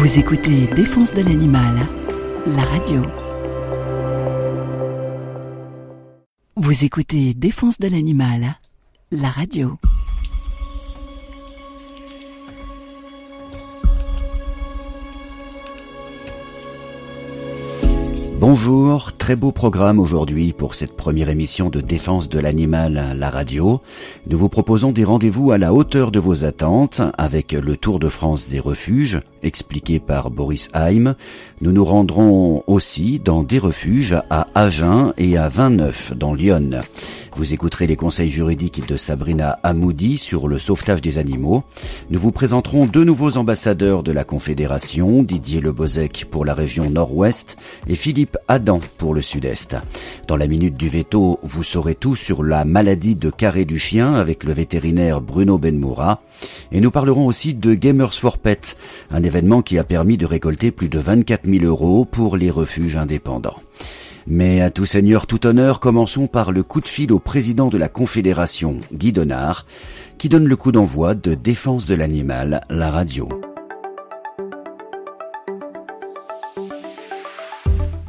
Vous 0.00 0.18
écoutez 0.18 0.66
Défense 0.66 1.10
de 1.10 1.20
l'animal, 1.20 1.74
la 2.46 2.62
radio. 2.62 3.02
Vous 6.56 6.84
écoutez 6.86 7.34
Défense 7.34 7.78
de 7.78 7.86
l'animal, 7.86 8.58
la 9.10 9.28
radio. 9.28 9.76
Bonjour, 18.52 19.12
très 19.12 19.36
beau 19.36 19.52
programme 19.52 20.00
aujourd'hui 20.00 20.52
pour 20.52 20.74
cette 20.74 20.96
première 20.96 21.28
émission 21.28 21.70
de 21.70 21.80
défense 21.80 22.28
de 22.28 22.40
l'animal 22.40 23.14
la 23.16 23.30
radio. 23.30 23.80
Nous 24.26 24.36
vous 24.36 24.48
proposons 24.48 24.90
des 24.90 25.04
rendez-vous 25.04 25.52
à 25.52 25.56
la 25.56 25.72
hauteur 25.72 26.10
de 26.10 26.18
vos 26.18 26.44
attentes 26.44 27.00
avec 27.16 27.52
le 27.52 27.76
Tour 27.76 28.00
de 28.00 28.08
France 28.08 28.48
des 28.48 28.58
refuges, 28.58 29.20
expliqué 29.44 30.00
par 30.00 30.32
Boris 30.32 30.68
Heim. 30.74 31.14
Nous 31.60 31.70
nous 31.70 31.84
rendrons 31.84 32.64
aussi 32.66 33.20
dans 33.20 33.44
des 33.44 33.60
refuges 33.60 34.16
à 34.30 34.48
Agen 34.56 35.12
et 35.16 35.38
à 35.38 35.48
Vingt-Neuf 35.48 36.12
dans 36.16 36.34
Lyon. 36.34 36.80
Vous 37.36 37.54
écouterez 37.54 37.86
les 37.86 37.96
conseils 37.96 38.28
juridiques 38.28 38.86
de 38.86 38.96
Sabrina 38.96 39.58
Amoudi 39.62 40.18
sur 40.18 40.48
le 40.48 40.58
sauvetage 40.58 41.00
des 41.00 41.18
animaux. 41.18 41.64
Nous 42.10 42.18
vous 42.18 42.32
présenterons 42.32 42.86
deux 42.86 43.04
nouveaux 43.04 43.36
ambassadeurs 43.36 44.02
de 44.02 44.12
la 44.12 44.24
Confédération, 44.24 45.22
Didier 45.22 45.60
Lebozec 45.60 46.26
pour 46.30 46.44
la 46.44 46.54
région 46.54 46.90
nord-ouest 46.90 47.56
et 47.86 47.94
Philippe 47.94 48.36
Adam 48.48 48.80
pour 48.98 49.14
le 49.14 49.22
sud-est. 49.22 49.76
Dans 50.26 50.36
la 50.36 50.48
minute 50.48 50.76
du 50.76 50.88
veto, 50.88 51.38
vous 51.42 51.62
saurez 51.62 51.94
tout 51.94 52.16
sur 52.16 52.42
la 52.42 52.64
maladie 52.64 53.16
de 53.16 53.30
carré 53.30 53.64
du 53.64 53.78
chien 53.78 54.14
avec 54.14 54.44
le 54.44 54.52
vétérinaire 54.52 55.20
Bruno 55.20 55.56
Benmoura. 55.56 56.22
Et 56.72 56.80
nous 56.80 56.90
parlerons 56.90 57.26
aussi 57.26 57.54
de 57.54 57.74
Gamers 57.74 58.14
for 58.14 58.38
Pets, 58.38 58.76
un 59.10 59.22
événement 59.22 59.62
qui 59.62 59.78
a 59.78 59.84
permis 59.84 60.18
de 60.18 60.26
récolter 60.26 60.70
plus 60.70 60.88
de 60.88 60.98
24 60.98 61.48
000 61.48 61.64
euros 61.64 62.04
pour 62.04 62.36
les 62.36 62.50
refuges 62.50 62.96
indépendants. 62.96 63.56
Mais 64.26 64.60
à 64.60 64.70
tout 64.70 64.86
seigneur, 64.86 65.26
tout 65.26 65.46
honneur, 65.46 65.80
commençons 65.80 66.26
par 66.26 66.52
le 66.52 66.62
coup 66.62 66.80
de 66.80 66.88
fil 66.88 67.12
au 67.12 67.18
président 67.18 67.68
de 67.68 67.78
la 67.78 67.88
Confédération, 67.88 68.76
Guy 68.92 69.12
Donard, 69.12 69.66
qui 70.18 70.28
donne 70.28 70.46
le 70.46 70.56
coup 70.56 70.72
d'envoi 70.72 71.14
de 71.14 71.34
Défense 71.34 71.86
de 71.86 71.94
l'animal, 71.94 72.60
la 72.68 72.90
radio. 72.90 73.28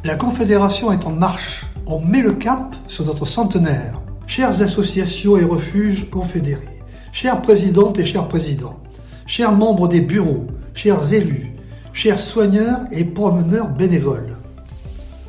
La 0.04 0.16
Confédération 0.16 0.92
est 0.92 1.06
en 1.06 1.12
marche. 1.12 1.64
On 1.86 2.00
met 2.00 2.22
le 2.22 2.32
cap 2.32 2.74
sur 2.88 3.04
notre 3.04 3.24
centenaire. 3.24 4.00
Chères 4.26 4.62
associations 4.62 5.36
et 5.36 5.44
refuges 5.44 6.08
confédérés, 6.10 6.80
chères 7.12 7.42
présidentes 7.42 7.98
et 7.98 8.04
chers 8.04 8.28
présidents, 8.28 8.78
chers 9.26 9.52
membres 9.52 9.88
des 9.88 10.00
bureaux, 10.00 10.46
chers 10.74 11.12
élus, 11.12 11.52
chers 11.92 12.20
soigneurs 12.20 12.80
et 12.92 13.04
promeneurs 13.04 13.68
bénévoles. 13.68 14.36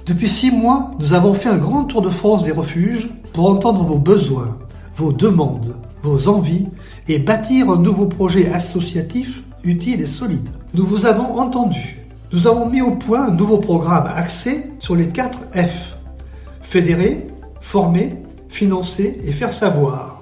Depuis 0.05 0.27
six 0.27 0.51
mois, 0.51 0.91
nous 0.99 1.13
avons 1.13 1.33
fait 1.33 1.47
un 1.47 1.57
grand 1.57 1.85
tour 1.85 2.01
de 2.01 2.09
France 2.09 2.43
des 2.43 2.51
refuges 2.51 3.09
pour 3.31 3.49
entendre 3.49 3.83
vos 3.83 3.99
besoins, 3.99 4.57
vos 4.95 5.13
demandes, 5.13 5.75
vos 6.01 6.27
envies 6.27 6.67
et 7.07 7.19
bâtir 7.19 7.69
un 7.69 7.77
nouveau 7.77 8.07
projet 8.07 8.51
associatif 8.51 9.43
utile 9.63 10.01
et 10.01 10.07
solide. 10.07 10.49
Nous 10.73 10.85
vous 10.85 11.05
avons 11.05 11.37
entendu. 11.39 11.99
Nous 12.33 12.47
avons 12.47 12.69
mis 12.69 12.81
au 12.81 12.91
point 12.91 13.27
un 13.27 13.31
nouveau 13.31 13.59
programme 13.59 14.11
axé 14.13 14.71
sur 14.79 14.97
les 14.97 15.07
4 15.07 15.39
F. 15.55 15.97
Fédérer, 16.61 17.27
former, 17.61 18.17
financer 18.49 19.21
et 19.23 19.31
faire 19.31 19.53
savoir. 19.53 20.21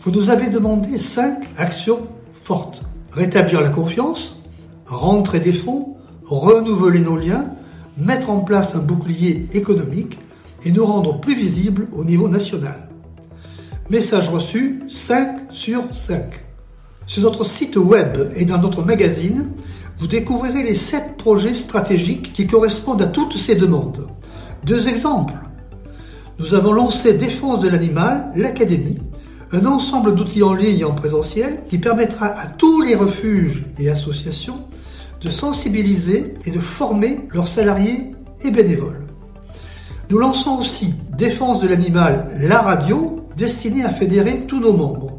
Vous 0.00 0.10
nous 0.10 0.30
avez 0.30 0.48
demandé 0.48 0.96
cinq 0.96 1.42
actions 1.58 2.06
fortes. 2.44 2.82
Rétablir 3.12 3.60
la 3.60 3.68
confiance, 3.68 4.42
rentrer 4.86 5.40
des 5.40 5.52
fonds, 5.52 5.96
renouveler 6.24 7.00
nos 7.00 7.16
liens, 7.16 7.50
mettre 7.98 8.30
en 8.30 8.40
place 8.40 8.74
un 8.74 8.78
bouclier 8.78 9.48
économique 9.52 10.18
et 10.64 10.70
nous 10.70 10.86
rendre 10.86 11.20
plus 11.20 11.34
visibles 11.34 11.88
au 11.92 12.04
niveau 12.04 12.28
national. 12.28 12.88
Message 13.90 14.28
reçu 14.28 14.82
5 14.88 15.50
sur 15.50 15.94
5. 15.94 16.24
Sur 17.06 17.22
notre 17.22 17.44
site 17.44 17.76
web 17.76 18.30
et 18.36 18.44
dans 18.44 18.58
notre 18.58 18.82
magazine, 18.82 19.48
vous 19.98 20.06
découvrirez 20.06 20.62
les 20.62 20.74
7 20.74 21.16
projets 21.16 21.54
stratégiques 21.54 22.32
qui 22.32 22.46
correspondent 22.46 23.02
à 23.02 23.06
toutes 23.06 23.36
ces 23.36 23.54
demandes. 23.54 24.06
Deux 24.64 24.88
exemples. 24.88 25.34
Nous 26.38 26.54
avons 26.54 26.72
lancé 26.72 27.14
Défense 27.14 27.60
de 27.60 27.68
l'animal, 27.68 28.30
l'Académie, 28.36 28.98
un 29.52 29.64
ensemble 29.66 30.14
d'outils 30.14 30.42
en 30.42 30.54
ligne 30.54 30.80
et 30.80 30.84
en 30.84 30.94
présentiel 30.94 31.62
qui 31.66 31.78
permettra 31.78 32.26
à 32.26 32.46
tous 32.46 32.82
les 32.82 32.94
refuges 32.94 33.64
et 33.78 33.88
associations 33.88 34.66
de 35.20 35.30
sensibiliser 35.30 36.34
et 36.44 36.50
de 36.50 36.60
former 36.60 37.20
leurs 37.32 37.48
salariés 37.48 38.10
et 38.42 38.50
bénévoles. 38.50 39.06
Nous 40.10 40.18
lançons 40.18 40.58
aussi 40.58 40.94
Défense 41.18 41.60
de 41.60 41.66
l'animal, 41.66 42.30
la 42.40 42.62
radio, 42.62 43.16
destinée 43.36 43.84
à 43.84 43.90
fédérer 43.90 44.44
tous 44.46 44.60
nos 44.60 44.72
membres. 44.72 45.18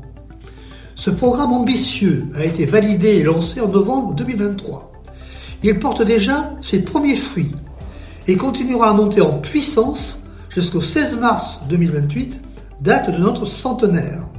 Ce 0.96 1.10
programme 1.10 1.52
ambitieux 1.52 2.28
a 2.36 2.46
été 2.46 2.66
validé 2.66 3.10
et 3.18 3.24
lancé 3.24 3.60
en 3.60 3.68
novembre 3.68 4.16
2023. 4.16 4.94
Il 5.62 5.78
porte 5.78 6.04
déjà 6.04 6.54
ses 6.62 6.84
premiers 6.86 7.18
fruits 7.18 7.52
et 8.28 8.38
continuera 8.38 8.92
à 8.92 8.94
monter 8.94 9.20
en 9.20 9.40
puissance 9.40 10.24
jusqu'au 10.50 10.82
16 10.82 11.20
mars 11.20 11.60
2028, 11.68 12.40
date 12.80 13.12
de 13.12 13.18
notre 13.18 13.44
centenaire. 13.44 14.30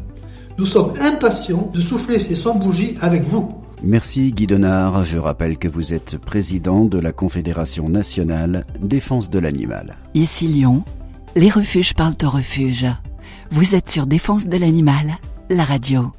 Nous 0.57 0.67
sommes 0.67 0.95
impatients 0.99 1.71
de 1.75 1.81
souffler 1.81 2.19
ces 2.19 2.37
100 2.37 2.55
bougies 2.55 2.97
avec 3.03 3.23
vous. 3.23 3.60
Merci 3.83 4.33
Guy 4.33 4.47
Donard. 4.47 5.05
Je 5.05 5.17
rappelle 5.17 5.57
que 5.57 5.69
vous 5.69 5.95
êtes 5.95 6.19
président 6.19 6.85
de 6.85 6.99
la 6.99 7.13
Confédération 7.13 7.89
nationale 7.89 8.67
défense 8.81 9.31
de 9.31 9.39
l'animal. 9.39 9.97
Ici 10.15 10.47
Lyon, 10.47 10.85
les 11.35 11.49
refuges 11.49 11.95
parlent 11.95 12.17
au 12.23 12.29
refuge. 12.29 12.87
Vous 13.51 13.75
êtes 13.75 13.91
sur 13.91 14.07
Défense 14.07 14.47
de 14.47 14.57
l'animal, 14.57 15.19
la 15.49 15.65
radio. 15.65 16.13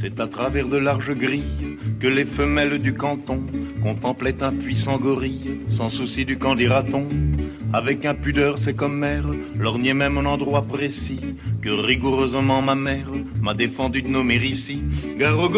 C'est 0.00 0.18
à 0.18 0.26
travers 0.26 0.66
de 0.66 0.78
larges 0.78 1.12
grilles 1.14 1.76
que 2.00 2.06
les 2.06 2.24
femelles 2.24 2.78
du 2.78 2.94
canton 2.94 3.44
contemplaient 3.82 4.42
un 4.42 4.54
puissant 4.54 4.96
gorille, 4.96 5.60
sans 5.68 5.90
souci 5.90 6.24
du 6.24 6.38
camp 6.38 6.54
dira-t-on. 6.54 7.06
Avec 7.74 8.06
impudeur, 8.06 8.56
c'est 8.56 8.72
comme 8.72 8.96
mère, 8.96 9.26
lorgnait 9.58 9.92
même 9.92 10.16
un 10.16 10.24
endroit 10.24 10.62
précis 10.62 11.20
que 11.60 11.68
rigoureusement 11.68 12.62
ma 12.62 12.76
mère 12.76 13.10
m'a 13.42 13.52
défendu 13.52 14.00
de 14.00 14.08
nommer 14.08 14.36
ici. 14.36 14.82
Gare 15.18 15.50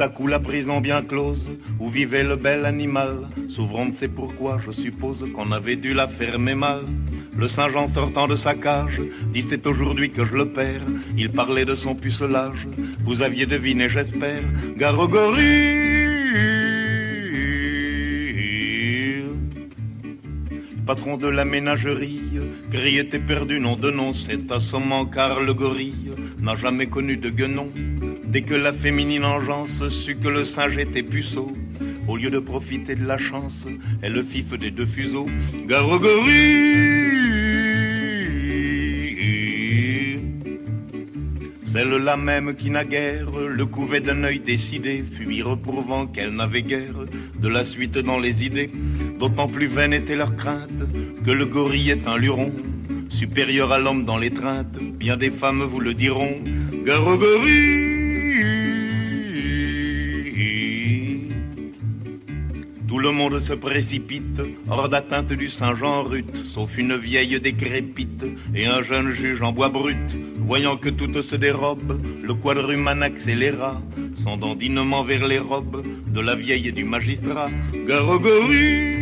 à 0.00 0.08
coup 0.08 0.26
la 0.26 0.38
prison 0.38 0.80
bien 0.80 1.02
close, 1.02 1.50
où 1.80 1.88
vivait 1.88 2.22
le 2.22 2.36
bel 2.36 2.66
animal, 2.66 3.28
s'ouvrant 3.48 3.88
c'est 3.96 4.08
pourquoi 4.08 4.60
je 4.64 4.70
suppose 4.70 5.24
qu'on 5.34 5.52
avait 5.52 5.76
dû 5.76 5.94
la 5.94 6.08
fermer 6.08 6.54
mal. 6.54 6.82
Le 7.36 7.48
Saint-Jean 7.48 7.86
sortant 7.86 8.26
de 8.26 8.36
sa 8.36 8.54
cage, 8.54 9.00
dit 9.32 9.44
c'est 9.48 9.66
aujourd'hui 9.66 10.10
que 10.10 10.24
je 10.24 10.34
le 10.34 10.48
perds. 10.48 10.86
Il 11.16 11.30
parlait 11.30 11.64
de 11.64 11.74
son 11.74 11.94
pucelage, 11.94 12.66
vous 13.04 13.22
aviez 13.22 13.46
deviné 13.46 13.88
j'espère. 13.88 14.42
Gare 14.76 14.98
au 14.98 15.08
gorille. 15.08 15.88
Patron 20.86 21.18
de 21.18 21.28
la 21.28 21.44
ménagerie, 21.44 22.22
était 22.72 23.18
perdu, 23.18 23.60
nom 23.60 23.76
de 23.76 23.90
nom, 23.90 24.14
c'est 24.14 24.50
assommant 24.50 25.04
car 25.04 25.40
le 25.40 25.52
gorille 25.52 26.12
n'a 26.40 26.56
jamais 26.56 26.86
connu 26.86 27.16
de 27.16 27.28
guenon. 27.28 27.68
Dès 28.28 28.42
que 28.42 28.54
la 28.54 28.74
féminine 28.74 29.24
engeance 29.24 29.88
sut 29.88 30.20
que 30.20 30.28
le 30.28 30.44
singe 30.44 30.76
était 30.76 31.02
puceau, 31.02 31.50
au 32.06 32.18
lieu 32.18 32.28
de 32.30 32.38
profiter 32.38 32.94
de 32.94 33.06
la 33.06 33.16
chance, 33.16 33.66
elle 34.02 34.12
le 34.12 34.22
fif 34.22 34.52
des 34.58 34.70
deux 34.70 34.84
fuseaux. 34.84 35.26
Gare 35.66 35.88
au 35.90 35.98
gorille. 35.98 37.08
Celle-là 41.64 42.18
même 42.18 42.54
qui 42.54 42.68
naguère 42.70 43.30
le 43.30 43.64
couvait 43.64 44.00
d'un 44.00 44.24
œil 44.24 44.40
décidé, 44.40 45.02
fut 45.10 45.42
reprouvant 45.42 46.06
qu'elle 46.06 46.34
n'avait 46.34 46.62
guère 46.62 47.06
de 47.40 47.48
la 47.48 47.64
suite 47.64 47.96
dans 47.96 48.18
les 48.18 48.44
idées. 48.44 48.70
D'autant 49.18 49.48
plus 49.48 49.68
vaine 49.68 49.94
était 49.94 50.16
leur 50.16 50.36
crainte 50.36 50.82
que 51.24 51.30
le 51.30 51.46
gorille 51.46 51.90
est 51.90 52.06
un 52.06 52.18
luron, 52.18 52.52
supérieur 53.08 53.72
à 53.72 53.78
l'homme 53.78 54.04
dans 54.04 54.18
l'étreinte. 54.18 54.78
Bien 54.78 55.16
des 55.16 55.30
femmes 55.30 55.62
vous 55.62 55.80
le 55.80 55.94
diront. 55.94 56.36
Gare 56.84 57.08
Tout 62.98 63.04
le 63.04 63.12
monde 63.12 63.38
se 63.38 63.52
précipite, 63.52 64.42
hors 64.68 64.88
d'atteinte 64.88 65.32
du 65.32 65.48
Saint-Jean 65.48 66.02
rut, 66.02 66.36
sauf 66.42 66.76
une 66.78 66.96
vieille 66.96 67.40
décrépite 67.40 68.24
et 68.56 68.66
un 68.66 68.82
jeune 68.82 69.12
juge 69.12 69.40
en 69.40 69.52
bois 69.52 69.68
brut. 69.68 69.96
Voyant 70.38 70.76
que 70.76 70.88
tout 70.88 71.22
se 71.22 71.36
dérobe, 71.36 72.02
le 72.20 72.34
quadruman 72.34 73.04
accéléra, 73.04 73.80
son 74.16 74.36
vers 75.04 75.28
les 75.28 75.38
robes 75.38 75.84
de 76.08 76.20
la 76.20 76.34
vieille 76.34 76.66
et 76.66 76.72
du 76.72 76.82
magistrat. 76.82 77.52
Gare 77.86 78.08
au 78.08 78.18
gorille. 78.18 78.98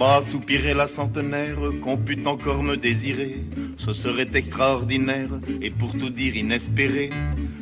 Bas 0.00 0.22
soupirait 0.26 0.74
la 0.74 0.88
centenaire 0.88 1.60
qu'on 1.80 1.96
pût 1.96 2.26
encore 2.26 2.64
me 2.64 2.76
désirer. 2.76 3.36
Ce 3.76 3.92
serait 3.92 4.30
extraordinaire 4.34 5.38
et 5.60 5.70
pour 5.70 5.92
tout 5.92 6.10
dire 6.10 6.34
inespéré. 6.34 7.10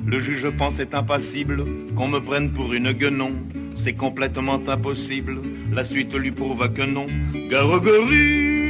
Le 0.06 0.20
juge 0.20 0.48
pensait 0.50 0.94
impassible 0.94 1.64
qu'on 1.94 2.08
me 2.08 2.20
prenne 2.20 2.50
pour 2.50 2.72
une 2.72 2.92
guenon. 2.92 3.32
C'est 3.74 3.94
complètement 3.94 4.60
impossible. 4.66 5.40
La 5.72 5.84
suite 5.84 6.14
lui 6.14 6.32
prouva 6.32 6.68
que 6.68 6.82
non. 6.82 7.06
Garogorie. 7.50 8.60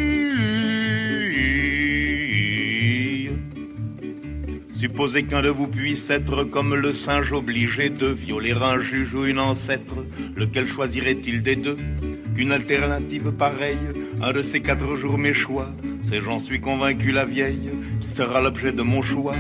Supposez 4.73 5.25
qu'un 5.25 5.43
de 5.43 5.51
vous 5.51 5.67
puisse 5.67 6.09
être 6.09 6.45
comme 6.45 6.75
le 6.75 6.93
singe 6.93 7.33
obligé 7.33 7.91
de 7.91 8.07
violer 8.07 8.53
un 8.53 8.81
juge 8.81 9.15
ou 9.15 9.27
une 9.27 9.39
ancêtre. 9.39 10.07
Lequel 10.37 10.67
choisirait-il 10.69 11.43
des 11.43 11.57
deux? 11.57 11.77
Qu'une 12.35 12.53
alternative 12.53 13.31
pareille, 13.33 13.77
un 14.23 14.33
de 14.33 14.41
ces 14.41 14.61
quatre 14.63 14.97
jours 14.97 15.19
mes 15.19 15.35
choix, 15.35 15.69
c'est 16.01 16.23
j'en 16.23 16.41
suis 16.41 16.61
convaincu 16.61 17.13
la 17.13 17.27
vieille, 17.27 17.71
qui 18.01 18.09
sera 18.11 18.41
l'objet 18.41 18.73
de 18.73 18.81
mon 18.81 19.03
choix. 19.03 19.35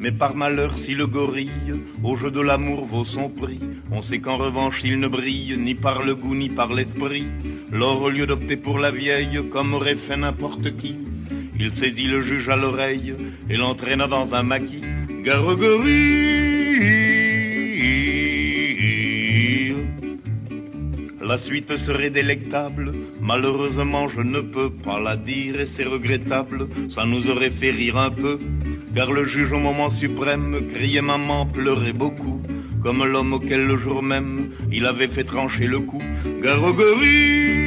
Mais 0.00 0.12
par 0.12 0.34
malheur, 0.34 0.78
si 0.78 0.94
le 0.94 1.06
gorille, 1.06 1.74
au 2.02 2.16
jeu 2.16 2.30
de 2.30 2.40
l'amour, 2.40 2.86
vaut 2.86 3.04
son 3.04 3.28
prix, 3.28 3.60
on 3.90 4.00
sait 4.00 4.20
qu'en 4.20 4.36
revanche, 4.36 4.82
il 4.84 5.00
ne 5.00 5.08
brille 5.08 5.56
ni 5.58 5.74
par 5.74 6.02
le 6.02 6.14
goût 6.14 6.34
ni 6.34 6.48
par 6.48 6.72
l'esprit. 6.72 7.26
Lors, 7.72 8.00
au 8.02 8.08
lieu 8.08 8.26
d'opter 8.26 8.56
pour 8.56 8.78
la 8.78 8.90
vieille, 8.90 9.40
comme 9.50 9.74
aurait 9.74 9.96
fait 9.96 10.16
n'importe 10.16 10.76
qui, 10.76 10.96
il 11.58 11.72
saisit 11.72 12.06
le 12.06 12.22
juge 12.22 12.48
à 12.48 12.56
l'oreille 12.56 13.14
et 13.50 13.56
l'entraîna 13.56 14.06
dans 14.06 14.34
un 14.34 14.44
maquis. 14.44 14.84
Garogorie. 15.24 17.17
La 21.28 21.36
suite 21.36 21.76
serait 21.76 22.08
délectable, 22.08 22.94
malheureusement 23.20 24.08
je 24.08 24.22
ne 24.22 24.40
peux 24.40 24.70
pas 24.70 24.98
la 24.98 25.14
dire 25.14 25.60
et 25.60 25.66
c'est 25.66 25.84
regrettable, 25.84 26.68
ça 26.88 27.04
nous 27.04 27.28
aurait 27.28 27.50
fait 27.50 27.70
rire 27.70 27.98
un 27.98 28.08
peu, 28.08 28.38
car 28.94 29.12
le 29.12 29.26
juge 29.26 29.52
au 29.52 29.58
moment 29.58 29.90
suprême 29.90 30.56
criait 30.72 31.02
maman, 31.02 31.44
pleurait 31.44 31.92
beaucoup, 31.92 32.40
comme 32.82 33.04
l'homme 33.04 33.34
auquel 33.34 33.66
le 33.66 33.76
jour 33.76 34.02
même 34.02 34.52
il 34.72 34.86
avait 34.86 35.08
fait 35.08 35.24
trancher 35.24 35.66
le 35.66 35.80
cou. 35.80 36.02
Garogorie. 36.42 37.58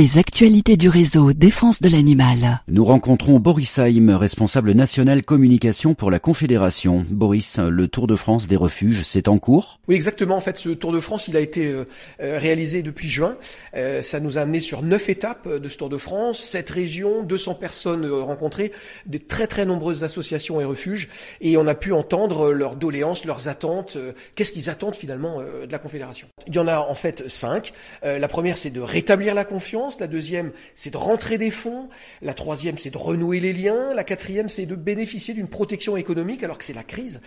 Les 0.00 0.16
actualités 0.16 0.78
du 0.78 0.88
réseau 0.88 1.34
Défense 1.34 1.82
de 1.82 1.90
l'animal. 1.90 2.62
Nous 2.68 2.86
rencontrons 2.86 3.38
Boris 3.38 3.78
Haim, 3.78 4.16
responsable 4.16 4.72
national 4.72 5.22
communication 5.22 5.92
pour 5.92 6.10
la 6.10 6.18
Confédération. 6.18 7.04
Boris, 7.10 7.58
le 7.58 7.86
Tour 7.86 8.06
de 8.06 8.16
France 8.16 8.48
des 8.48 8.56
refuges, 8.56 9.02
c'est 9.02 9.28
en 9.28 9.38
cours? 9.38 9.78
Oui, 9.88 9.96
exactement. 9.96 10.36
En 10.36 10.40
fait, 10.40 10.56
ce 10.56 10.70
Tour 10.70 10.92
de 10.92 11.00
France, 11.00 11.28
il 11.28 11.36
a 11.36 11.40
été 11.40 11.66
euh, 11.66 11.84
euh, 12.22 12.38
réalisé 12.38 12.82
depuis 12.82 13.10
juin. 13.10 13.36
Euh, 13.76 14.00
ça 14.00 14.20
nous 14.20 14.38
a 14.38 14.40
amené 14.40 14.62
sur 14.62 14.82
neuf 14.82 15.10
étapes 15.10 15.46
de 15.46 15.68
ce 15.68 15.76
Tour 15.76 15.90
de 15.90 15.98
France, 15.98 16.38
sept 16.38 16.70
régions, 16.70 17.22
200 17.22 17.56
personnes 17.56 18.10
rencontrées, 18.10 18.72
des 19.04 19.18
très 19.18 19.48
très 19.48 19.66
nombreuses 19.66 20.02
associations 20.02 20.62
et 20.62 20.64
refuges, 20.64 21.10
et 21.42 21.58
on 21.58 21.66
a 21.66 21.74
pu 21.74 21.92
entendre 21.92 22.52
leurs 22.52 22.76
doléances, 22.76 23.26
leurs 23.26 23.48
attentes. 23.48 23.98
Qu'est-ce 24.34 24.52
qu'ils 24.52 24.70
attendent 24.70 24.96
finalement 24.96 25.42
de 25.42 25.70
la 25.70 25.78
Confédération? 25.78 26.26
Il 26.46 26.54
y 26.54 26.58
en 26.58 26.66
a 26.66 26.78
en 26.78 26.94
fait 26.94 27.28
cinq. 27.28 27.74
Euh, 28.04 28.18
la 28.18 28.28
première, 28.28 28.56
c'est 28.56 28.70
de 28.70 28.80
rétablir 28.80 29.34
la 29.34 29.44
confiance. 29.44 29.89
La 29.98 30.06
deuxième, 30.06 30.52
c'est 30.74 30.90
de 30.90 30.96
rentrer 30.96 31.38
des 31.38 31.50
fonds. 31.50 31.88
La 32.22 32.34
troisième, 32.34 32.78
c'est 32.78 32.90
de 32.90 32.98
renouer 32.98 33.40
les 33.40 33.52
liens. 33.52 33.94
La 33.94 34.04
quatrième, 34.04 34.48
c'est 34.48 34.66
de 34.66 34.76
bénéficier 34.76 35.34
d'une 35.34 35.48
protection 35.48 35.96
économique 35.96 36.42
alors 36.42 36.58
que 36.58 36.64
c'est 36.64 36.74
la 36.74 36.84
crise. 36.84 37.20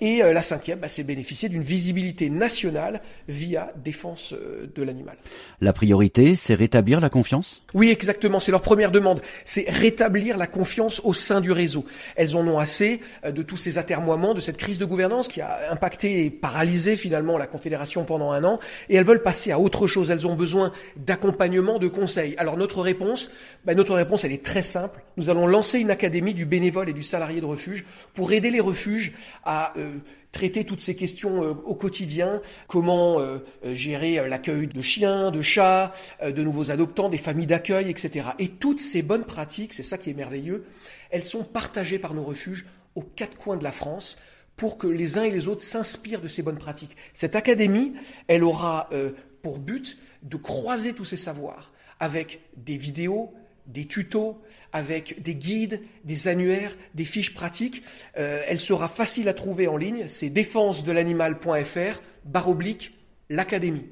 Et 0.00 0.22
euh, 0.22 0.32
la 0.32 0.42
cinquième, 0.42 0.78
bah, 0.78 0.88
c'est 0.88 1.02
bénéficier 1.02 1.48
d'une 1.48 1.64
visibilité 1.64 2.30
nationale 2.30 3.00
via 3.26 3.72
défense 3.82 4.32
euh, 4.32 4.70
de 4.72 4.82
l'animal. 4.84 5.16
La 5.60 5.72
priorité, 5.72 6.36
c'est 6.36 6.54
rétablir 6.54 7.00
la 7.00 7.10
confiance? 7.10 7.64
Oui, 7.74 7.90
exactement. 7.90 8.38
C'est 8.38 8.52
leur 8.52 8.62
première 8.62 8.92
demande. 8.92 9.20
C'est 9.44 9.68
rétablir 9.68 10.36
la 10.36 10.46
confiance 10.46 11.00
au 11.02 11.14
sein 11.14 11.40
du 11.40 11.50
réseau. 11.50 11.84
Elles 12.14 12.36
en 12.36 12.46
ont 12.46 12.60
assez 12.60 13.00
euh, 13.24 13.32
de 13.32 13.42
tous 13.42 13.56
ces 13.56 13.76
atermoiements, 13.76 14.34
de 14.34 14.40
cette 14.40 14.56
crise 14.56 14.78
de 14.78 14.84
gouvernance 14.84 15.26
qui 15.26 15.40
a 15.40 15.72
impacté 15.72 16.24
et 16.24 16.30
paralysé 16.30 16.96
finalement 16.96 17.36
la 17.36 17.48
Confédération 17.48 18.04
pendant 18.04 18.30
un 18.30 18.44
an. 18.44 18.60
Et 18.88 18.94
elles 18.94 19.04
veulent 19.04 19.22
passer 19.24 19.50
à 19.50 19.58
autre 19.58 19.88
chose. 19.88 20.12
Elles 20.12 20.28
ont 20.28 20.36
besoin 20.36 20.70
d'accompagnement, 20.96 21.80
de 21.80 21.88
conseils. 21.88 22.36
Alors 22.38 22.56
notre 22.56 22.82
réponse, 22.82 23.32
bah, 23.64 23.74
notre 23.74 23.96
réponse, 23.96 24.22
elle 24.22 24.32
est 24.32 24.44
très 24.44 24.62
simple. 24.62 25.00
Nous 25.16 25.28
allons 25.28 25.48
lancer 25.48 25.80
une 25.80 25.90
académie 25.90 26.34
du 26.34 26.46
bénévole 26.46 26.88
et 26.88 26.92
du 26.92 27.02
salarié 27.02 27.40
de 27.40 27.46
refuge 27.46 27.84
pour 28.14 28.30
aider 28.30 28.52
les 28.52 28.60
refuges 28.60 29.12
à 29.44 29.72
euh, 29.76 29.87
traiter 30.32 30.64
toutes 30.64 30.80
ces 30.80 30.94
questions 30.94 31.42
euh, 31.42 31.54
au 31.64 31.74
quotidien, 31.74 32.40
comment 32.66 33.20
euh, 33.20 33.38
euh, 33.64 33.74
gérer 33.74 34.18
euh, 34.18 34.28
l'accueil 34.28 34.66
de 34.66 34.82
chiens, 34.82 35.30
de 35.30 35.42
chats, 35.42 35.92
euh, 36.22 36.32
de 36.32 36.42
nouveaux 36.42 36.70
adoptants, 36.70 37.08
des 37.08 37.18
familles 37.18 37.46
d'accueil, 37.46 37.90
etc. 37.90 38.28
Et 38.38 38.48
toutes 38.48 38.80
ces 38.80 39.02
bonnes 39.02 39.24
pratiques, 39.24 39.72
c'est 39.72 39.82
ça 39.82 39.98
qui 39.98 40.10
est 40.10 40.14
merveilleux, 40.14 40.64
elles 41.10 41.22
sont 41.24 41.44
partagées 41.44 41.98
par 41.98 42.14
nos 42.14 42.24
refuges 42.24 42.66
aux 42.94 43.02
quatre 43.02 43.36
coins 43.36 43.56
de 43.56 43.64
la 43.64 43.72
France 43.72 44.18
pour 44.56 44.76
que 44.76 44.86
les 44.86 45.18
uns 45.18 45.22
et 45.22 45.30
les 45.30 45.48
autres 45.48 45.62
s'inspirent 45.62 46.20
de 46.20 46.28
ces 46.28 46.42
bonnes 46.42 46.58
pratiques. 46.58 46.96
Cette 47.14 47.36
académie, 47.36 47.94
elle 48.26 48.44
aura 48.44 48.88
euh, 48.92 49.12
pour 49.42 49.58
but 49.58 49.98
de 50.22 50.36
croiser 50.36 50.92
tous 50.92 51.04
ces 51.04 51.16
savoirs 51.16 51.72
avec 52.00 52.40
des 52.56 52.76
vidéos, 52.76 53.32
des 53.68 53.84
tutos, 53.84 54.40
avec 54.72 55.22
des 55.22 55.34
guides, 55.34 55.82
des 56.04 56.26
annuaires, 56.26 56.76
des 56.94 57.04
fiches 57.04 57.34
pratiques. 57.34 57.82
Euh, 58.16 58.42
elle 58.48 58.58
sera 58.58 58.88
facile 58.88 59.28
à 59.28 59.34
trouver 59.34 59.68
en 59.68 59.76
ligne. 59.76 60.08
C'est 60.08 60.30
défensedelanimal.fr, 60.30 62.00
barre 62.24 62.48
oblique, 62.48 62.98
l'académie. 63.30 63.86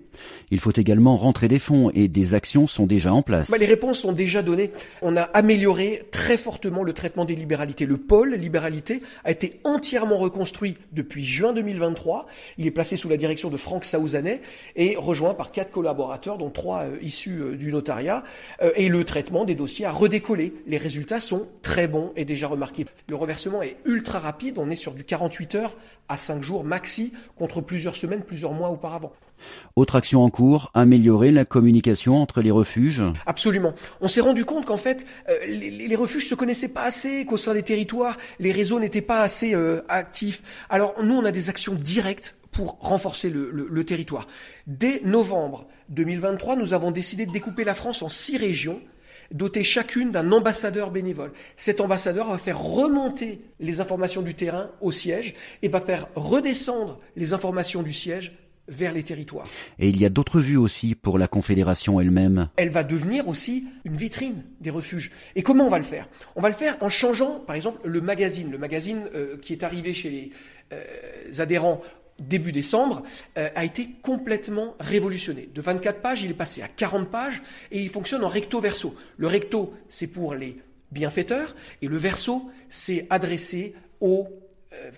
Il 0.50 0.58
faut 0.58 0.72
également 0.72 1.16
rentrer 1.16 1.48
des 1.48 1.58
fonds 1.58 1.90
et 1.94 2.08
des 2.08 2.34
actions 2.34 2.66
sont 2.66 2.86
déjà 2.86 3.12
en 3.12 3.22
place. 3.22 3.50
Bah, 3.50 3.58
les 3.58 3.66
réponses 3.66 4.00
sont 4.00 4.12
déjà 4.12 4.42
données. 4.42 4.70
On 5.02 5.16
a 5.16 5.22
amélioré 5.22 6.02
très 6.10 6.36
fortement 6.36 6.82
le 6.82 6.92
traitement 6.92 7.24
des 7.24 7.34
libéralités. 7.34 7.86
Le 7.86 7.96
pôle 7.96 8.34
libéralité 8.34 9.02
a 9.24 9.30
été 9.30 9.60
entièrement 9.64 10.16
reconstruit 10.16 10.76
depuis 10.92 11.24
juin 11.24 11.52
2023. 11.52 12.26
Il 12.58 12.66
est 12.66 12.70
placé 12.70 12.96
sous 12.96 13.08
la 13.08 13.16
direction 13.16 13.50
de 13.50 13.56
Franck 13.56 13.84
Saouzanet 13.84 14.40
et 14.76 14.96
rejoint 14.96 15.34
par 15.34 15.52
quatre 15.52 15.70
collaborateurs, 15.70 16.38
dont 16.38 16.50
trois 16.50 16.82
euh, 16.82 16.98
issus 17.02 17.40
euh, 17.40 17.56
du 17.56 17.72
notariat. 17.72 18.22
Euh, 18.62 18.70
et 18.76 18.88
le 18.88 19.04
traitement 19.04 19.44
des 19.44 19.54
dossiers 19.54 19.86
a 19.86 19.92
redécollé. 19.92 20.54
Les 20.66 20.78
résultats 20.78 21.20
sont 21.20 21.48
très 21.62 21.88
bons 21.88 22.12
et 22.16 22.24
déjà 22.24 22.48
remarqués. 22.48 22.86
Le 23.08 23.16
reversement 23.16 23.62
est 23.62 23.76
ultra 23.84 24.18
rapide. 24.18 24.58
On 24.58 24.70
est 24.70 24.76
sur 24.76 24.92
du 24.92 25.04
48 25.04 25.54
heures 25.56 25.76
à 26.08 26.16
5 26.16 26.42
jours 26.42 26.64
maxi 26.64 27.12
contre 27.36 27.60
plusieurs 27.60 27.96
semaines, 27.96 28.22
plusieurs 28.22 28.52
mois 28.52 28.70
auparavant. 28.70 29.12
Autre 29.76 29.96
action 29.96 30.24
en 30.24 30.30
cours, 30.30 30.70
améliorer 30.74 31.32
la 31.32 31.44
communication 31.44 32.16
entre 32.20 32.40
les 32.40 32.50
refuges. 32.50 33.02
Absolument. 33.26 33.74
On 34.00 34.08
s'est 34.08 34.20
rendu 34.20 34.44
compte 34.44 34.64
qu'en 34.64 34.76
fait, 34.76 35.06
euh, 35.28 35.34
les, 35.46 35.70
les 35.70 35.96
refuges 35.96 36.28
se 36.28 36.34
connaissaient 36.34 36.68
pas 36.68 36.84
assez, 36.84 37.24
qu'au 37.26 37.36
sein 37.36 37.54
des 37.54 37.62
territoires, 37.62 38.16
les 38.38 38.52
réseaux 38.52 38.80
n'étaient 38.80 39.00
pas 39.00 39.20
assez 39.20 39.54
euh, 39.54 39.82
actifs. 39.88 40.42
Alors 40.70 40.94
nous, 41.02 41.14
on 41.14 41.24
a 41.24 41.32
des 41.32 41.48
actions 41.48 41.74
directes 41.74 42.36
pour 42.52 42.78
renforcer 42.80 43.28
le, 43.28 43.50
le, 43.50 43.68
le 43.70 43.84
territoire. 43.84 44.26
Dès 44.66 45.02
novembre 45.04 45.66
2023, 45.90 46.56
nous 46.56 46.72
avons 46.72 46.90
décidé 46.90 47.26
de 47.26 47.32
découper 47.32 47.64
la 47.64 47.74
France 47.74 48.02
en 48.02 48.08
six 48.08 48.38
régions 48.38 48.80
dotées 49.32 49.64
chacune 49.64 50.10
d'un 50.12 50.32
ambassadeur 50.32 50.90
bénévole. 50.90 51.32
Cet 51.56 51.80
ambassadeur 51.80 52.30
va 52.30 52.38
faire 52.38 52.60
remonter 52.60 53.40
les 53.60 53.80
informations 53.80 54.22
du 54.22 54.34
terrain 54.34 54.70
au 54.80 54.92
siège 54.92 55.34
et 55.62 55.68
va 55.68 55.80
faire 55.80 56.08
redescendre 56.14 56.98
les 57.16 57.32
informations 57.32 57.82
du 57.82 57.92
siège 57.92 58.32
vers 58.68 58.92
les 58.92 59.02
territoires. 59.02 59.46
Et 59.78 59.88
il 59.88 60.00
y 60.00 60.04
a 60.04 60.08
d'autres 60.08 60.40
vues 60.40 60.56
aussi 60.56 60.94
pour 60.94 61.18
la 61.18 61.28
Confédération 61.28 62.00
elle-même. 62.00 62.48
Elle 62.56 62.70
va 62.70 62.84
devenir 62.84 63.28
aussi 63.28 63.66
une 63.84 63.96
vitrine 63.96 64.42
des 64.60 64.70
refuges. 64.70 65.10
Et 65.34 65.42
comment 65.42 65.66
on 65.66 65.70
va 65.70 65.78
le 65.78 65.84
faire? 65.84 66.08
On 66.34 66.40
va 66.40 66.48
le 66.48 66.54
faire 66.54 66.76
en 66.80 66.88
changeant, 66.88 67.40
par 67.40 67.56
exemple, 67.56 67.80
le 67.84 68.00
magazine. 68.00 68.50
Le 68.50 68.58
magazine 68.58 69.04
euh, 69.14 69.36
qui 69.38 69.52
est 69.52 69.62
arrivé 69.62 69.94
chez 69.94 70.10
les 70.10 70.30
euh, 70.72 71.42
adhérents 71.42 71.82
début 72.18 72.52
décembre, 72.52 73.02
euh, 73.36 73.48
a 73.54 73.64
été 73.64 73.90
complètement 74.02 74.74
révolutionné. 74.80 75.48
De 75.54 75.60
24 75.60 76.00
pages, 76.00 76.22
il 76.22 76.30
est 76.30 76.34
passé 76.34 76.62
à 76.62 76.68
40 76.68 77.10
pages 77.10 77.42
et 77.70 77.82
il 77.82 77.88
fonctionne 77.88 78.24
en 78.24 78.28
recto 78.28 78.60
verso. 78.60 78.94
Le 79.16 79.26
recto, 79.26 79.74
c'est 79.88 80.06
pour 80.06 80.34
les 80.34 80.56
bienfaiteurs 80.92 81.54
et 81.82 81.88
le 81.88 81.96
verso, 81.96 82.50
c'est 82.68 83.06
adressé 83.10 83.74
aux 84.00 84.28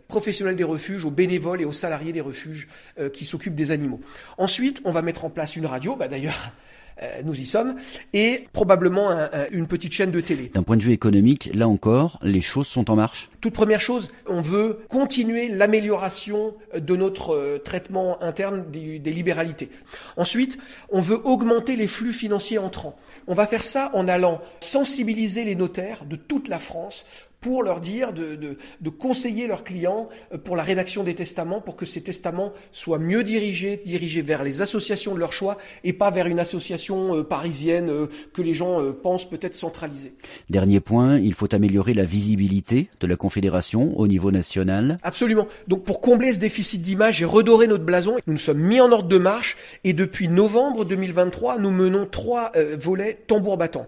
professionnels 0.08 0.56
des 0.56 0.64
refuges, 0.64 1.04
aux 1.04 1.10
bénévoles 1.10 1.62
et 1.62 1.64
aux 1.64 1.72
salariés 1.72 2.12
des 2.12 2.20
refuges 2.20 2.68
euh, 2.98 3.10
qui 3.10 3.24
s'occupent 3.24 3.54
des 3.54 3.70
animaux. 3.70 4.00
Ensuite, 4.36 4.80
on 4.84 4.92
va 4.92 5.02
mettre 5.02 5.24
en 5.24 5.30
place 5.30 5.56
une 5.56 5.66
radio, 5.66 5.96
bah 5.96 6.08
d'ailleurs, 6.08 6.52
euh, 7.02 7.22
nous 7.24 7.40
y 7.40 7.46
sommes, 7.46 7.76
et 8.12 8.48
probablement 8.52 9.10
un, 9.10 9.24
un, 9.24 9.46
une 9.52 9.66
petite 9.66 9.92
chaîne 9.92 10.10
de 10.10 10.20
télé. 10.20 10.50
D'un 10.52 10.62
point 10.62 10.76
de 10.76 10.82
vue 10.82 10.92
économique, 10.92 11.50
là 11.54 11.68
encore, 11.68 12.18
les 12.22 12.40
choses 12.40 12.66
sont 12.66 12.90
en 12.90 12.96
marche. 12.96 13.30
Toute 13.40 13.54
première 13.54 13.80
chose, 13.80 14.10
on 14.26 14.40
veut 14.40 14.80
continuer 14.88 15.48
l'amélioration 15.48 16.54
de 16.76 16.96
notre 16.96 17.34
euh, 17.34 17.58
traitement 17.58 18.20
interne 18.22 18.64
des, 18.70 18.98
des, 18.98 19.12
libéralités. 19.12 19.70
Ensuite, 20.16 20.58
on 20.90 21.00
veut 21.00 21.20
augmenter 21.24 21.76
les 21.76 21.86
flux 21.86 22.12
financiers 22.12 22.58
entrants. 22.58 22.98
On 23.28 23.34
va 23.34 23.46
faire 23.46 23.62
ça 23.62 23.90
en 23.94 24.08
allant 24.08 24.40
sensibiliser 24.60 25.44
les 25.44 25.54
notaires 25.54 26.04
de 26.04 26.16
toute 26.16 26.48
la 26.48 26.58
France 26.58 27.06
pour 27.40 27.62
leur 27.62 27.80
dire 27.80 28.12
de, 28.12 28.34
de, 28.34 28.58
de, 28.80 28.90
conseiller 28.90 29.46
leurs 29.46 29.64
clients 29.64 30.08
euh, 30.32 30.38
pour 30.38 30.56
la 30.56 30.62
rédaction 30.62 31.04
des 31.04 31.14
testaments, 31.14 31.60
pour 31.60 31.76
que 31.76 31.86
ces 31.86 32.00
testaments 32.00 32.52
soient 32.72 32.98
mieux 32.98 33.22
dirigés, 33.22 33.80
dirigés 33.84 34.22
vers 34.22 34.42
les 34.42 34.60
associations 34.60 35.14
de 35.14 35.20
leur 35.20 35.32
choix 35.32 35.56
et 35.84 35.92
pas 35.92 36.10
vers 36.10 36.26
une 36.26 36.40
association 36.40 37.16
euh, 37.16 37.22
parisienne 37.22 37.90
euh, 37.90 38.06
que 38.34 38.42
les 38.42 38.54
gens 38.54 38.78
pensent 39.02 39.28
peut-être 39.28 39.54
centralisée. 39.54 40.14
Dernier 40.50 40.80
point, 40.80 41.18
il 41.18 41.34
faut 41.34 41.52
améliorer 41.54 41.94
la 41.94 42.04
visibilité 42.04 42.88
de 43.00 43.06
la 43.06 43.16
Confédération 43.16 43.96
au 43.98 44.06
niveau 44.08 44.30
national. 44.30 44.98
Absolument. 45.02 45.46
Donc 45.68 45.84
pour 45.84 46.00
combler 46.00 46.32
ce 46.32 46.38
déficit 46.38 46.82
d'image 46.82 47.22
et 47.22 47.24
redorer 47.24 47.66
notre 47.66 47.84
blason, 47.84 48.16
nous 48.26 48.34
nous 48.34 48.38
sommes 48.38 48.60
mis 48.60 48.80
en 48.80 48.90
ordre 48.90 49.08
de 49.08 49.18
marche 49.18 49.56
et 49.84 49.92
depuis 49.92 50.28
novembre 50.28 50.84
2023, 50.84 51.58
nous 51.58 51.70
menons 51.70 52.06
trois 52.06 52.52
volets 52.76 53.14
tambour 53.26 53.56
battant. 53.56 53.86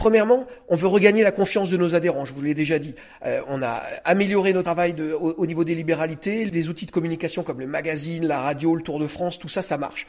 Premièrement, 0.00 0.46
on 0.70 0.76
veut 0.76 0.86
regagner 0.86 1.22
la 1.22 1.30
confiance 1.30 1.68
de 1.68 1.76
nos 1.76 1.94
adhérents, 1.94 2.24
je 2.24 2.32
vous 2.32 2.40
l'ai 2.40 2.54
déjà 2.54 2.78
dit. 2.78 2.94
Euh, 3.26 3.42
on 3.48 3.62
a 3.62 3.82
amélioré 4.06 4.54
notre 4.54 4.64
travail 4.64 4.94
au, 4.98 5.44
niveau 5.44 5.62
des 5.62 5.74
libéralités, 5.74 6.46
les 6.46 6.70
outils 6.70 6.86
de 6.86 6.90
communication 6.90 7.42
comme 7.42 7.60
le 7.60 7.66
magazine, 7.66 8.26
la 8.26 8.40
radio, 8.40 8.74
le 8.74 8.80
Tour 8.80 8.98
de 8.98 9.06
France, 9.06 9.38
tout 9.38 9.48
ça, 9.48 9.60
ça 9.60 9.76
marche. 9.76 10.06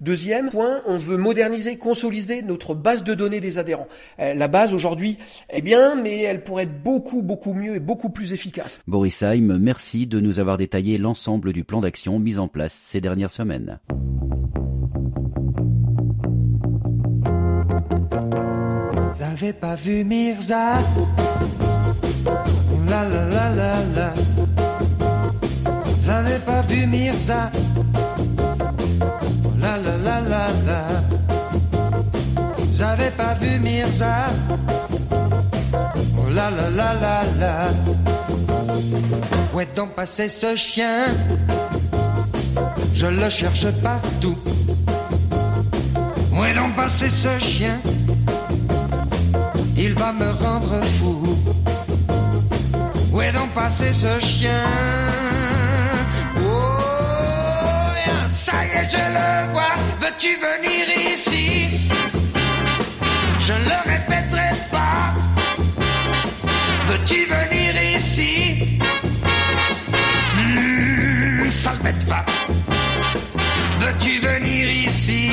Deuxième 0.00 0.48
point, 0.48 0.80
on 0.86 0.96
veut 0.96 1.16
moderniser, 1.16 1.76
consolider 1.76 2.42
notre 2.42 2.76
base 2.76 3.02
de 3.02 3.14
données 3.14 3.40
des 3.40 3.58
adhérents. 3.58 3.88
Euh, 4.20 4.32
la 4.32 4.46
base 4.46 4.72
aujourd'hui 4.72 5.18
est 5.50 5.60
bien, 5.60 5.96
mais 5.96 6.22
elle 6.22 6.44
pourrait 6.44 6.62
être 6.62 6.80
beaucoup, 6.80 7.22
beaucoup 7.22 7.52
mieux 7.52 7.74
et 7.74 7.80
beaucoup 7.80 8.10
plus 8.10 8.32
efficace. 8.32 8.78
Boris 8.86 9.24
Heim, 9.24 9.58
merci 9.58 10.06
de 10.06 10.20
nous 10.20 10.38
avoir 10.38 10.56
détaillé 10.56 10.98
l'ensemble 10.98 11.52
du 11.52 11.64
plan 11.64 11.80
d'action 11.80 12.20
mis 12.20 12.38
en 12.38 12.46
place 12.46 12.74
ces 12.74 13.00
dernières 13.00 13.32
semaines. 13.32 13.80
J'avais 19.18 19.52
pas 19.52 19.74
vu 19.74 20.04
Mirza? 20.04 20.78
La 22.88 23.04
la 23.04 23.24
la 23.24 23.50
la 23.50 23.74
la. 23.96 24.14
J'avais 26.02 26.38
pas 26.38 26.62
vu 26.62 26.86
Mirza? 26.86 27.50
La 29.60 29.76
la 29.76 29.96
la 29.96 30.20
la 30.20 30.46
la. 30.66 30.80
J'avais 32.72 33.10
pas 33.10 33.34
vu 33.34 33.58
Mirza? 33.58 34.28
la 36.34 36.50
la 36.50 36.70
la 36.70 36.94
la 36.94 37.22
la. 37.38 37.68
Où 39.54 39.60
est 39.60 39.76
donc 39.76 39.94
passé 39.94 40.28
ce 40.28 40.56
chien? 40.56 41.06
Je 42.94 43.06
le 43.06 43.28
cherche 43.28 43.70
partout. 43.82 44.38
Où 46.32 46.44
est 46.44 46.54
donc 46.54 46.74
passé 46.74 47.10
ce 47.10 47.38
chien? 47.38 47.78
Il 49.76 49.94
va 49.94 50.12
me 50.12 50.30
rendre 50.44 50.80
fou. 50.98 51.38
Où 53.12 53.20
est 53.20 53.32
donc 53.32 53.50
passé 53.50 53.92
ce 53.92 54.18
chien 54.20 54.64
Oh, 56.38 56.40
ça 58.28 58.52
y 58.64 58.78
est, 58.78 58.90
je 58.90 58.96
le 58.96 59.52
vois. 59.52 59.74
Veux-tu 60.00 60.30
venir 60.36 61.12
ici? 61.12 61.68
Je 63.40 63.52
ne 63.52 63.64
le 63.64 63.90
répéterai 63.92 64.50
pas. 64.70 65.12
Veux-tu 66.88 67.26
venir 67.26 67.96
ici? 67.96 68.80
Mmh, 70.36 71.50
Ça 71.50 71.72
pas. 72.08 72.24
Veux-tu 73.80 74.20
venir 74.20 74.70
ici? 74.70 75.30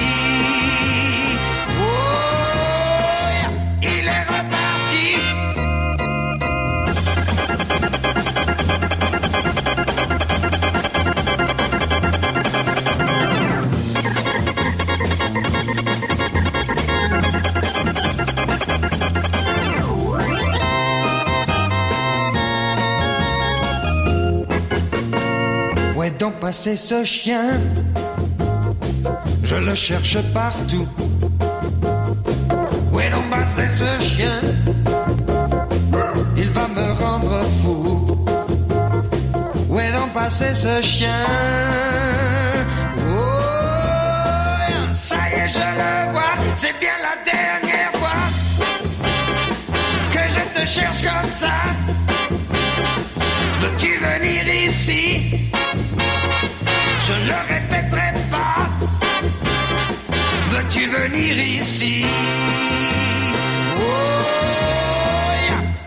Passé 26.50 26.76
ce 26.76 27.04
chien 27.04 27.46
Je 29.44 29.56
le 29.56 29.76
cherche 29.76 30.18
partout. 30.34 30.88
Où 32.92 33.00
est 33.00 33.12
passé 33.30 33.70
ce 33.70 34.04
chien 34.04 34.42
Il 36.36 36.50
va 36.50 36.68
me 36.68 36.88
rendre 37.04 37.42
fou. 37.62 38.08
Où 39.70 39.80
est 39.80 39.92
passé 40.12 40.56
ce 40.56 40.82
chien 40.82 41.22
Oh, 42.98 43.24
ça 44.92 45.18
y 45.30 45.34
est, 45.42 45.50
je 45.50 45.68
le 45.82 46.12
vois. 46.14 46.34
C'est 46.56 46.76
bien 46.80 46.98
la 47.10 47.16
dernière 47.32 47.94
fois 48.02 48.24
que 50.14 50.24
je 50.36 50.60
te 50.60 50.66
cherche 50.66 51.02
comme 51.04 51.32
ça. 51.32 51.58
Veux-tu 53.62 53.92
venir 54.00 54.66
ici? 54.66 55.19
Ne 57.30 57.38
répéterai 57.54 58.10
pas. 58.32 58.58
Veux-tu 60.52 60.82
venir 60.88 61.38
ici? 61.60 62.06
Oh, 63.78 63.82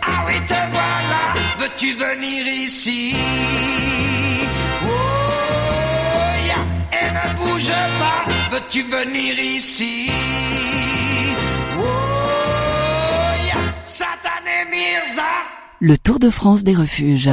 Ah 0.02 0.24
oui, 0.26 0.34
te 0.46 0.54
voilà. 0.76 1.22
Veux-tu 1.58 1.94
venir 1.94 2.46
ici? 2.46 3.14
Oh, 4.84 4.88
Et 6.92 7.08
ne 7.18 7.26
bouge 7.38 7.72
pas. 8.00 8.22
Veux-tu 8.52 8.82
venir 8.84 9.38
ici? 9.38 10.10
Oh, 11.78 11.82
Satané 13.84 14.58
Mirza. 14.70 15.22
Le 15.80 15.96
Tour 15.98 16.18
de 16.20 16.30
France 16.30 16.62
des 16.62 16.74
refuges. 16.74 17.30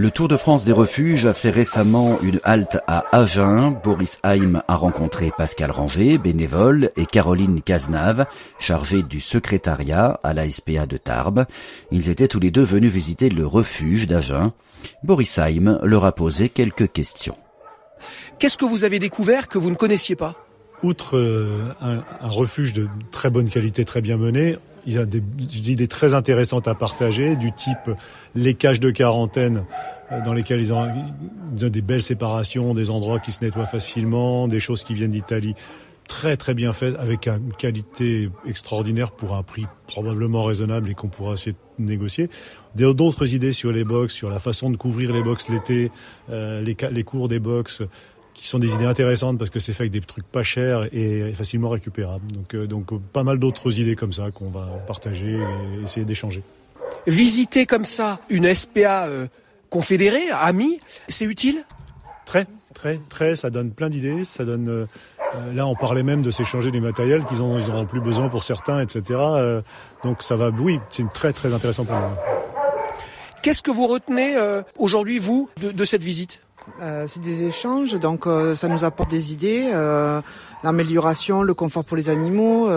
Le 0.00 0.10
Tour 0.10 0.28
de 0.28 0.38
France 0.38 0.64
des 0.64 0.72
refuges 0.72 1.26
a 1.26 1.34
fait 1.34 1.50
récemment 1.50 2.18
une 2.22 2.40
halte 2.42 2.78
à 2.86 3.04
Agen. 3.14 3.78
Boris 3.84 4.18
Haim 4.22 4.62
a 4.66 4.74
rencontré 4.74 5.30
Pascal 5.36 5.70
Ranger, 5.70 6.16
bénévole, 6.16 6.90
et 6.96 7.04
Caroline 7.04 7.60
Cazenave, 7.60 8.24
chargée 8.58 9.02
du 9.02 9.20
secrétariat 9.20 10.18
à 10.22 10.32
la 10.32 10.50
SPA 10.50 10.86
de 10.86 10.96
Tarbes. 10.96 11.44
Ils 11.90 12.08
étaient 12.08 12.28
tous 12.28 12.40
les 12.40 12.50
deux 12.50 12.62
venus 12.62 12.90
visiter 12.90 13.28
le 13.28 13.46
refuge 13.46 14.06
d'Agen. 14.06 14.54
Boris 15.02 15.36
Haim 15.36 15.78
leur 15.82 16.06
a 16.06 16.12
posé 16.12 16.48
quelques 16.48 16.90
questions. 16.90 17.36
Qu'est-ce 18.38 18.56
que 18.56 18.64
vous 18.64 18.84
avez 18.84 19.00
découvert 19.00 19.48
que 19.48 19.58
vous 19.58 19.68
ne 19.68 19.76
connaissiez 19.76 20.16
pas? 20.16 20.34
Outre 20.82 21.18
euh, 21.18 21.74
un, 21.82 22.00
refuge 22.22 22.72
de 22.72 22.88
très 23.10 23.28
bonne 23.28 23.50
qualité, 23.50 23.84
très 23.84 24.00
bien 24.00 24.16
mené, 24.16 24.56
il 24.86 24.98
a 24.98 25.06
des, 25.06 25.22
idées 25.70 25.88
très 25.88 26.14
intéressantes 26.14 26.68
à 26.68 26.74
partager, 26.74 27.36
du 27.36 27.52
type 27.52 27.90
les 28.34 28.54
cages 28.54 28.80
de 28.80 28.90
quarantaine 28.90 29.64
euh, 30.12 30.20
dans 30.24 30.32
lesquelles 30.32 30.60
ils 30.60 30.72
ont, 30.72 30.86
des 31.52 31.82
belles 31.82 32.02
séparations, 32.02 32.74
des 32.74 32.90
endroits 32.90 33.20
qui 33.20 33.32
se 33.32 33.44
nettoient 33.44 33.66
facilement, 33.66 34.48
des 34.48 34.60
choses 34.60 34.84
qui 34.84 34.94
viennent 34.94 35.12
d'Italie 35.12 35.54
très 36.10 36.36
très 36.36 36.54
bien 36.54 36.72
faites 36.72 36.96
avec 36.96 37.28
une 37.28 37.52
qualité 37.56 38.30
extraordinaire 38.44 39.12
pour 39.12 39.36
un 39.36 39.44
prix 39.44 39.66
probablement 39.86 40.42
raisonnable 40.42 40.90
et 40.90 40.94
qu'on 40.94 41.06
pourra 41.06 41.34
essayer 41.34 41.54
de 41.78 41.84
négocier. 41.84 42.28
D'autres 42.74 43.32
idées 43.32 43.52
sur 43.52 43.70
les 43.70 43.84
box, 43.84 44.12
sur 44.12 44.28
la 44.28 44.40
façon 44.40 44.70
de 44.70 44.76
couvrir 44.76 45.12
les 45.12 45.22
box 45.22 45.48
l'été, 45.48 45.92
euh, 46.28 46.62
les, 46.62 46.76
les 46.90 47.04
cours 47.04 47.28
des 47.28 47.38
box, 47.38 47.82
qui 48.40 48.46
sont 48.46 48.58
des 48.58 48.72
idées 48.72 48.86
intéressantes 48.86 49.36
parce 49.36 49.50
que 49.50 49.60
c'est 49.60 49.74
fait 49.74 49.82
avec 49.82 49.92
des 49.92 50.00
trucs 50.00 50.26
pas 50.26 50.42
chers 50.42 50.88
et 50.94 51.34
facilement 51.34 51.68
récupérables. 51.68 52.26
Donc, 52.32 52.54
euh, 52.54 52.66
donc 52.66 52.98
pas 53.12 53.22
mal 53.22 53.38
d'autres 53.38 53.78
idées 53.78 53.96
comme 53.96 54.14
ça 54.14 54.30
qu'on 54.30 54.48
va 54.48 54.66
partager 54.86 55.38
et 55.38 55.82
essayer 55.82 56.06
d'échanger. 56.06 56.42
Visiter 57.06 57.66
comme 57.66 57.84
ça 57.84 58.18
une 58.30 58.52
SPA 58.54 59.04
euh, 59.04 59.26
confédérée, 59.68 60.30
amie, 60.32 60.80
c'est 61.06 61.26
utile? 61.26 61.64
Très, 62.24 62.46
très, 62.72 62.98
très. 63.10 63.36
Ça 63.36 63.50
donne 63.50 63.72
plein 63.72 63.90
d'idées. 63.90 64.24
Ça 64.24 64.46
donne. 64.46 64.68
Euh, 64.70 64.86
là, 65.52 65.66
on 65.66 65.74
parlait 65.74 66.02
même 66.02 66.22
de 66.22 66.30
s'échanger 66.30 66.70
du 66.70 66.80
matériel 66.80 67.24
qu'ils 67.26 67.42
ont, 67.42 67.58
ils 67.58 67.86
plus 67.86 68.00
besoin 68.00 68.30
pour 68.30 68.42
certains, 68.42 68.80
etc. 68.80 69.20
donc 70.02 70.22
ça 70.22 70.34
va. 70.34 70.48
Oui, 70.48 70.78
c'est 70.88 71.06
très, 71.12 71.34
très 71.34 71.52
intéressant 71.52 71.84
pour 71.84 71.96
nous. 71.96 72.16
Qu'est-ce 73.42 73.62
que 73.62 73.70
vous 73.70 73.86
retenez 73.86 74.34
aujourd'hui, 74.78 75.18
vous, 75.18 75.48
de, 75.60 75.72
de 75.72 75.84
cette 75.84 76.02
visite? 76.02 76.40
Euh, 76.80 77.06
c'est 77.08 77.20
des 77.20 77.44
échanges, 77.44 77.94
donc 77.94 78.26
euh, 78.26 78.54
ça 78.54 78.68
nous 78.68 78.84
apporte 78.84 79.10
des 79.10 79.32
idées, 79.32 79.70
euh, 79.72 80.20
l'amélioration, 80.62 81.42
le 81.42 81.54
confort 81.54 81.84
pour 81.84 81.96
les 81.96 82.08
animaux, 82.08 82.68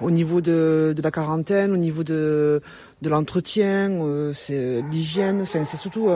au 0.00 0.10
niveau 0.10 0.40
de, 0.40 0.94
la 1.02 1.10
quarantaine, 1.10 1.72
au 1.72 1.76
niveau 1.76 2.02
de, 2.04 2.60
de 3.02 3.08
l'entretien, 3.08 3.90
c'est 4.34 4.82
l'hygiène. 4.90 5.42
Enfin, 5.42 5.64
c'est 5.64 5.76
surtout 5.76 6.08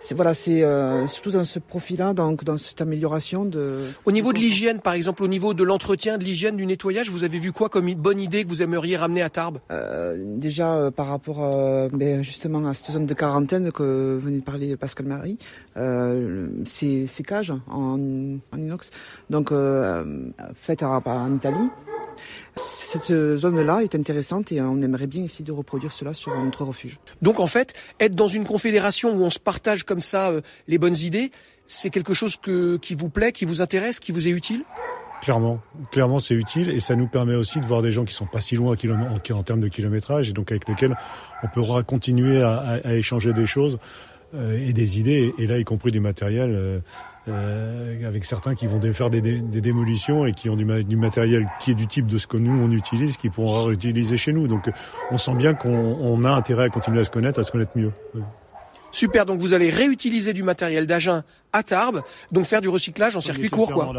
c'est 0.00 0.14
voilà, 0.14 0.34
c'est 0.34 0.62
euh, 0.62 1.06
surtout 1.06 1.30
dans 1.30 1.44
ce 1.44 1.58
profil-là, 1.58 2.14
donc 2.14 2.42
dans 2.42 2.56
cette 2.56 2.80
amélioration 2.80 3.44
de. 3.44 3.80
Au 4.06 4.12
niveau 4.12 4.32
de 4.32 4.38
l'hygiène, 4.38 4.80
par 4.80 4.94
exemple, 4.94 5.22
au 5.22 5.28
niveau 5.28 5.52
de 5.54 5.62
l'entretien, 5.62 6.16
de 6.18 6.24
l'hygiène, 6.24 6.56
du 6.56 6.66
nettoyage, 6.66 7.10
vous 7.10 7.22
avez 7.22 7.38
vu 7.38 7.52
quoi 7.52 7.68
comme 7.68 7.92
bonne 7.94 8.18
idée 8.18 8.44
que 8.44 8.48
vous 8.48 8.62
aimeriez 8.62 8.96
ramener 8.96 9.22
à 9.22 9.28
Tarbes? 9.28 9.58
Euh, 9.70 10.16
Déjà 10.40 10.74
euh, 10.74 10.90
par 10.90 11.08
rapport 11.08 11.44
euh, 11.44 11.88
ben, 11.92 12.22
justement 12.22 12.66
à 12.66 12.74
cette 12.74 12.92
zone 12.92 13.06
de 13.06 13.14
quarantaine 13.14 13.70
que 13.72 14.18
venait 14.22 14.38
de 14.38 14.42
parler 14.42 14.76
Pascal 14.76 15.06
Marie, 15.06 15.38
euh, 15.76 16.48
ces, 16.64 17.06
ces 17.06 17.22
cages 17.22 17.52
en, 17.68 17.98
en 18.52 18.58
inox, 18.58 18.90
donc 19.28 19.52
faites 20.54 20.82
en 20.82 21.34
Italie. 21.34 21.68
Cette 22.92 23.36
zone-là 23.36 23.84
est 23.84 23.94
intéressante 23.94 24.50
et 24.50 24.60
on 24.60 24.82
aimerait 24.82 25.06
bien 25.06 25.22
essayer 25.22 25.44
de 25.44 25.52
reproduire 25.52 25.92
cela 25.92 26.12
sur 26.12 26.36
notre 26.42 26.64
refuge. 26.64 26.98
Donc 27.22 27.38
en 27.38 27.46
fait, 27.46 27.72
être 28.00 28.16
dans 28.16 28.26
une 28.26 28.44
confédération 28.44 29.12
où 29.14 29.22
on 29.22 29.30
se 29.30 29.38
partage 29.38 29.84
comme 29.84 30.00
ça 30.00 30.30
euh, 30.30 30.40
les 30.66 30.76
bonnes 30.76 30.96
idées, 30.96 31.30
c'est 31.68 31.90
quelque 31.90 32.14
chose 32.14 32.36
que, 32.36 32.78
qui 32.78 32.96
vous 32.96 33.08
plaît, 33.08 33.30
qui 33.30 33.44
vous 33.44 33.62
intéresse, 33.62 34.00
qui 34.00 34.10
vous 34.10 34.26
est 34.26 34.32
utile? 34.32 34.64
Clairement, 35.22 35.60
clairement 35.92 36.18
c'est 36.18 36.34
utile 36.34 36.68
et 36.70 36.80
ça 36.80 36.96
nous 36.96 37.06
permet 37.06 37.36
aussi 37.36 37.60
de 37.60 37.64
voir 37.64 37.80
des 37.80 37.92
gens 37.92 38.04
qui 38.04 38.12
sont 38.12 38.26
pas 38.26 38.40
si 38.40 38.56
loin 38.56 38.74
en, 38.74 39.34
en 39.34 39.42
termes 39.44 39.60
de 39.60 39.68
kilométrage 39.68 40.28
et 40.28 40.32
donc 40.32 40.50
avec 40.50 40.68
lesquels 40.68 40.96
on 41.44 41.46
pourra 41.46 41.84
continuer 41.84 42.42
à, 42.42 42.56
à, 42.56 42.88
à 42.88 42.94
échanger 42.94 43.32
des 43.32 43.46
choses 43.46 43.78
euh, 44.34 44.58
et 44.58 44.72
des 44.72 44.98
idées 44.98 45.32
et 45.38 45.46
là 45.46 45.58
y 45.58 45.64
compris 45.64 45.92
du 45.92 46.00
matériel. 46.00 46.50
Euh, 46.52 46.80
euh, 47.30 48.06
avec 48.06 48.24
certains 48.24 48.54
qui 48.54 48.66
vont 48.66 48.80
faire 48.92 49.10
des, 49.10 49.20
démolitions 49.20 50.26
et 50.26 50.32
qui 50.32 50.50
ont 50.50 50.56
du, 50.56 50.64
du, 50.84 50.96
matériel 50.96 51.48
qui 51.60 51.72
est 51.72 51.74
du 51.74 51.86
type 51.86 52.06
de 52.06 52.18
ce 52.18 52.26
que 52.26 52.36
nous 52.36 52.58
on 52.60 52.70
utilise, 52.70 53.16
qui 53.16 53.30
pourront 53.30 53.64
réutiliser 53.64 54.16
chez 54.16 54.32
nous. 54.32 54.48
Donc 54.48 54.70
on 55.10 55.18
sent 55.18 55.34
bien 55.34 55.54
qu'on 55.54 56.24
a 56.24 56.30
intérêt 56.30 56.64
à 56.64 56.68
continuer 56.68 57.00
à 57.00 57.04
se 57.04 57.10
connaître, 57.10 57.38
à 57.40 57.44
se 57.44 57.52
connaître 57.52 57.72
mieux. 57.76 57.92
Super, 58.92 59.26
donc 59.26 59.40
vous 59.40 59.52
allez 59.52 59.70
réutiliser 59.70 60.32
du 60.32 60.42
matériel 60.42 60.86
d'Agen 60.86 61.22
à 61.52 61.62
Tarbes, 61.62 62.02
donc 62.30 62.44
faire 62.44 62.60
du 62.60 62.68
recyclage 62.68 63.16
en 63.16 63.20
circuit 63.20 63.50
court, 63.50 63.72
quoi. 63.72 63.92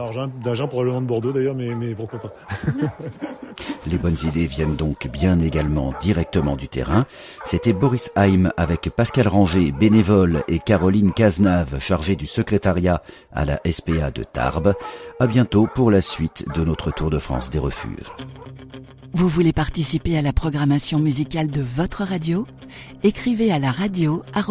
D'Agen, 0.43 0.67
probablement 0.67 1.01
de 1.01 1.05
Bordeaux 1.05 1.31
d'ailleurs, 1.31 1.55
mais, 1.55 1.75
mais 1.75 1.93
pourquoi 1.93 2.19
pas. 2.19 2.33
Les 3.87 3.97
bonnes 3.97 4.17
idées 4.23 4.45
viennent 4.45 4.75
donc 4.75 5.07
bien 5.07 5.39
également 5.39 5.93
directement 6.01 6.55
du 6.55 6.67
terrain. 6.67 7.05
C'était 7.45 7.73
Boris 7.73 8.11
Haim 8.15 8.51
avec 8.55 8.89
Pascal 8.95 9.27
Ranger, 9.27 9.71
bénévole, 9.71 10.43
et 10.47 10.59
Caroline 10.59 11.11
Cazenave, 11.11 11.79
chargée 11.79 12.15
du 12.15 12.27
secrétariat 12.27 13.01
à 13.33 13.45
la 13.45 13.59
SPA 13.69 14.11
de 14.11 14.23
Tarbes. 14.23 14.73
À 15.19 15.27
bientôt 15.27 15.67
pour 15.73 15.91
la 15.91 16.01
suite 16.01 16.45
de 16.55 16.63
notre 16.63 16.91
Tour 16.91 17.09
de 17.09 17.19
France 17.19 17.49
des 17.49 17.59
refuges. 17.59 18.11
Vous 19.13 19.27
voulez 19.27 19.51
participer 19.51 20.17
à 20.17 20.21
la 20.21 20.31
programmation 20.31 20.97
musicale 20.97 21.49
de 21.49 21.61
votre 21.61 22.03
radio? 22.03 22.47
Écrivez 23.03 23.51
à 23.51 23.59
la 23.59 23.71
radio. 23.71 24.23
La 24.33 24.41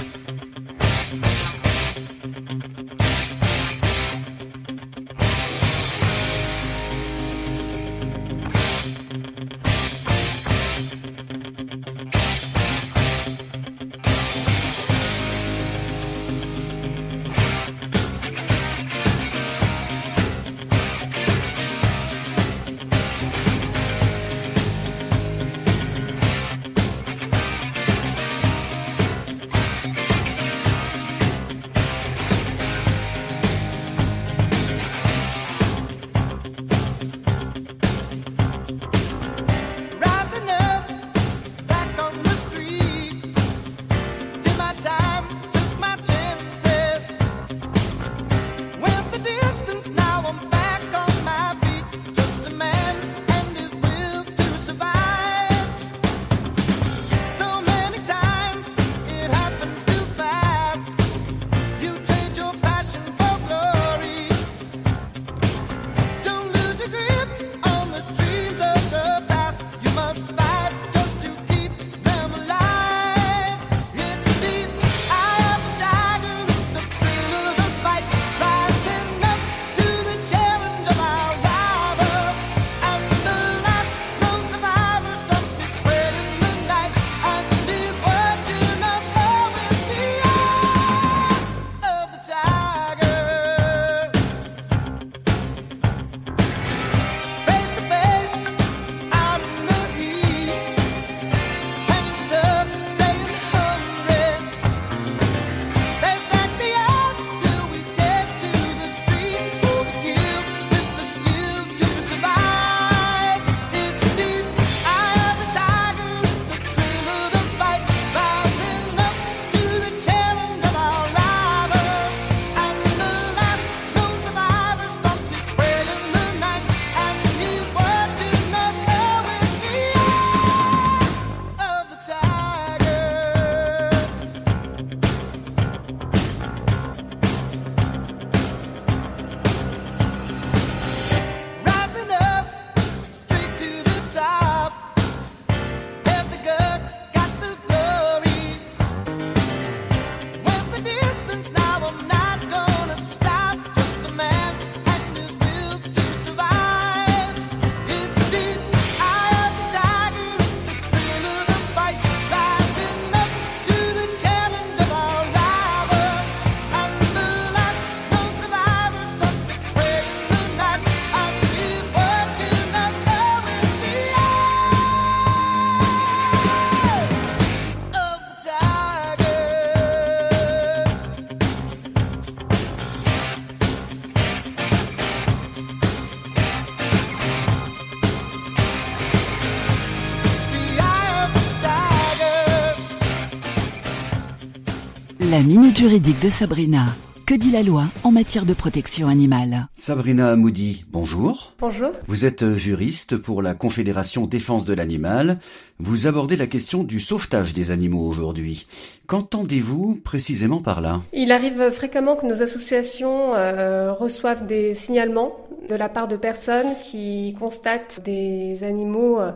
juridique 195.80 196.20
de 196.20 196.28
Sabrina, 196.28 196.84
Que 197.26 197.34
dit 197.34 197.50
la 197.50 197.62
loi 197.62 197.84
en 198.04 198.12
matière 198.12 198.44
de 198.44 198.52
protection 198.52 199.08
animale? 199.08 199.66
Sabrina 199.76 200.28
Amoudi, 200.28 200.84
bonjour. 200.90 201.54
Bonjour. 201.58 201.92
Vous 202.06 202.26
êtes 202.26 202.52
juriste 202.52 203.16
pour 203.16 203.40
la 203.40 203.54
Confédération 203.54 204.26
Défense 204.26 204.66
de 204.66 204.74
l'Animal. 204.74 205.38
Vous 205.78 206.06
abordez 206.06 206.36
la 206.36 206.46
question 206.46 206.84
du 206.84 207.00
sauvetage 207.00 207.54
des 207.54 207.70
animaux 207.70 208.06
aujourd'hui. 208.06 208.66
Qu'entendez-vous 209.06 209.98
précisément 210.04 210.60
par 210.60 210.82
là? 210.82 211.00
Il 211.14 211.32
arrive 211.32 211.70
fréquemment 211.70 212.14
que 212.14 212.26
nos 212.26 212.42
associations 212.42 213.34
euh, 213.34 213.94
reçoivent 213.94 214.46
des 214.46 214.74
signalements 214.74 215.34
de 215.66 215.76
la 215.76 215.88
part 215.88 216.08
de 216.08 216.16
personnes 216.16 216.74
qui 216.84 217.34
constatent 217.38 218.02
des 218.04 218.64
animaux 218.64 219.18
euh, 219.18 219.32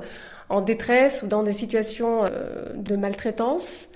en 0.51 0.61
détresse 0.61 1.23
ou 1.23 1.27
dans 1.27 1.43
des 1.43 1.55
situations 1.55 2.25
euh, 2.25 2.75
de 2.77 2.97
maltraitance. 2.97 3.89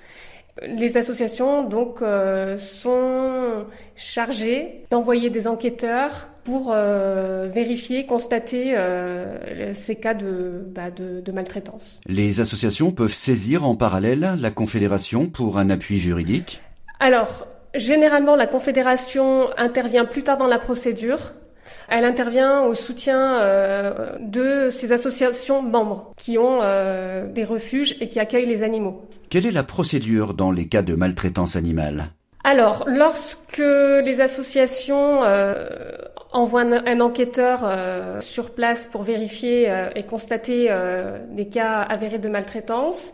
Les 0.66 0.97
associations 0.97 1.64
donc 1.64 2.03
euh, 2.03 2.59
sont 2.59 3.64
chargées 3.97 4.85
d'envoyer 4.90 5.31
des 5.31 5.47
enquêteurs 5.47 6.29
pour 6.44 6.73
euh, 6.73 7.49
vérifier, 7.53 8.07
constater 8.07 8.75
euh, 8.77 9.75
ces 9.75 9.97
cas 9.97 10.14
de, 10.14 10.64
bah, 10.75 10.90
de, 10.90 11.21
de, 11.21 11.33
maltraitance. 11.33 12.01
Les 12.07 12.40
associations 12.40 12.90
peuvent 12.90 13.12
saisir 13.12 13.64
en 13.64 13.77
parallèle 13.77 14.37
la 14.40 14.51
Confédération 14.51 15.27
pour 15.27 15.59
un 15.59 15.71
appui 15.71 15.99
juridique? 15.99 16.62
Alors, 17.01 17.47
généralement, 17.75 18.35
la 18.35 18.47
Confédération 18.47 19.49
intervient 19.59 20.07
plus 20.07 20.23
tard 20.23 20.38
dans 20.38 20.47
la 20.47 20.59
procédure. 20.59 21.33
Elle 21.88 22.04
intervient 22.04 22.62
au 22.62 22.74
soutien 22.74 23.40
euh, 23.40 24.12
de 24.20 24.68
ces 24.70 24.92
associations 24.92 25.62
membres 25.62 26.12
qui 26.16 26.38
ont 26.38 26.61
euh, 26.62 27.26
des 27.26 27.44
refuges 27.44 27.96
et 28.00 28.09
qui 28.09 28.20
accueillent 28.20 28.46
les 28.46 28.62
animaux. 28.62 29.02
Quelle 29.31 29.46
est 29.46 29.50
la 29.50 29.62
procédure 29.62 30.35
dans 30.35 30.50
les 30.50 30.68
cas 30.68 30.83
de 30.83 30.94
maltraitance 30.94 31.57
animale? 31.57 32.11
Alors, 32.44 32.85
lorsque 32.87 33.59
les 33.59 34.20
associations 34.20 35.22
euh, 35.24 35.68
envoient 36.33 36.62
un, 36.62 36.87
un 36.87 37.00
enquêteur 37.00 37.61
euh, 37.64 38.20
sur 38.20 38.52
place 38.52 38.88
pour 38.90 39.02
vérifier 39.02 39.68
euh, 39.68 39.90
et 39.94 40.04
constater 40.04 40.70
des 41.31 41.48
cas 41.48 41.83
avérés 41.83 42.18
de 42.18 42.28
maltraitance, 42.28 43.12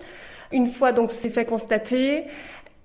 une 0.52 0.68
fois 0.68 0.92
donc 0.92 1.10
c'est 1.10 1.30
fait 1.30 1.46
constater, 1.46 2.24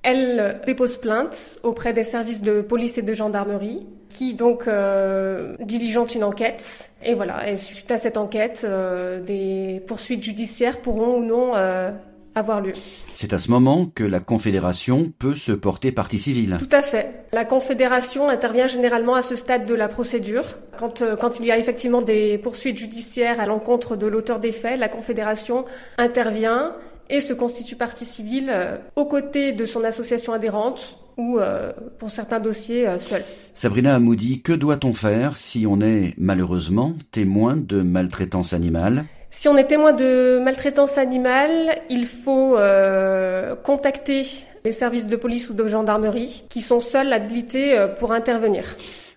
elle 0.03 0.61
dépose 0.65 0.97
plainte 0.97 1.59
auprès 1.63 1.93
des 1.93 2.03
services 2.03 2.41
de 2.41 2.61
police 2.61 2.97
et 2.97 3.01
de 3.01 3.13
gendarmerie 3.13 3.85
qui 4.09 4.33
donc 4.33 4.67
euh, 4.67 5.55
diligente 5.59 6.15
une 6.15 6.23
enquête. 6.23 6.91
Et 7.03 7.13
voilà, 7.13 7.49
et 7.49 7.57
suite 7.57 7.91
à 7.91 7.97
cette 7.97 8.17
enquête, 8.17 8.65
euh, 8.67 9.21
des 9.21 9.81
poursuites 9.87 10.23
judiciaires 10.23 10.81
pourront 10.81 11.19
ou 11.19 11.23
non 11.23 11.55
euh, 11.55 11.91
avoir 12.35 12.61
lieu. 12.61 12.73
C'est 13.13 13.33
à 13.33 13.37
ce 13.37 13.51
moment 13.51 13.87
que 13.93 14.03
la 14.03 14.19
Confédération 14.19 15.11
peut 15.19 15.35
se 15.35 15.51
porter 15.51 15.91
partie 15.91 16.19
civile. 16.19 16.57
Tout 16.59 16.75
à 16.75 16.81
fait. 16.81 17.25
La 17.33 17.45
Confédération 17.45 18.29
intervient 18.29 18.67
généralement 18.67 19.15
à 19.15 19.21
ce 19.21 19.35
stade 19.35 19.65
de 19.65 19.73
la 19.73 19.87
procédure. 19.87 20.43
Quand, 20.77 21.01
euh, 21.01 21.15
quand 21.15 21.39
il 21.39 21.45
y 21.45 21.51
a 21.51 21.57
effectivement 21.57 22.01
des 22.01 22.37
poursuites 22.37 22.77
judiciaires 22.77 23.39
à 23.39 23.45
l'encontre 23.45 23.95
de 23.95 24.07
l'auteur 24.07 24.39
des 24.39 24.51
faits, 24.51 24.79
la 24.79 24.89
Confédération 24.89 25.65
intervient 25.97 26.73
et 27.09 27.21
se 27.21 27.33
constitue 27.33 27.75
partie 27.75 28.05
civile 28.05 28.49
euh, 28.49 28.77
aux 28.95 29.05
côtés 29.05 29.51
de 29.51 29.65
son 29.65 29.83
association 29.83 30.33
adhérente 30.33 30.97
ou 31.19 31.37
euh, 31.37 31.71
pour 31.99 32.09
certains 32.09 32.39
dossiers 32.39 32.87
euh, 32.87 32.97
seul. 32.97 33.23
Sabrina 33.53 33.93
Amoudi, 33.93 34.41
que 34.41 34.53
doit-on 34.53 34.93
faire 34.93 35.35
si 35.35 35.67
on 35.67 35.81
est 35.81 36.13
malheureusement 36.17 36.93
témoin 37.11 37.57
de 37.57 37.81
maltraitance 37.81 38.53
animale? 38.53 39.05
Si 39.29 39.47
on 39.47 39.57
est 39.57 39.67
témoin 39.67 39.93
de 39.93 40.39
maltraitance 40.43 40.97
animale, 40.97 41.81
il 41.89 42.05
faut 42.05 42.57
euh, 42.57 43.55
contacter 43.55 44.25
les 44.63 44.71
services 44.71 45.07
de 45.07 45.15
police 45.15 45.49
ou 45.49 45.53
de 45.53 45.67
gendarmerie 45.67 46.45
qui 46.49 46.61
sont 46.61 46.79
seuls 46.79 47.13
habilités 47.13 47.77
pour 47.99 48.11
intervenir. 48.11 48.63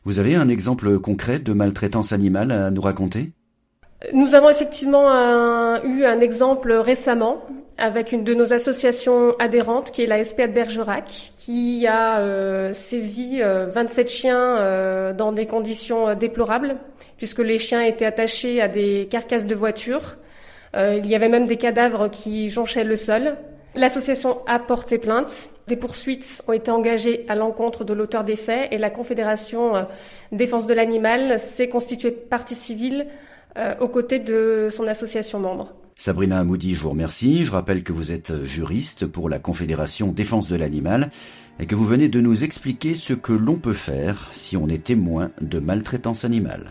Vous 0.04 0.18
avez 0.18 0.34
un 0.34 0.48
exemple 0.48 0.98
concret 0.98 1.38
de 1.38 1.52
maltraitance 1.52 2.12
animale 2.12 2.52
à 2.52 2.70
nous 2.70 2.82
raconter? 2.82 3.32
Nous 4.12 4.34
avons 4.34 4.50
effectivement 4.50 5.08
eu 5.84 6.04
un 6.04 6.20
exemple 6.20 6.72
récemment 6.72 7.42
avec 7.78 8.12
une 8.12 8.24
de 8.24 8.34
nos 8.34 8.52
associations 8.52 9.34
adhérentes, 9.38 9.92
qui 9.92 10.02
est 10.02 10.06
la 10.06 10.24
SPA 10.24 10.46
de 10.46 10.52
Bergerac, 10.52 11.32
qui 11.36 11.86
a 11.86 12.18
euh, 12.20 12.72
saisi 12.72 13.38
euh, 13.40 13.66
27 13.66 14.08
chiens 14.10 14.56
euh, 14.58 15.12
dans 15.12 15.32
des 15.32 15.46
conditions 15.46 16.14
déplorables, 16.14 16.76
puisque 17.16 17.38
les 17.38 17.58
chiens 17.58 17.80
étaient 17.80 18.04
attachés 18.04 18.60
à 18.60 18.68
des 18.68 19.08
carcasses 19.10 19.46
de 19.46 19.54
voitures. 19.54 20.16
Euh, 20.76 20.98
il 21.02 21.06
y 21.06 21.14
avait 21.14 21.28
même 21.28 21.44
des 21.44 21.56
cadavres 21.56 22.08
qui 22.08 22.48
jonchaient 22.48 22.84
le 22.84 22.96
sol. 22.96 23.36
L'association 23.74 24.40
a 24.46 24.58
porté 24.58 24.98
plainte. 24.98 25.50
Des 25.66 25.76
poursuites 25.76 26.42
ont 26.48 26.52
été 26.52 26.70
engagées 26.70 27.24
à 27.28 27.34
l'encontre 27.34 27.84
de 27.84 27.92
l'auteur 27.92 28.24
des 28.24 28.36
faits 28.36 28.68
et 28.70 28.78
la 28.78 28.90
Confédération 28.90 29.76
euh, 29.76 29.82
Défense 30.30 30.66
de 30.66 30.74
l'animal 30.74 31.38
s'est 31.38 31.68
constituée 31.68 32.10
partie 32.10 32.54
civile 32.54 33.06
euh, 33.56 33.74
aux 33.80 33.88
côtés 33.88 34.18
de 34.18 34.68
son 34.70 34.86
association 34.86 35.40
membre. 35.40 35.72
Sabrina 35.94 36.38
Amoudi, 36.38 36.74
je 36.74 36.82
vous 36.82 36.90
remercie. 36.90 37.44
Je 37.44 37.52
rappelle 37.52 37.82
que 37.82 37.92
vous 37.92 38.12
êtes 38.12 38.44
juriste 38.44 39.06
pour 39.06 39.28
la 39.28 39.38
Confédération 39.38 40.08
Défense 40.08 40.48
de 40.48 40.56
l'Animal 40.56 41.10
et 41.60 41.66
que 41.66 41.74
vous 41.74 41.84
venez 41.86 42.08
de 42.08 42.20
nous 42.20 42.44
expliquer 42.44 42.94
ce 42.94 43.12
que 43.12 43.32
l'on 43.32 43.56
peut 43.56 43.72
faire 43.72 44.30
si 44.32 44.56
on 44.56 44.68
est 44.68 44.84
témoin 44.84 45.30
de 45.40 45.58
maltraitance 45.58 46.24
animale. 46.24 46.70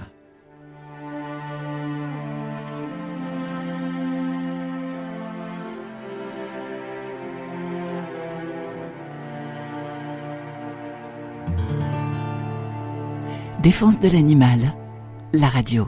Défense 13.62 14.00
de 14.00 14.10
l'animal, 14.10 14.74
la 15.34 15.48
radio. 15.48 15.88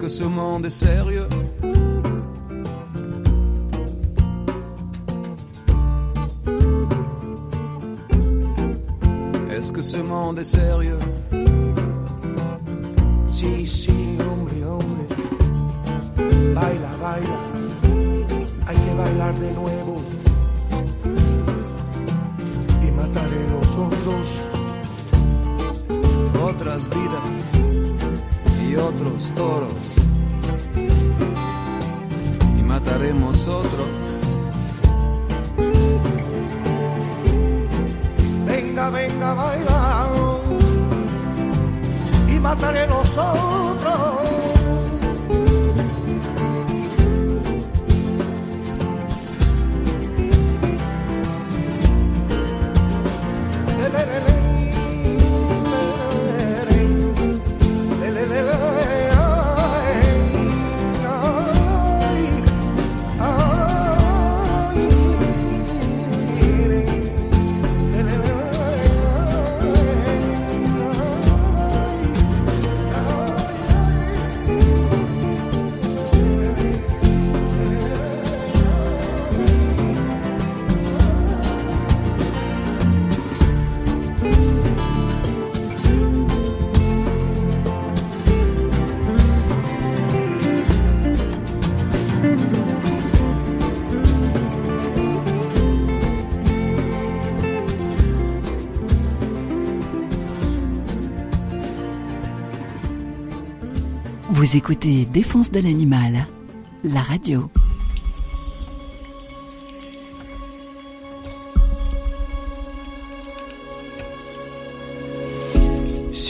Que 0.00 0.08
ce 0.08 0.24
monde 0.24 0.64
est 0.64 0.70
sérieux 0.70 1.28
Est-ce 9.50 9.72
que 9.72 9.82
ce 9.82 9.98
monde 9.98 10.38
est 10.38 10.44
sérieux? 10.44 10.98
Sí, 13.28 13.66
sí, 13.66 13.92
hombre, 14.26 14.52
hombre. 14.66 15.04
Baila, 16.54 16.92
baila. 17.02 17.38
Hay 18.66 18.76
que 18.76 18.92
bailar 18.96 19.34
de 19.34 19.50
nuevo. 19.60 19.94
Y 22.82 22.90
mataré 22.92 23.42
los 23.52 23.70
otros. 23.86 24.28
Otras 26.42 26.88
vidas 26.88 27.69
otros 28.90 29.32
toros. 29.36 29.70
Y 32.58 32.62
mataremos 32.62 33.46
otros. 33.46 34.22
Venga, 38.46 38.90
venga, 38.90 39.34
baila. 39.34 40.06
Y 42.28 42.40
mataré 42.40 42.86
los 42.86 43.16
otros. 43.16 44.59
Écoutez 104.52 105.06
Défense 105.06 105.52
de 105.52 105.60
l'animal, 105.60 106.26
la 106.82 107.02
radio. 107.02 107.48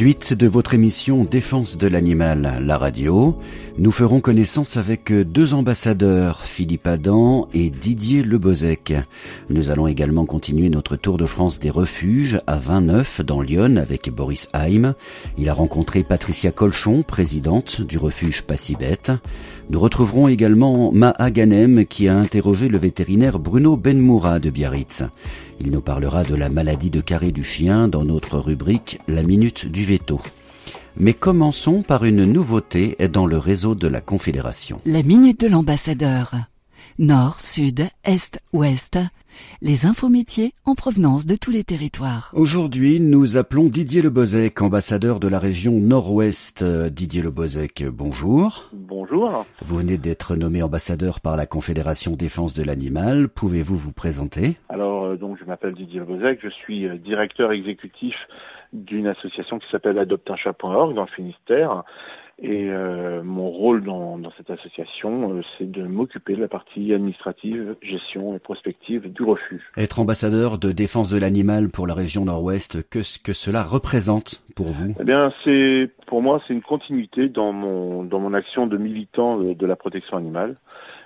Suite 0.01 0.33
de 0.33 0.49
votre 0.49 0.73
émission 0.73 1.25
Défense 1.25 1.77
de 1.77 1.87
l'animal, 1.87 2.59
la 2.63 2.79
radio, 2.79 3.37
nous 3.77 3.91
ferons 3.91 4.21
connaissance 4.21 4.79
avec 4.79 5.13
deux 5.13 5.53
ambassadeurs, 5.53 6.45
Philippe 6.47 6.87
Adam 6.87 7.49
et 7.53 7.69
Didier 7.69 8.23
Lebozec. 8.23 8.95
Nous 9.51 9.71
allons 9.71 9.87
également 9.87 10.25
continuer 10.25 10.71
notre 10.71 10.97
tour 10.97 11.19
de 11.19 11.27
France 11.27 11.61
des 11.61 11.69
refuges 11.69 12.41
à 12.47 12.57
29 12.57 13.21
dans 13.21 13.43
Lyon 13.43 13.77
avec 13.77 14.09
Boris 14.09 14.49
Haim. 14.55 14.95
Il 15.37 15.51
a 15.51 15.53
rencontré 15.53 16.03
Patricia 16.03 16.51
Colchon, 16.51 17.03
présidente 17.03 17.83
du 17.83 17.99
refuge 17.99 18.41
Passibette. 18.41 19.13
Nous 19.71 19.79
retrouverons 19.79 20.27
également 20.27 20.91
Maha 20.91 21.31
Ganem 21.31 21.87
qui 21.87 22.09
a 22.09 22.17
interrogé 22.17 22.67
le 22.67 22.77
vétérinaire 22.77 23.39
Bruno 23.39 23.77
Benmoura 23.77 24.41
de 24.41 24.51
Biarritz. 24.51 25.05
Il 25.61 25.71
nous 25.71 25.81
parlera 25.81 26.25
de 26.25 26.35
la 26.35 26.49
maladie 26.49 26.91
de 26.91 27.01
carré 27.01 27.31
du 27.31 27.45
chien 27.45 27.87
dans 27.87 28.05
notre 28.05 28.41
rubrique 28.41 28.99
La 29.07 29.23
minute 29.23 29.69
du 29.69 29.85
veto. 29.85 30.21
Mais 30.97 31.15
commençons 31.15 31.83
par 31.83 32.05
une 32.05 32.25
nouveauté 32.25 32.97
dans 33.13 33.27
le 33.27 33.39
réseau 33.39 33.77
de 33.77 33.87
la 33.87 34.01
Confédération. 34.01 34.79
La 34.87 35.05
minute 35.05 35.39
de 35.43 35.47
l'ambassadeur. 35.47 36.50
Nord, 37.03 37.41
sud, 37.41 37.81
est, 38.05 38.43
ouest. 38.53 38.99
Les 39.63 39.87
infométiers 39.87 40.53
en 40.67 40.75
provenance 40.75 41.25
de 41.25 41.35
tous 41.35 41.51
les 41.51 41.65
territoires. 41.65 42.31
Aujourd'hui, 42.35 43.01
nous 43.01 43.39
appelons 43.39 43.71
Didier 43.71 44.03
Lebozec, 44.03 44.61
ambassadeur 44.61 45.19
de 45.19 45.27
la 45.27 45.39
région 45.39 45.73
Nord-Ouest. 45.73 46.63
Didier 46.63 47.23
Lebozec, 47.23 47.87
bonjour. 47.91 48.69
Bonjour. 48.75 49.47
Vous 49.63 49.79
venez 49.79 49.97
d'être 49.97 50.37
nommé 50.37 50.63
ambassadeur 50.63 51.21
par 51.21 51.39
la 51.39 51.47
Confédération 51.47 52.17
Défense 52.17 52.53
de 52.53 52.65
l'Animal. 52.65 53.31
Pouvez-vous 53.31 53.77
vous 53.77 53.93
présenter? 53.95 54.59
Alors, 54.69 55.05
euh, 55.05 55.17
donc, 55.17 55.39
je 55.41 55.47
m'appelle 55.47 55.73
Didier 55.73 56.01
Lebozec, 56.01 56.41
je 56.43 56.51
suis 56.51 56.87
euh, 56.87 56.99
directeur 56.99 57.53
exécutif 57.53 58.15
d'une 58.75 59.07
association 59.07 59.59
qui 59.59 59.67
s'appelle 59.71 59.99
adopteunchat.org 59.99 60.95
dans 60.95 61.05
le 61.05 61.09
Finistère. 61.17 61.83
Et 62.43 62.71
euh, 62.71 63.23
mon 63.23 63.51
rôle 63.51 63.85
dans, 63.85 64.17
dans 64.17 64.33
cette 64.39 64.49
association, 64.49 65.35
euh, 65.35 65.43
c'est 65.59 65.71
de 65.71 65.83
m'occuper 65.83 66.37
de 66.37 66.41
la 66.41 66.49
partie 66.49 66.95
administrative, 66.95 67.77
gestion 67.83 68.35
et 68.35 68.39
prospective 68.39 69.13
du 69.13 69.23
refuge. 69.23 69.61
Être 69.77 70.01
ambassadeur 70.01 70.59
de 70.59 70.73
défense 70.73 71.11
de 71.11 71.19
l'animal 71.19 71.69
pour 71.69 71.87
la 71.87 71.93
région 71.93 72.25
Nord-Ouest, 72.25 72.89
que 72.89 73.03
ce 73.03 73.19
que 73.19 73.35
cela 73.35 73.63
représente 73.63 74.43
pour 74.57 74.69
vous? 74.69 74.95
Eh 74.99 75.05
bien, 75.05 75.33
c'est 75.45 75.91
pour 76.07 76.23
moi, 76.23 76.41
c'est 76.47 76.55
une 76.55 76.63
continuité 76.63 77.29
dans 77.29 77.53
mon 77.53 78.05
dans 78.05 78.21
mon 78.21 78.33
action 78.33 78.67
de 78.67 78.79
militant 78.79 79.37
de, 79.37 79.53
de 79.53 79.67
la 79.67 79.77
protection 79.77 80.17
animale. 80.17 80.55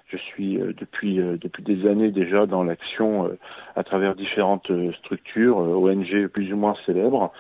Je 0.07 0.18
suis 0.18 0.61
euh, 0.61 0.73
depuis 0.79 1.18
euh, 1.18 1.37
depuis 1.42 1.64
des 1.64 1.88
années 1.88 2.12
déjà 2.12 2.47
dans 2.47 2.62
l'action 2.62 3.27
euh, 3.27 3.38
à 3.75 3.83
travers 3.83 4.14
différentes 4.14 4.70
euh, 4.70 4.92
structures, 4.92 5.59
euh, 5.59 5.75
ONG 5.75 6.29
plus 6.29 6.53
ou 6.53 6.57
moins 6.57 6.77
célèbres, 6.87 7.33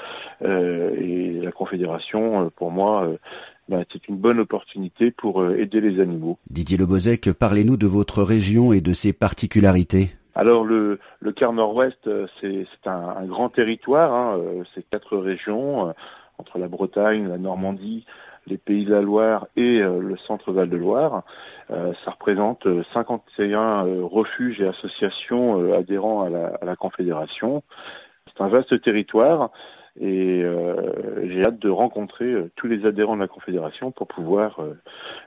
Euh, 0.42 0.90
et 0.98 1.40
la 1.40 1.52
Confédération, 1.52 2.46
euh, 2.46 2.50
pour 2.58 2.70
moi, 2.70 3.04
euh, 3.04 3.16
ben, 3.68 3.84
c'est 3.92 4.08
une 4.08 4.16
bonne 4.16 4.40
opportunité 4.40 5.10
pour 5.10 5.40
euh, 5.40 5.56
aider 5.56 5.80
les 5.80 6.00
animaux. 6.00 6.38
Didier 6.50 6.76
Lebozec, 6.76 7.32
parlez-nous 7.32 7.76
de 7.76 7.86
votre 7.86 8.22
région 8.22 8.72
et 8.72 8.80
de 8.80 8.92
ses 8.92 9.12
particularités. 9.12 10.10
Alors 10.34 10.64
le, 10.64 10.98
le 11.20 11.32
quart 11.32 11.52
nord-ouest, 11.52 12.06
euh, 12.06 12.26
c'est 12.40 12.66
un, 12.86 13.14
un 13.16 13.24
grand 13.24 13.48
territoire, 13.48 14.12
hein, 14.12 14.38
euh, 14.38 14.64
c'est 14.74 14.84
quatre 14.90 15.16
régions, 15.16 15.94
entre 16.38 16.58
la 16.58 16.68
Bretagne, 16.68 17.28
la 17.28 17.38
Normandie, 17.38 18.04
les 18.46 18.58
Pays 18.58 18.84
de 18.84 18.92
la 18.92 19.00
Loire 19.00 19.46
et 19.56 19.78
le 19.78 20.16
centre 20.26 20.52
Val 20.52 20.68
de 20.68 20.76
Loire. 20.76 21.22
ça 21.68 22.10
représente 22.10 22.66
51 22.92 23.84
refuges 24.02 24.60
et 24.60 24.66
associations 24.66 25.72
adhérents 25.72 26.24
à 26.24 26.28
la, 26.28 26.46
à 26.60 26.64
la 26.66 26.76
Confédération. 26.76 27.62
C'est 28.26 28.42
un 28.42 28.48
vaste 28.48 28.82
territoire 28.82 29.50
et 30.00 30.42
euh, 30.42 31.28
j'ai 31.28 31.42
hâte 31.46 31.58
de 31.60 31.70
rencontrer 31.70 32.24
euh, 32.24 32.50
tous 32.56 32.66
les 32.66 32.84
adhérents 32.84 33.14
de 33.14 33.20
la 33.20 33.28
Confédération 33.28 33.92
pour 33.92 34.08
pouvoir 34.08 34.58
euh, 34.60 34.74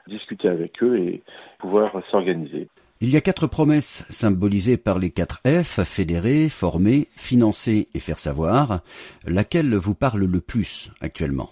discuter 0.08 0.50
avec 0.50 0.84
eux 0.84 0.98
et 0.98 1.24
pouvoir 1.60 2.02
s'organiser. 2.12 2.68
Il 3.00 3.10
y 3.12 3.16
a 3.16 3.22
quatre 3.22 3.48
promesses 3.48 4.06
symbolisées 4.10 4.76
par 4.76 5.00
les 5.00 5.12
quatre 5.12 5.42
F, 5.46 5.84
fédérer, 5.84 6.50
former, 6.50 7.08
financer 7.16 7.88
et 7.94 8.00
faire 8.00 8.18
savoir. 8.18 8.82
Laquelle 9.26 9.76
vous 9.76 9.94
parle 9.94 10.26
le 10.26 10.42
plus 10.42 10.92
actuellement? 11.00 11.52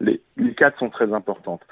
Les, 0.00 0.20
les, 0.36 0.54
quatre 0.54 0.78
sont 0.80 0.90
très 0.90 1.12
importantes. 1.12 1.62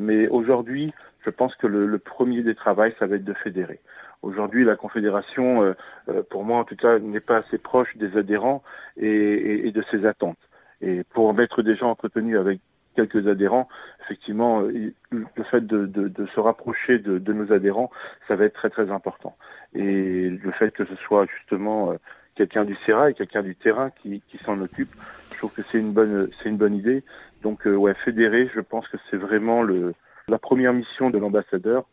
mais 0.00 0.26
aujourd'hui, 0.28 0.90
je 1.22 1.28
pense 1.28 1.54
que 1.56 1.66
le, 1.66 1.86
le, 1.86 1.98
premier 1.98 2.42
des 2.42 2.54
travaux, 2.54 2.84
ça 2.98 3.06
va 3.06 3.16
être 3.16 3.24
de 3.24 3.34
fédérer. 3.34 3.78
Aujourd'hui, 4.22 4.64
la 4.64 4.76
Confédération, 4.76 5.62
euh, 5.62 5.74
euh, 6.08 6.22
pour 6.28 6.44
moi 6.44 6.58
en 6.58 6.64
tout 6.64 6.76
cas, 6.76 6.98
n'est 6.98 7.20
pas 7.20 7.38
assez 7.38 7.58
proche 7.58 7.96
des 7.96 8.16
adhérents 8.16 8.62
et, 8.96 9.70
de 9.70 9.84
ses 9.90 10.06
attentes. 10.06 10.38
Et 10.80 11.04
pour 11.04 11.32
mettre 11.34 11.62
déjà 11.62 11.86
entretenu 11.86 12.38
avec 12.38 12.60
quelques 12.94 13.28
adhérents, 13.28 13.68
effectivement, 14.04 14.62
euh, 14.62 14.92
le 15.10 15.44
fait 15.44 15.66
de, 15.66 16.26
se 16.34 16.40
rapprocher 16.40 16.98
de, 16.98 17.32
nos 17.32 17.52
adhérents, 17.52 17.90
ça 18.26 18.36
va 18.36 18.44
être 18.44 18.54
très 18.54 18.70
très 18.70 18.90
important. 18.90 19.36
Et 19.74 20.30
le 20.30 20.50
fait 20.52 20.70
que 20.70 20.84
ce 20.84 20.96
soit 20.96 21.26
justement 21.26 21.94
quelqu'un 22.34 22.64
du 22.64 22.76
CERA 22.86 23.10
et 23.10 23.14
quelqu'un 23.14 23.42
du 23.42 23.54
terrain 23.54 23.90
qui, 24.02 24.22
s'en 24.44 24.60
occupe, 24.60 24.94
je 25.32 25.38
trouve 25.38 25.52
que 25.52 25.62
c'est 25.62 25.78
une 25.78 25.92
bonne 25.92 26.30
c'est 26.42 26.48
une 26.48 26.56
bonne 26.56 26.74
idée. 26.74 27.04
Donc 27.42 27.66
ouais, 27.66 27.94
fédérer, 28.04 28.50
je 28.54 28.60
pense 28.60 28.88
que 28.88 28.96
c'est 29.10 29.16
vraiment 29.16 29.62
le 29.62 29.94
la 30.28 30.38
première 30.38 30.72
mission 30.72 31.10
de 31.10 31.18
l'ambassadeur 31.18 31.86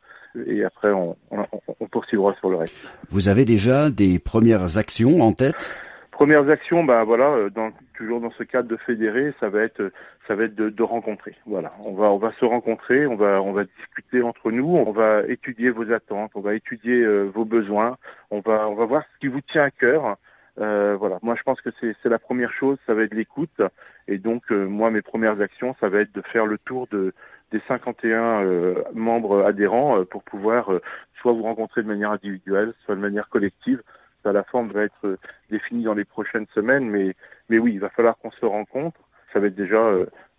et 0.46 0.64
après 0.64 0.92
on, 0.92 1.16
on, 1.32 1.46
on, 1.80 1.88
poursuivra 1.88 2.36
sur 2.40 2.50
le 2.50 2.58
reste. 2.58 2.76
Vous 3.10 3.30
avez 3.30 3.46
déjà 3.46 3.90
des 3.90 4.20
premières 4.20 4.78
actions 4.78 5.22
en 5.22 5.34
tête? 5.34 5.74
Premières 6.12 6.48
actions, 6.48 6.84
bah 6.84 7.04
voilà, 7.04 7.32
euh, 7.32 7.50
dans, 7.50 7.72
toujours 7.98 8.22
dans 8.22 8.30
ce 8.32 8.44
cadre 8.44 8.70
de 8.70 8.78
fédérer, 8.78 9.34
ça 9.40 9.50
va 9.50 9.64
être, 9.64 9.92
ça 10.28 10.36
va 10.36 10.44
être 10.44 10.54
de, 10.54 10.70
de, 10.70 10.84
rencontrer. 10.84 11.36
Voilà, 11.48 11.72
on 11.86 11.94
va, 11.94 12.12
on 12.12 12.18
va 12.18 12.32
se 12.40 12.46
rencontrer, 12.46 13.08
on 13.08 13.16
va, 13.16 13.42
on 13.42 13.52
va 13.52 13.64
discuter 13.64 14.22
entre 14.22 14.52
nous, 14.52 14.68
on 14.68 14.92
va 14.92 15.24
étudier 15.28 15.72
vos 15.72 15.92
attentes, 15.92 16.32
on 16.36 16.42
va 16.42 16.54
étudier 16.54 17.02
euh, 17.02 17.24
vos 17.34 17.46
besoins, 17.46 17.98
on 18.30 18.42
va, 18.42 18.70
on 18.70 18.76
va 18.76 18.86
voir 18.86 19.04
ce 19.04 19.20
qui 19.22 19.28
vous 19.28 19.42
tient 19.42 19.64
à 19.64 19.72
cœur. 19.72 20.18
Euh, 20.60 20.96
voilà, 20.98 21.18
moi 21.24 21.36
je 21.36 21.42
pense 21.42 21.60
que 21.62 21.70
c'est 21.82 22.10
la 22.10 22.20
première 22.20 22.52
chose, 22.52 22.78
ça 22.86 22.94
va 22.94 23.04
être 23.04 23.14
l'écoute. 23.14 23.62
Et 24.08 24.18
donc 24.18 24.44
euh, 24.52 24.68
moi 24.68 24.92
mes 24.92 25.02
premières 25.02 25.42
actions, 25.42 25.76
ça 25.80 25.90
va 25.90 26.02
être 26.02 26.14
de 26.14 26.22
faire 26.22 26.46
le 26.46 26.58
tour 26.60 26.88
de 26.88 27.14
des 27.52 27.62
51 27.68 28.44
euh, 28.44 28.84
membres 28.94 29.44
adhérents 29.46 30.00
euh, 30.00 30.06
pour 30.06 30.24
pouvoir 30.24 30.72
euh, 30.72 30.82
soit 31.22 31.34
vous 31.34 31.44
rencontrer 31.44 31.84
de 31.84 31.88
manière 31.88 32.12
individuelle, 32.12 32.74
soit 32.86 32.96
de 32.96 33.00
manière 33.00 33.30
collective. 33.30 33.82
Ça, 34.24 34.32
la 34.32 34.44
forme 34.44 34.72
va 34.72 34.84
être 34.84 35.18
définie 35.50 35.84
dans 35.84 35.94
les 35.94 36.06
prochaines 36.06 36.48
semaines, 36.56 36.90
mais, 36.90 37.14
mais 37.50 37.60
oui, 37.60 37.74
il 37.74 37.80
va 37.80 37.90
falloir 37.90 38.18
qu'on 38.18 38.32
se 38.32 38.46
rencontre. 38.46 39.00
Ça 39.34 39.40
va 39.40 39.48
être 39.48 39.56
déjà 39.56 39.92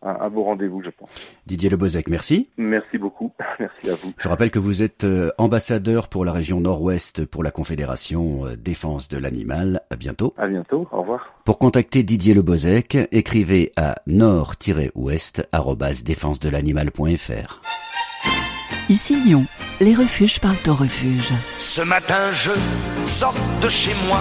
un, 0.05 0.31
beau 0.31 0.45
rendez-vous, 0.45 0.83
je 0.83 0.91
pense. 0.91 1.11
Didier 1.47 1.71
Lebozek, 1.71 2.09
merci. 2.09 2.51
Merci 2.57 2.99
beaucoup. 2.99 3.33
Merci 3.59 3.91
à 3.91 3.95
vous. 3.95 4.13
Je 4.19 4.29
rappelle 4.29 4.51
que 4.51 4.59
vous 4.59 4.83
êtes 4.83 5.05
euh, 5.05 5.31
ambassadeur 5.39 6.09
pour 6.09 6.25
la 6.25 6.33
région 6.33 6.61
Nord-Ouest 6.61 7.25
pour 7.25 7.43
la 7.43 7.51
Confédération 7.51 8.47
euh, 8.47 8.57
Défense 8.57 9.09
de 9.09 9.17
l'Animal. 9.19 9.83
À 9.91 9.97
bientôt. 9.97 10.35
À 10.37 10.47
bientôt. 10.47 10.89
Au 10.93 11.01
revoir. 11.01 11.35
Pour 11.45 11.59
contacter 11.59 12.03
Didier 12.03 12.35
Lebozek, 12.35 12.99
écrivez 13.13 13.73
à 13.77 13.97
nord-ouest 14.07 15.49
l'animal.fr. 16.51 17.61
Ici 18.89 19.17
Lyon, 19.25 19.45
les 19.81 19.95
refuges 19.95 20.41
parlent 20.41 20.57
au 20.69 20.75
refuge. 20.75 21.33
Ce 21.59 21.83
matin, 21.83 22.31
je 22.31 22.51
sors 23.07 23.35
de 23.63 23.69
chez 23.69 23.93
moi. 24.09 24.21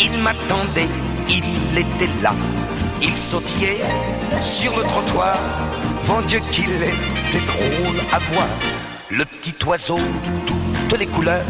Il 0.00 0.22
m'attendait, 0.22 0.88
il 1.28 1.78
était 1.78 2.22
là. 2.22 2.32
Il 3.02 3.16
sautillait 3.16 3.78
sur 4.40 4.76
le 4.76 4.82
trottoir. 4.84 5.38
Mon 6.08 6.20
Dieu 6.22 6.40
qu'il 6.50 6.70
était 6.70 7.46
drôle 7.46 7.96
à 8.12 8.18
voir. 8.32 8.48
Le 9.10 9.24
petit 9.24 9.54
oiseau 9.66 9.96
de 9.98 10.46
toutes 10.46 10.98
les 10.98 11.06
couleurs. 11.06 11.44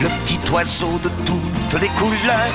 Le 0.00 0.08
petit 0.24 0.38
oiseau 0.52 0.98
de 1.02 1.10
toutes 1.26 1.80
les 1.80 1.88
couleurs. 1.88 2.54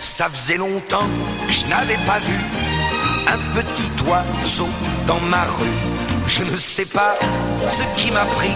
Ça 0.00 0.28
faisait 0.28 0.58
longtemps 0.58 1.08
que 1.46 1.52
je 1.52 1.66
n'avais 1.66 1.98
pas 2.06 2.20
vu 2.20 2.38
un 3.26 3.38
petit 3.60 3.90
oiseau 4.08 4.68
dans 5.06 5.20
ma 5.20 5.44
rue. 5.44 5.66
Je 6.26 6.42
ne 6.44 6.56
sais 6.56 6.86
pas 6.86 7.14
ce 7.66 7.82
qui 7.96 8.10
m'a 8.10 8.24
pris 8.24 8.54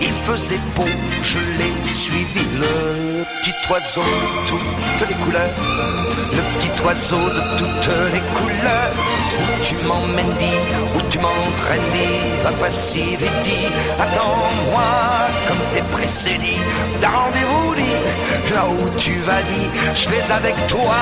il 0.00 0.12
faisait 0.26 0.60
beau, 0.76 0.84
je 1.22 1.38
l'ai 1.38 1.72
suivi, 1.84 2.44
le 2.58 3.24
petit 3.40 3.54
oiseau 3.70 4.00
de 4.00 4.48
toutes 4.48 5.08
les 5.08 5.14
couleurs, 5.24 5.50
le 6.32 6.42
petit 6.58 6.82
oiseau 6.84 7.16
de 7.16 7.58
toutes 7.58 7.94
les 8.12 8.20
couleurs. 8.38 8.92
Où 9.40 9.64
tu 9.64 9.76
m'emmènes, 9.86 10.34
dit, 10.38 10.58
où 10.96 11.00
tu 11.10 11.18
m'entraînes, 11.18 11.90
dit, 11.92 12.42
va 12.42 12.50
pas 12.52 12.70
si 12.70 13.16
vite, 13.16 13.42
dit, 13.44 13.68
attends-moi, 13.98 14.82
comme 15.46 15.62
t'es 15.72 15.82
pressé, 15.92 16.38
dit, 16.38 16.58
t'as 17.00 17.08
rendez-vous, 17.08 17.74
dit, 17.76 18.52
là 18.52 18.66
où 18.66 18.98
tu 18.98 19.14
vas, 19.26 19.42
dit, 19.42 19.68
je 19.94 20.08
vais 20.08 20.32
avec 20.32 20.56
toi. 20.66 20.96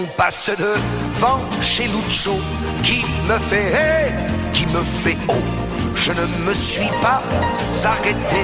On 0.00 0.04
passe 0.16 0.48
devant 0.50 1.40
chez 1.60 1.82
Lucho 1.88 2.38
qui 2.84 3.04
me 3.28 3.36
fait 3.50 3.72
hé, 3.72 4.12
qui 4.52 4.64
me 4.66 4.80
fait 5.02 5.16
oh. 5.28 5.32
Je 5.96 6.12
ne 6.12 6.24
me 6.46 6.54
suis 6.54 6.88
pas 7.02 7.20
arrêté 7.84 8.40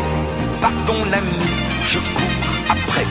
par 0.60 0.72
ton 0.84 1.00
ami. 1.12 1.46
Je 1.86 2.00
cours 2.00 2.48
après 2.68 3.06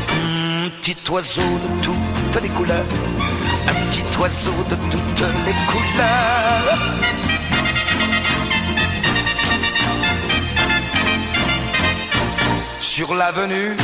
un 0.61 0.69
petit 0.81 0.97
oiseau 1.09 1.41
de 1.41 1.83
toutes 1.85 2.43
les 2.43 2.49
couleurs. 2.49 2.85
Un 3.65 3.73
petit 3.89 4.03
oiseau 4.19 4.51
de 4.69 4.75
toutes 4.91 5.27
les 5.45 5.55
couleurs. 5.71 6.79
Sur 12.81 13.15
l'avenue, 13.15 13.77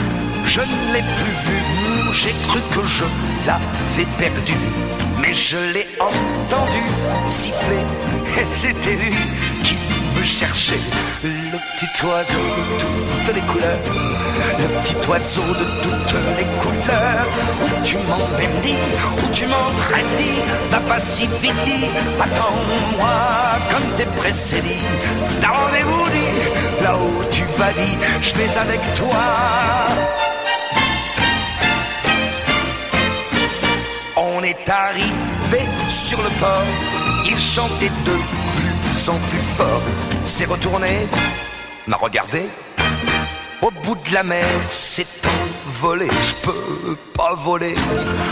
je 0.45 0.59
ne 0.59 0.93
l'ai 0.93 1.01
plus 1.01 1.35
vu. 1.45 1.78
J'ai 2.11 2.33
cru 2.47 2.59
que 2.73 2.87
je 2.87 3.05
l'avais 3.45 4.09
perdu 4.17 4.55
mais 5.21 5.33
je 5.33 5.57
l'ai 5.73 5.87
entendu 5.99 6.81
siffler, 7.27 7.83
et 8.37 8.45
c'était 8.55 8.95
lui 8.95 9.15
qui 9.63 9.75
me 10.15 10.23
cherchait. 10.23 10.79
Le 11.23 11.57
petit 11.57 12.05
oiseau 12.05 12.37
de 12.37 13.25
toutes 13.25 13.35
les 13.35 13.41
couleurs, 13.41 13.79
le 14.57 14.67
petit 14.81 14.95
oiseau 15.07 15.41
de 15.41 15.65
toutes 15.83 16.15
les 16.37 16.47
couleurs. 16.61 17.27
Où 17.61 17.85
tu 17.85 17.97
m'emmènes, 17.97 18.77
où 19.17 19.33
tu 19.33 19.45
m'entraînes, 19.45 20.05
va 20.71 20.79
pas 20.79 20.99
si 20.99 21.27
vite, 21.41 21.53
attends-moi 22.19 23.09
comme 23.71 23.95
t'es 23.97 24.05
pressé, 24.17 24.61
rendez-vous, 25.41 26.09
dit, 26.09 26.83
là 26.83 26.95
où 26.97 27.23
tu 27.31 27.43
vas, 27.57 27.73
dit, 27.73 27.97
je 28.21 28.33
vais 28.35 28.57
avec 28.57 28.81
toi. 28.95 30.28
On 34.39 34.43
est 34.43 34.69
arrivé 34.69 35.67
sur 35.89 36.17
le 36.19 36.29
port, 36.39 36.63
il 37.25 37.37
chantait 37.37 37.89
de 37.89 38.15
plus 38.55 39.09
en 39.09 39.17
plus 39.29 39.43
fort. 39.57 39.81
S'est 40.23 40.45
retourné, 40.45 41.07
m'a 41.87 41.97
regardé. 41.97 42.43
Au 43.61 43.69
bout 43.83 43.97
de 44.07 44.13
la 44.13 44.23
mer, 44.23 44.47
c'est 44.71 45.07
envolé. 45.67 46.07
Je 46.23 46.33
peux 46.35 46.95
pas 47.17 47.33
voler, 47.43 47.75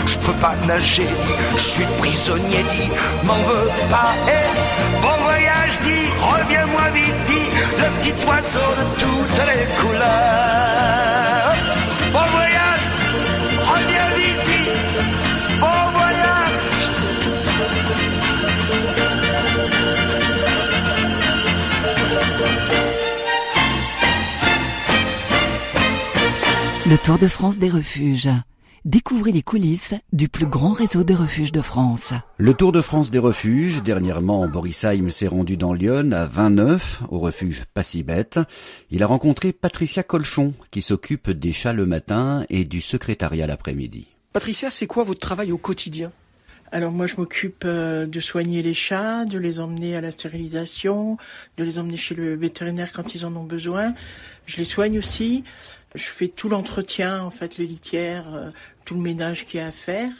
je 0.06 0.16
peux 0.16 0.32
pas 0.40 0.54
nager. 0.66 1.06
Je 1.52 1.58
suis 1.60 1.84
prisonnier, 1.98 2.64
dit, 2.72 2.88
m'en 3.26 3.42
veux 3.42 3.68
pas. 3.90 4.14
Eh, 4.28 5.02
bon 5.02 5.16
voyage, 5.24 5.78
dit, 5.82 6.08
reviens-moi 6.22 6.88
vite, 6.94 7.24
dit, 7.26 7.48
le 7.76 8.00
petit 8.00 8.26
oiseau 8.26 8.70
de 8.80 8.84
toutes 9.02 9.46
les 9.46 9.66
couleurs. 9.78 10.38
Le 26.88 26.96
Tour 26.96 27.18
de 27.18 27.28
France 27.28 27.58
des 27.58 27.68
refuges. 27.68 28.30
découvrez 28.86 29.30
les 29.30 29.42
coulisses 29.42 29.92
du 30.14 30.30
plus 30.30 30.46
grand 30.46 30.72
réseau 30.72 31.04
de 31.04 31.12
refuges 31.12 31.52
de 31.52 31.60
France. 31.60 32.14
Le 32.38 32.54
Tour 32.54 32.72
de 32.72 32.80
France 32.80 33.10
des 33.10 33.18
refuges, 33.18 33.82
dernièrement 33.82 34.48
Boris 34.48 34.84
Haim 34.84 35.10
s'est 35.10 35.26
rendu 35.26 35.58
dans 35.58 35.74
Lyon 35.74 36.12
à 36.12 36.24
29 36.24 37.02
au 37.10 37.18
refuge 37.18 37.64
Passibette. 37.74 38.40
Il 38.90 39.02
a 39.02 39.06
rencontré 39.06 39.52
Patricia 39.52 40.02
Colchon 40.02 40.54
qui 40.70 40.80
s'occupe 40.80 41.30
des 41.30 41.52
chats 41.52 41.74
le 41.74 41.84
matin 41.84 42.46
et 42.48 42.64
du 42.64 42.80
secrétariat 42.80 43.46
l'après-midi. 43.46 44.08
Patricia, 44.32 44.70
c'est 44.70 44.86
quoi 44.86 45.02
votre 45.02 45.20
travail 45.20 45.52
au 45.52 45.58
quotidien? 45.58 46.10
Alors 46.70 46.92
moi 46.92 47.06
je 47.06 47.16
m'occupe 47.16 47.64
euh, 47.64 48.06
de 48.06 48.20
soigner 48.20 48.62
les 48.62 48.74
chats, 48.74 49.24
de 49.24 49.38
les 49.38 49.58
emmener 49.58 49.96
à 49.96 50.02
la 50.02 50.10
stérilisation, 50.10 51.16
de 51.56 51.64
les 51.64 51.78
emmener 51.78 51.96
chez 51.96 52.14
le 52.14 52.34
vétérinaire 52.36 52.92
quand 52.92 53.14
ils 53.14 53.24
en 53.24 53.34
ont 53.36 53.44
besoin. 53.44 53.94
Je 54.46 54.58
les 54.58 54.64
soigne 54.64 54.98
aussi. 54.98 55.44
Je 55.94 56.04
fais 56.04 56.28
tout 56.28 56.48
l'entretien, 56.48 57.22
en 57.22 57.30
fait, 57.30 57.56
les 57.56 57.66
litières, 57.66 58.34
euh, 58.34 58.50
tout 58.84 58.94
le 58.94 59.00
ménage 59.00 59.46
qu'il 59.46 59.60
y 59.60 59.62
a 59.62 59.66
à 59.66 59.72
faire. 59.72 60.12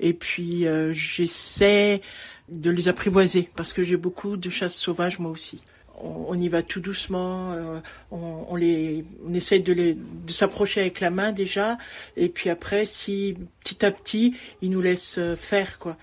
Et 0.00 0.12
puis 0.12 0.66
euh, 0.66 0.92
j'essaie 0.92 2.02
de 2.48 2.70
les 2.70 2.86
apprivoiser 2.88 3.50
parce 3.56 3.72
que 3.72 3.82
j'ai 3.82 3.96
beaucoup 3.96 4.36
de 4.36 4.48
chats 4.48 4.68
sauvages 4.68 5.18
moi 5.18 5.30
aussi. 5.30 5.64
On, 6.00 6.38
y 6.38 6.48
va 6.48 6.62
tout 6.62 6.78
doucement, 6.78 7.50
euh, 7.50 7.80
on, 8.12 8.46
on, 8.48 9.34
essaye 9.34 9.60
de, 9.62 9.96
s'approcher 10.28 10.80
avec 10.80 11.00
la 11.00 11.10
main 11.10 11.32
déjà, 11.32 11.76
et 12.16 12.28
puis 12.28 12.50
après, 12.50 12.86
si 12.86 13.36
petit 13.64 13.84
à 13.84 13.90
petit, 13.90 14.36
ils 14.62 14.70
nous 14.70 14.80
laissent 14.80 15.18
faire 15.36 15.80
quoi. 15.80 15.96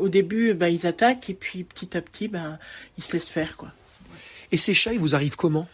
au 0.00 0.08
début, 0.08 0.54
ben, 0.54 0.66
ils 0.66 0.88
attaquent, 0.88 1.30
et 1.30 1.34
puis 1.34 1.62
petit 1.62 1.96
à 1.96 2.02
petit, 2.02 2.26
ben, 2.26 2.58
ils 2.98 3.04
se 3.04 3.12
laissent 3.12 3.28
faire 3.28 3.56
quoi. 3.56 3.70
Et 4.50 4.56
ces 4.56 4.74
chats, 4.74 4.92
ils 4.92 4.98
vous 4.98 5.14
arrivent 5.14 5.36
comment? 5.36 5.68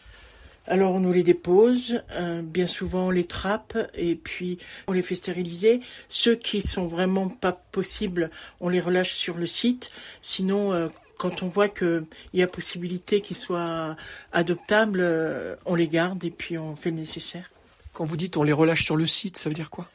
Alors 0.68 0.92
on 0.92 1.00
nous 1.00 1.12
les 1.12 1.22
dépose, 1.22 2.02
euh, 2.12 2.42
bien 2.42 2.66
souvent 2.66 3.06
on 3.06 3.10
les 3.10 3.24
trappe 3.24 3.76
et 3.94 4.14
puis 4.14 4.58
on 4.86 4.92
les 4.92 5.02
fait 5.02 5.14
stériliser. 5.14 5.80
Ceux 6.08 6.34
qui 6.34 6.62
sont 6.62 6.86
vraiment 6.86 7.28
pas 7.28 7.52
possibles, 7.52 8.30
on 8.60 8.68
les 8.68 8.80
relâche 8.80 9.14
sur 9.14 9.36
le 9.36 9.46
site. 9.46 9.90
Sinon, 10.22 10.72
euh, 10.72 10.88
quand 11.18 11.42
on 11.42 11.48
voit 11.48 11.68
qu'il 11.68 12.04
y 12.34 12.42
a 12.42 12.46
possibilité 12.46 13.20
qu'ils 13.20 13.36
soient 13.36 13.96
adoptables, 14.32 15.00
euh, 15.00 15.56
on 15.64 15.74
les 15.74 15.88
garde 15.88 16.22
et 16.24 16.30
puis 16.30 16.58
on 16.58 16.76
fait 16.76 16.90
le 16.90 16.96
nécessaire. 16.96 17.50
Quand 17.92 18.04
vous 18.04 18.16
dites 18.16 18.36
on 18.36 18.42
les 18.42 18.52
relâche 18.52 18.84
sur 18.84 18.96
le 18.96 19.06
site, 19.06 19.36
ça 19.36 19.48
veut 19.48 19.54
dire 19.54 19.70
quoi? 19.70 19.88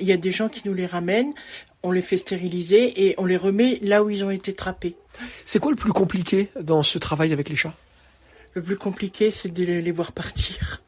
Il 0.00 0.06
y 0.06 0.12
a 0.12 0.16
des 0.16 0.32
gens 0.32 0.48
qui 0.48 0.62
nous 0.64 0.74
les 0.74 0.86
ramènent, 0.86 1.32
on 1.84 1.92
les 1.92 2.02
fait 2.02 2.16
stériliser 2.16 3.06
et 3.06 3.14
on 3.18 3.24
les 3.24 3.36
remet 3.36 3.78
là 3.82 4.02
où 4.02 4.10
ils 4.10 4.24
ont 4.24 4.30
été 4.30 4.52
trappés. 4.52 4.96
C'est 5.44 5.60
quoi 5.60 5.70
le 5.70 5.76
plus 5.76 5.92
compliqué 5.92 6.48
dans 6.60 6.82
ce 6.82 6.98
travail 6.98 7.32
avec 7.32 7.48
les 7.48 7.54
chats? 7.54 7.72
Le 8.56 8.62
plus 8.62 8.78
compliqué, 8.78 9.30
c'est 9.30 9.50
de 9.50 9.62
les 9.64 9.92
voir 9.92 10.12
partir. 10.12 10.82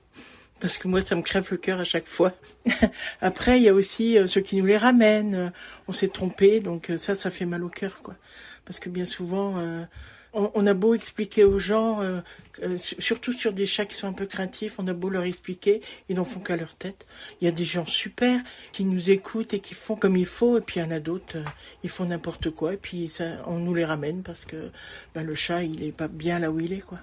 Parce 0.58 0.78
que 0.78 0.88
moi, 0.88 1.02
ça 1.02 1.14
me 1.14 1.20
crève 1.20 1.46
le 1.50 1.58
cœur 1.58 1.80
à 1.80 1.84
chaque 1.84 2.06
fois. 2.06 2.32
Après, 3.20 3.58
il 3.58 3.62
y 3.62 3.68
a 3.68 3.74
aussi 3.74 4.16
euh, 4.18 4.26
ceux 4.26 4.40
qui 4.40 4.56
nous 4.56 4.64
les 4.64 4.78
ramènent. 4.78 5.52
On 5.86 5.92
s'est 5.92 6.08
trompé, 6.08 6.60
donc 6.60 6.88
euh, 6.88 6.96
ça, 6.96 7.14
ça 7.14 7.30
fait 7.30 7.44
mal 7.44 7.62
au 7.62 7.68
cœur, 7.68 8.00
quoi. 8.00 8.16
Parce 8.64 8.80
que 8.80 8.88
bien 8.88 9.04
souvent, 9.04 9.58
euh, 9.58 9.84
on, 10.32 10.66
a 10.66 10.72
beau 10.72 10.94
expliquer 10.94 11.44
aux 11.44 11.58
gens, 11.58 12.02
surtout 12.76 13.32
sur 13.32 13.52
des 13.52 13.64
chats 13.64 13.86
qui 13.86 13.94
sont 13.94 14.06
un 14.06 14.12
peu 14.12 14.26
craintifs, 14.26 14.74
on 14.78 14.86
a 14.86 14.92
beau 14.92 15.08
leur 15.08 15.22
expliquer, 15.22 15.80
ils 16.08 16.16
n'en 16.16 16.26
font 16.26 16.40
qu'à 16.40 16.54
leur 16.54 16.74
tête. 16.74 17.06
Il 17.40 17.46
y 17.46 17.48
a 17.48 17.50
des 17.50 17.64
gens 17.64 17.86
super 17.86 18.38
qui 18.72 18.84
nous 18.84 19.10
écoutent 19.10 19.54
et 19.54 19.60
qui 19.60 19.72
font 19.72 19.96
comme 19.96 20.18
il 20.18 20.26
faut, 20.26 20.58
et 20.58 20.60
puis 20.60 20.80
il 20.80 20.82
y 20.82 20.86
en 20.86 20.90
a 20.90 21.00
d'autres, 21.00 21.38
ils 21.82 21.88
font 21.88 22.04
n'importe 22.04 22.50
quoi, 22.50 22.74
et 22.74 22.76
puis 22.76 23.10
on 23.46 23.58
nous 23.58 23.74
les 23.74 23.86
ramène 23.86 24.22
parce 24.22 24.44
que 24.44 24.70
ben, 25.14 25.22
le 25.22 25.34
chat, 25.34 25.62
il 25.62 25.82
est 25.82 25.92
pas 25.92 26.08
bien 26.08 26.38
là 26.38 26.50
où 26.50 26.60
il 26.60 26.74
est, 26.74 26.84
quoi 26.84 26.98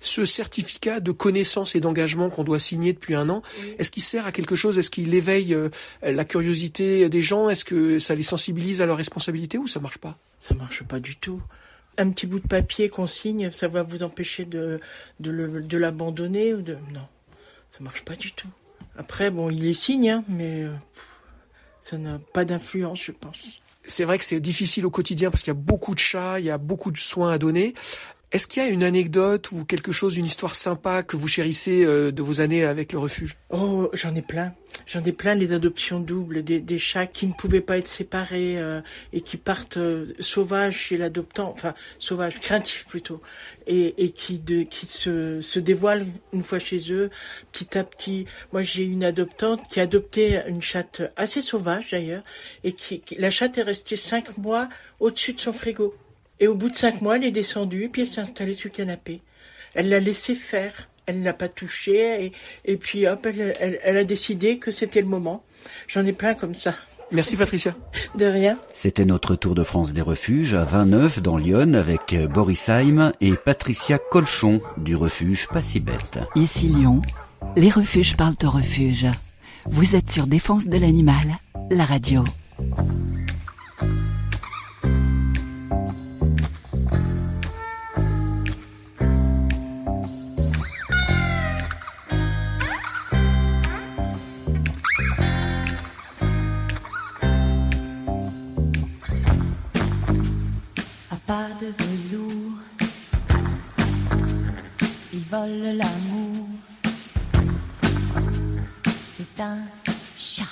ce 0.00 0.24
certificat 0.24 1.00
de 1.00 1.12
connaissance 1.12 1.74
et 1.74 1.80
d'engagement 1.80 2.30
qu'on 2.30 2.44
doit 2.44 2.58
signer 2.58 2.92
depuis 2.92 3.14
un 3.14 3.28
an, 3.28 3.42
est-ce 3.78 3.90
qu'il 3.90 4.02
sert 4.02 4.26
à 4.26 4.32
quelque 4.32 4.56
chose? 4.56 4.78
Est-ce 4.78 4.90
qu'il 4.90 5.14
éveille 5.14 5.54
euh, 5.54 5.70
la 6.02 6.24
curiosité 6.24 7.08
des 7.08 7.22
gens? 7.22 7.48
Est-ce 7.48 7.64
que 7.64 7.98
ça 7.98 8.14
les 8.14 8.22
sensibilise 8.22 8.80
à 8.80 8.86
leurs 8.86 8.96
responsabilités 8.96 9.58
ou 9.58 9.66
ça 9.66 9.80
marche 9.80 9.98
pas? 9.98 10.16
Ça 10.40 10.54
marche 10.54 10.82
pas 10.84 11.00
du 11.00 11.16
tout. 11.16 11.42
Un 11.96 12.10
petit 12.10 12.26
bout 12.26 12.38
de 12.38 12.46
papier 12.46 12.88
qu'on 12.88 13.08
signe, 13.08 13.50
ça 13.50 13.66
va 13.66 13.82
vous 13.82 14.04
empêcher 14.04 14.44
de, 14.44 14.80
de, 15.18 15.76
l'abandonner 15.76 16.54
ou 16.54 16.62
de... 16.62 16.74
Non, 16.94 17.06
ça 17.70 17.78
marche 17.80 18.04
pas 18.04 18.14
du 18.14 18.30
tout. 18.30 18.48
Après, 18.96 19.32
bon, 19.32 19.50
il 19.50 19.66
est 19.66 19.74
signe, 19.74 20.10
hein, 20.10 20.24
mais 20.28 20.62
euh, 20.62 20.72
ça 21.80 21.98
n'a 21.98 22.20
pas 22.32 22.44
d'influence, 22.44 23.02
je 23.02 23.12
pense. 23.12 23.60
C'est 23.82 24.04
vrai 24.04 24.18
que 24.18 24.24
c'est 24.24 24.38
difficile 24.38 24.86
au 24.86 24.90
quotidien 24.90 25.30
parce 25.30 25.42
qu'il 25.42 25.50
y 25.50 25.56
a 25.56 25.60
beaucoup 25.60 25.94
de 25.94 25.98
chats, 25.98 26.38
il 26.38 26.44
y 26.44 26.50
a 26.50 26.58
beaucoup 26.58 26.92
de 26.92 26.98
soins 26.98 27.32
à 27.32 27.38
donner. 27.38 27.74
Est-ce 28.30 28.46
qu'il 28.46 28.62
y 28.62 28.66
a 28.66 28.68
une 28.68 28.84
anecdote 28.84 29.52
ou 29.52 29.64
quelque 29.64 29.90
chose, 29.90 30.18
une 30.18 30.26
histoire 30.26 30.54
sympa 30.54 31.02
que 31.02 31.16
vous 31.16 31.28
chérissez 31.28 31.82
euh, 31.86 32.12
de 32.12 32.22
vos 32.22 32.42
années 32.42 32.62
avec 32.62 32.92
le 32.92 32.98
refuge? 32.98 33.38
Oh, 33.48 33.88
j'en 33.94 34.14
ai 34.14 34.20
plein. 34.20 34.52
J'en 34.86 35.02
ai 35.02 35.12
plein 35.12 35.34
les 35.34 35.54
adoptions 35.54 35.98
doubles, 35.98 36.42
des, 36.44 36.78
chats 36.78 37.06
qui 37.06 37.26
ne 37.26 37.32
pouvaient 37.32 37.62
pas 37.62 37.78
être 37.78 37.88
séparés 37.88 38.58
euh, 38.58 38.82
et 39.14 39.22
qui 39.22 39.38
partent 39.38 39.78
euh, 39.78 40.12
sauvages 40.20 40.76
chez 40.76 40.98
l'adoptant, 40.98 41.50
enfin 41.50 41.72
sauvages, 41.98 42.38
craintifs 42.38 42.86
plutôt, 42.86 43.22
et, 43.66 44.12
qui, 44.14 44.40
de, 44.40 44.62
qui 44.62 44.84
se, 44.84 45.40
se 45.40 45.58
dévoilent 45.58 46.06
une 46.34 46.44
fois 46.44 46.58
chez 46.58 46.92
eux, 46.92 47.08
petit 47.50 47.78
à 47.78 47.84
petit. 47.84 48.26
Moi, 48.52 48.62
j'ai 48.62 48.84
une 48.84 49.04
adoptante 49.04 49.66
qui 49.70 49.80
a 49.80 49.84
adopté 49.84 50.42
une 50.46 50.60
chatte 50.60 51.00
assez 51.16 51.40
sauvage 51.40 51.92
d'ailleurs, 51.92 52.22
et 52.62 52.74
qui 52.74 53.02
la 53.16 53.30
chatte 53.30 53.56
est 53.56 53.62
restée 53.62 53.96
cinq 53.96 54.36
mois 54.36 54.68
au-dessus 55.00 55.32
de 55.32 55.40
son 55.40 55.54
frigo. 55.54 55.94
Et 56.40 56.46
au 56.46 56.54
bout 56.54 56.70
de 56.70 56.76
cinq 56.76 57.00
mois, 57.00 57.16
elle 57.16 57.24
est 57.24 57.30
descendue, 57.30 57.88
puis 57.90 58.02
elle 58.02 58.08
s'est 58.08 58.20
installée 58.20 58.54
sur 58.54 58.68
le 58.68 58.74
canapé. 58.74 59.20
Elle 59.74 59.88
l'a 59.88 60.00
laissé 60.00 60.34
faire. 60.34 60.88
Elle 61.06 61.20
ne 61.20 61.24
l'a 61.24 61.32
pas 61.32 61.48
touché. 61.48 62.26
Et, 62.26 62.32
et 62.64 62.76
puis 62.76 63.06
hop, 63.06 63.26
elle, 63.26 63.78
elle, 63.82 63.96
a 63.96 64.04
décidé 64.04 64.58
que 64.58 64.70
c'était 64.70 65.00
le 65.00 65.06
moment. 65.06 65.42
J'en 65.88 66.04
ai 66.04 66.12
plein 66.12 66.34
comme 66.34 66.54
ça. 66.54 66.74
Merci 67.10 67.36
Patricia. 67.36 67.74
De 68.16 68.26
rien. 68.26 68.58
C'était 68.72 69.06
notre 69.06 69.34
Tour 69.34 69.54
de 69.54 69.62
France 69.62 69.94
des 69.94 70.02
refuges 70.02 70.52
à 70.52 70.64
29 70.64 71.22
dans 71.22 71.38
Lyon 71.38 71.72
avec 71.72 72.14
Boris 72.34 72.68
Heim 72.68 73.12
et 73.22 73.32
Patricia 73.32 73.98
Colchon 73.98 74.60
du 74.76 74.94
refuge 74.94 75.48
Passibette. 75.48 76.18
Ici 76.36 76.66
Lyon, 76.66 77.00
les 77.56 77.70
refuges 77.70 78.16
parlent 78.16 78.36
au 78.44 78.50
refuge. 78.50 79.06
Vous 79.64 79.96
êtes 79.96 80.10
sur 80.10 80.26
Défense 80.26 80.66
de 80.66 80.76
l'animal, 80.76 81.38
la 81.70 81.84
radio. 81.86 82.24
L'amour. 105.72 106.48
C'est 108.98 109.40
un 109.42 109.58
chat. 110.16 110.44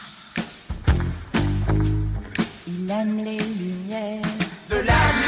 Il 2.66 2.90
aime 2.90 3.18
les 3.18 3.38
lumières 3.38 4.22
de 4.68 4.76
la 4.76 4.82
nuit. 4.82 5.25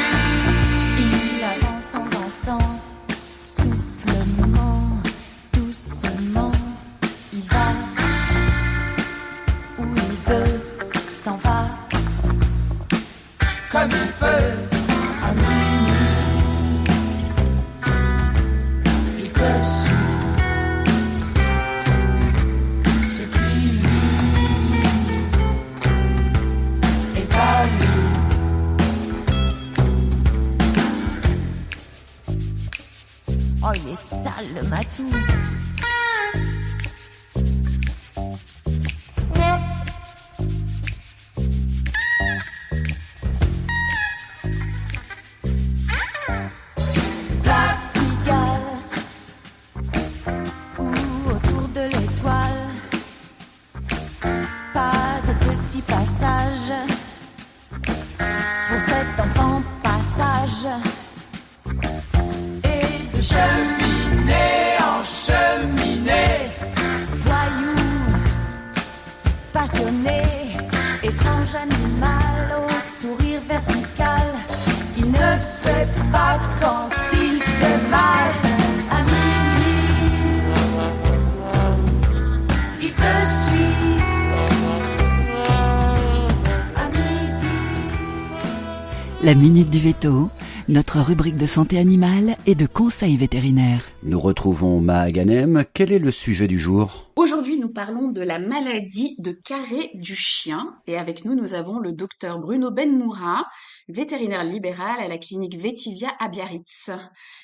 Minute 89.39 89.69
du 89.69 89.79
veto, 89.79 90.29
notre 90.67 90.99
rubrique 90.99 91.37
de 91.37 91.45
santé 91.45 91.79
animale 91.79 92.35
et 92.45 92.55
de 92.55 92.65
conseils 92.65 93.15
vétérinaires. 93.15 93.83
Nous 94.03 94.19
retrouvons 94.19 94.81
Mahaganem. 94.81 95.63
Quel 95.73 95.93
est 95.93 95.99
le 95.99 96.11
sujet 96.11 96.47
du 96.47 96.59
jour? 96.59 97.08
Aujourd'hui, 97.21 97.59
nous 97.59 97.67
parlons 97.67 98.07
de 98.07 98.21
la 98.21 98.39
maladie 98.39 99.13
de 99.19 99.33
carré 99.33 99.91
du 99.93 100.15
chien. 100.15 100.79
Et 100.87 100.97
avec 100.97 101.25
nous, 101.25 101.35
nous 101.35 101.53
avons 101.53 101.77
le 101.77 101.91
docteur 101.91 102.39
Bruno 102.39 102.71
Benmoura, 102.71 103.45
vétérinaire 103.89 104.45
libéral 104.45 105.01
à 105.01 105.09
la 105.09 105.17
clinique 105.17 105.57
Vétivia 105.57 106.07
à 106.21 106.29
Biarritz. 106.29 106.91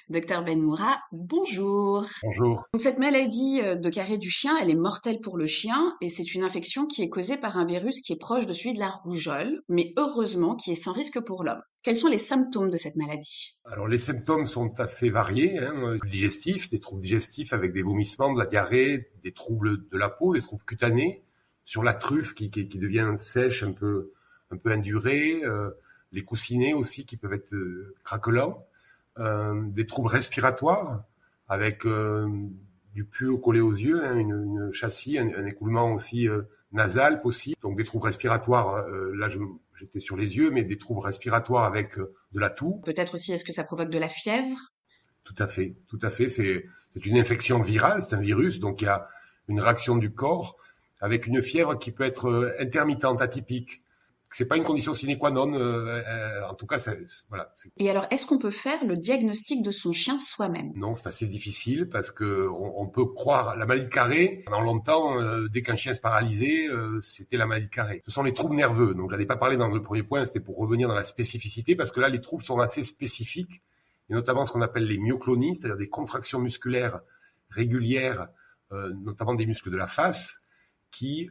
Docteur 0.08 0.46
Benmoura, 0.46 0.98
bonjour. 1.12 2.06
Bonjour. 2.24 2.68
Donc, 2.72 2.82
cette 2.82 3.00
maladie 3.00 3.60
euh, 3.64 3.76
de 3.76 3.90
carré 3.90 4.18
du 4.18 4.30
chien, 4.30 4.56
elle 4.62 4.70
est 4.70 4.76
mortelle 4.76 5.20
pour 5.20 5.38
le 5.38 5.46
chien 5.46 5.94
et 6.00 6.08
c'est 6.08 6.36
une 6.36 6.44
infection 6.44 6.88
qui 6.88 7.02
est 7.02 7.10
causée 7.10 7.36
par 7.36 7.58
un 7.58 7.66
virus 7.66 8.00
qui 8.00 8.14
est 8.14 8.20
proche 8.20 8.46
de 8.46 8.54
celui 8.54 8.76
de 8.76 8.80
la 8.80 8.88
rougeole, 8.90 9.62
mais 9.68 9.92
heureusement 9.98 10.56
qui 10.56 10.72
est 10.72 10.76
sans 10.76 10.94
risque 10.94 11.20
pour 11.20 11.44
l'homme. 11.44 11.62
Quels 11.86 11.98
sont 11.98 12.08
les 12.08 12.18
symptômes 12.18 12.72
de 12.72 12.78
cette 12.78 12.96
maladie? 12.96 13.62
Alors 13.66 13.88
les 13.88 14.00
symptômes 14.00 14.48
sont 14.48 14.80
assez 14.80 15.12
variés, 15.12 15.60
hein, 15.60 16.00
digestifs, 16.10 16.72
des 16.72 16.80
troubles 16.80 17.04
digestifs 17.04 17.54
avec 17.54 17.74
des 17.74 17.84
vomissements, 17.84 18.34
de 18.34 18.40
la 18.40 18.48
diarrhée, 18.48 19.12
des 19.24 19.34
troubles 19.34 19.65
de 19.66 19.98
la 19.98 20.10
peau, 20.10 20.34
des 20.34 20.42
troubles 20.42 20.64
cutanés, 20.66 21.24
sur 21.66 21.84
la 21.84 21.94
truffe 21.94 22.34
qui, 22.34 22.52
qui, 22.52 22.68
qui 22.68 22.80
devient 22.80 23.14
sèche, 23.18 23.64
un 23.64 23.72
peu, 23.72 24.12
un 24.52 24.58
peu 24.58 24.72
indurée, 24.72 25.42
euh, 25.44 25.72
les 26.12 26.24
coussinets 26.24 26.74
aussi 26.74 27.06
qui 27.06 27.18
peuvent 27.18 27.34
être 27.34 27.54
euh, 27.54 27.96
craquelants, 28.04 28.66
euh, 29.18 29.62
des 29.70 29.86
troubles 29.86 30.10
respiratoires 30.10 31.04
avec 31.48 31.84
du 32.94 33.06
puits 33.06 33.40
collé 33.42 33.60
aux 33.60 33.72
yeux, 33.72 34.04
hein, 34.04 34.18
une, 34.18 34.32
une, 34.32 34.74
châssis, 34.74 35.20
un, 35.20 35.28
un 35.36 35.46
écoulement 35.46 35.94
aussi 35.94 36.28
nasal 36.72 37.22
possible, 37.22 37.58
donc 37.62 37.78
des 37.78 37.84
troubles 37.84 38.06
respiratoires. 38.06 38.88
là, 39.14 39.30
je, 39.30 39.38
j'étais 39.80 40.00
sur 40.00 40.18
les 40.18 40.38
yeux, 40.38 40.50
mais 40.50 40.64
des 40.64 40.80
troubles 40.80 41.02
respiratoires 41.02 41.66
avec 41.66 42.00
de 42.00 42.40
la 42.40 42.50
toux. 42.50 42.82
Peut-être 42.84 43.14
aussi, 43.14 43.32
est-ce 43.32 43.46
que 43.46 43.54
ça 43.54 43.64
provoque 43.64 43.92
de 43.92 44.00
la 44.00 44.10
fièvre? 44.10 44.58
Tout 45.24 45.36
à 45.38 45.46
fait, 45.46 45.76
tout 45.88 46.00
à 46.02 46.10
fait. 46.10 46.30
C'est 46.30 46.66
c'est 46.96 47.06
une 47.06 47.18
infection 47.18 47.62
virale, 47.62 48.02
c'est 48.02 48.16
un 48.16 48.22
virus, 48.22 48.60
donc 48.60 48.82
il 48.82 48.86
y 48.86 48.88
a 48.88 49.10
une 49.48 49.60
réaction 49.60 49.96
du 49.96 50.12
corps 50.12 50.58
avec 51.02 51.28
une 51.28 51.42
fièvre 51.42 51.78
qui 51.78 51.92
peut 51.92 52.04
être 52.06 52.28
euh, 52.30 52.56
intermittente, 52.60 53.22
atypique. 53.22 53.82
C'est 54.32 54.46
pas 54.46 54.58
une 54.58 54.64
condition 54.64 54.94
sine 54.94 55.18
qua 55.18 55.32
non. 55.32 55.54
euh, 55.54 56.02
euh, 56.06 56.42
en 56.50 56.56
tout 56.56 56.66
cas, 56.66 56.78
c'est- 56.78 57.00
voilà. 57.30 57.54
Et 57.78 57.90
alors, 57.90 58.06
est-ce 58.12 58.26
qu'on 58.26 58.38
peut 58.40 58.50
faire 58.50 58.84
le 58.86 58.98
diagnostic 58.98 59.64
de 59.64 59.72
son 59.72 59.94
chien 59.94 60.20
soi-même? 60.20 60.74
Non, 60.76 60.94
c'est 60.96 61.08
assez 61.08 61.26
difficile 61.28 61.88
parce 61.88 62.12
que 62.12 62.48
on, 62.50 62.82
on 62.82 62.88
peut 62.88 63.06
croire 63.06 63.56
la 63.56 63.66
maladie 63.66 63.86
de 63.86 63.90
Carré. 63.90 64.44
Pendant 64.46 64.60
longtemps, 64.62 65.22
euh, 65.22 65.48
dès 65.48 65.62
qu'un 65.62 65.78
chien 65.78 65.94
se 65.94 66.02
paralysait, 66.02 66.66
c'était 67.02 67.38
la 67.38 67.46
maladie 67.46 67.68
de 67.68 67.72
Carré. 67.72 68.02
Ce 68.06 68.12
sont 68.12 68.24
les 68.24 68.34
troubles 68.34 68.56
nerveux. 68.56 68.94
Donc, 68.94 69.12
j'en 69.12 69.20
ai 69.20 69.26
pas 69.26 69.38
parlé 69.38 69.56
dans 69.56 69.70
le 69.70 69.82
premier 69.82 70.04
point. 70.04 70.26
C'était 70.26 70.42
pour 70.42 70.58
revenir 70.58 70.90
dans 70.90 70.96
la 70.96 71.04
spécificité 71.06 71.76
parce 71.76 71.92
que 71.92 72.02
là, 72.02 72.10
les 72.10 72.20
troubles 72.20 72.44
sont 72.44 72.60
assez 72.60 72.84
spécifiques 72.84 73.62
et 74.10 74.14
notamment 74.14 74.44
ce 74.44 74.52
qu'on 74.52 74.62
appelle 74.62 74.86
les 74.86 74.98
myoclonies, 74.98 75.56
c'est-à-dire 75.56 75.78
des 75.78 75.88
contractions 75.90 76.40
musculaires 76.40 77.00
régulières, 77.52 78.28
notamment 79.04 79.36
des 79.36 79.46
muscles 79.46 79.72
de 79.72 79.78
la 79.78 79.88
face, 79.88 80.42
qui 80.92 81.30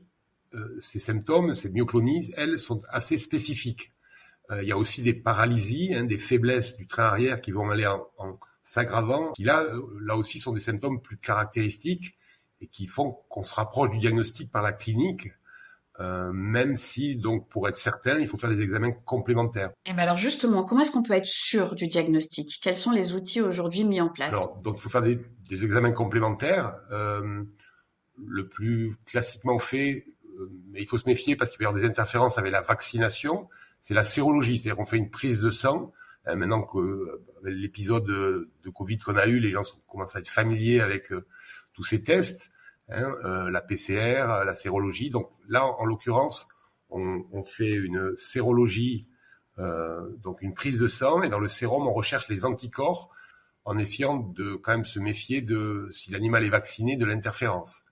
euh, 0.54 0.76
ces 0.78 0.98
symptômes, 0.98 1.54
ces 1.54 1.70
myoclonies, 1.70 2.32
elles 2.36 2.58
sont 2.58 2.82
assez 2.88 3.18
spécifiques. 3.18 3.90
Euh, 4.50 4.62
il 4.62 4.68
y 4.68 4.72
a 4.72 4.78
aussi 4.78 5.02
des 5.02 5.14
paralysies, 5.14 5.94
hein, 5.94 6.04
des 6.04 6.18
faiblesses 6.18 6.76
du 6.76 6.86
train 6.86 7.04
arrière 7.04 7.40
qui 7.40 7.50
vont 7.50 7.70
aller 7.70 7.86
en, 7.86 8.38
s'aggravant, 8.62 9.32
qui 9.32 9.48
euh, 9.48 9.80
là 10.00 10.16
aussi 10.16 10.38
sont 10.38 10.52
des 10.52 10.60
symptômes 10.60 11.00
plus 11.00 11.16
caractéristiques 11.16 12.16
et 12.60 12.68
qui 12.68 12.86
font 12.86 13.18
qu'on 13.28 13.42
se 13.42 13.54
rapproche 13.54 13.90
du 13.90 13.98
diagnostic 13.98 14.50
par 14.50 14.62
la 14.62 14.72
clinique, 14.72 15.28
euh, 16.00 16.32
même 16.32 16.76
si, 16.76 17.16
donc, 17.16 17.48
pour 17.48 17.68
être 17.68 17.76
certain, 17.76 18.18
il 18.18 18.26
faut 18.26 18.36
faire 18.36 18.50
des 18.50 18.60
examens 18.60 18.92
complémentaires. 19.04 19.70
Et 19.86 19.92
bien 19.92 20.02
alors 20.02 20.16
justement, 20.16 20.64
comment 20.64 20.80
est-ce 20.80 20.90
qu'on 20.90 21.02
peut 21.02 21.14
être 21.14 21.26
sûr 21.26 21.74
du 21.74 21.86
diagnostic? 21.86 22.58
Quels 22.62 22.76
sont 22.76 22.90
les 22.90 23.14
outils 23.14 23.40
aujourd'hui 23.40 23.84
mis 23.84 24.00
en 24.00 24.08
place? 24.08 24.34
Alors, 24.34 24.58
donc, 24.58 24.76
il 24.78 24.80
faut 24.80 24.88
faire 24.88 25.02
des, 25.02 25.20
des 25.48 25.64
examens 25.64 25.92
complémentaires. 25.92 26.76
Euh, 26.90 27.44
le 28.26 28.48
plus 28.48 28.96
classiquement 29.06 29.58
fait, 29.58 30.06
euh, 30.38 30.50
mais 30.70 30.80
il 30.80 30.86
faut 30.86 30.98
se 30.98 31.06
méfier 31.06 31.36
parce 31.36 31.50
qu'il 31.50 31.58
peut 31.58 31.64
y 31.64 31.66
avoir 31.66 31.80
des 31.80 31.86
interférences 31.86 32.38
avec 32.38 32.52
la 32.52 32.60
vaccination, 32.60 33.48
c'est 33.82 33.94
la 33.94 34.04
sérologie. 34.04 34.58
C'est-à-dire 34.58 34.76
qu'on 34.76 34.86
fait 34.86 34.96
une 34.96 35.10
prise 35.10 35.40
de 35.40 35.50
sang. 35.50 35.92
Euh, 36.26 36.36
maintenant 36.36 36.62
que 36.62 36.78
euh, 36.78 37.22
l'épisode 37.42 38.06
de, 38.06 38.50
de 38.64 38.70
Covid 38.70 38.98
qu'on 38.98 39.16
a 39.16 39.26
eu, 39.26 39.40
les 39.40 39.50
gens 39.50 39.62
sont, 39.62 39.78
commencent 39.86 40.16
à 40.16 40.20
être 40.20 40.28
familiers 40.28 40.80
avec 40.80 41.12
euh, 41.12 41.26
tous 41.74 41.84
ces 41.84 42.02
tests, 42.02 42.50
hein, 42.88 43.14
euh, 43.24 43.50
la 43.50 43.60
PCR, 43.60 44.30
euh, 44.30 44.44
la 44.44 44.54
sérologie. 44.54 45.10
Donc 45.10 45.30
là, 45.48 45.66
en, 45.66 45.80
en 45.80 45.84
l'occurrence, 45.84 46.48
on, 46.90 47.24
on 47.32 47.42
fait 47.44 47.72
une 47.72 48.16
sérologie, 48.16 49.06
euh, 49.58 50.08
donc 50.22 50.42
une 50.42 50.54
prise 50.54 50.78
de 50.78 50.88
sang, 50.88 51.22
et 51.22 51.28
dans 51.28 51.40
le 51.40 51.48
sérum, 51.48 51.86
on 51.86 51.92
recherche 51.92 52.28
les 52.28 52.44
anticorps 52.44 53.10
en 53.64 53.78
essayant 53.78 54.16
de 54.16 54.56
quand 54.56 54.72
même 54.72 54.84
se 54.84 54.98
méfier 55.00 55.40
de 55.40 55.88
si 55.92 56.10
l'animal 56.12 56.44
est 56.44 56.50
vacciné 56.50 56.96
de 56.96 57.06
l'interférence. 57.06 57.82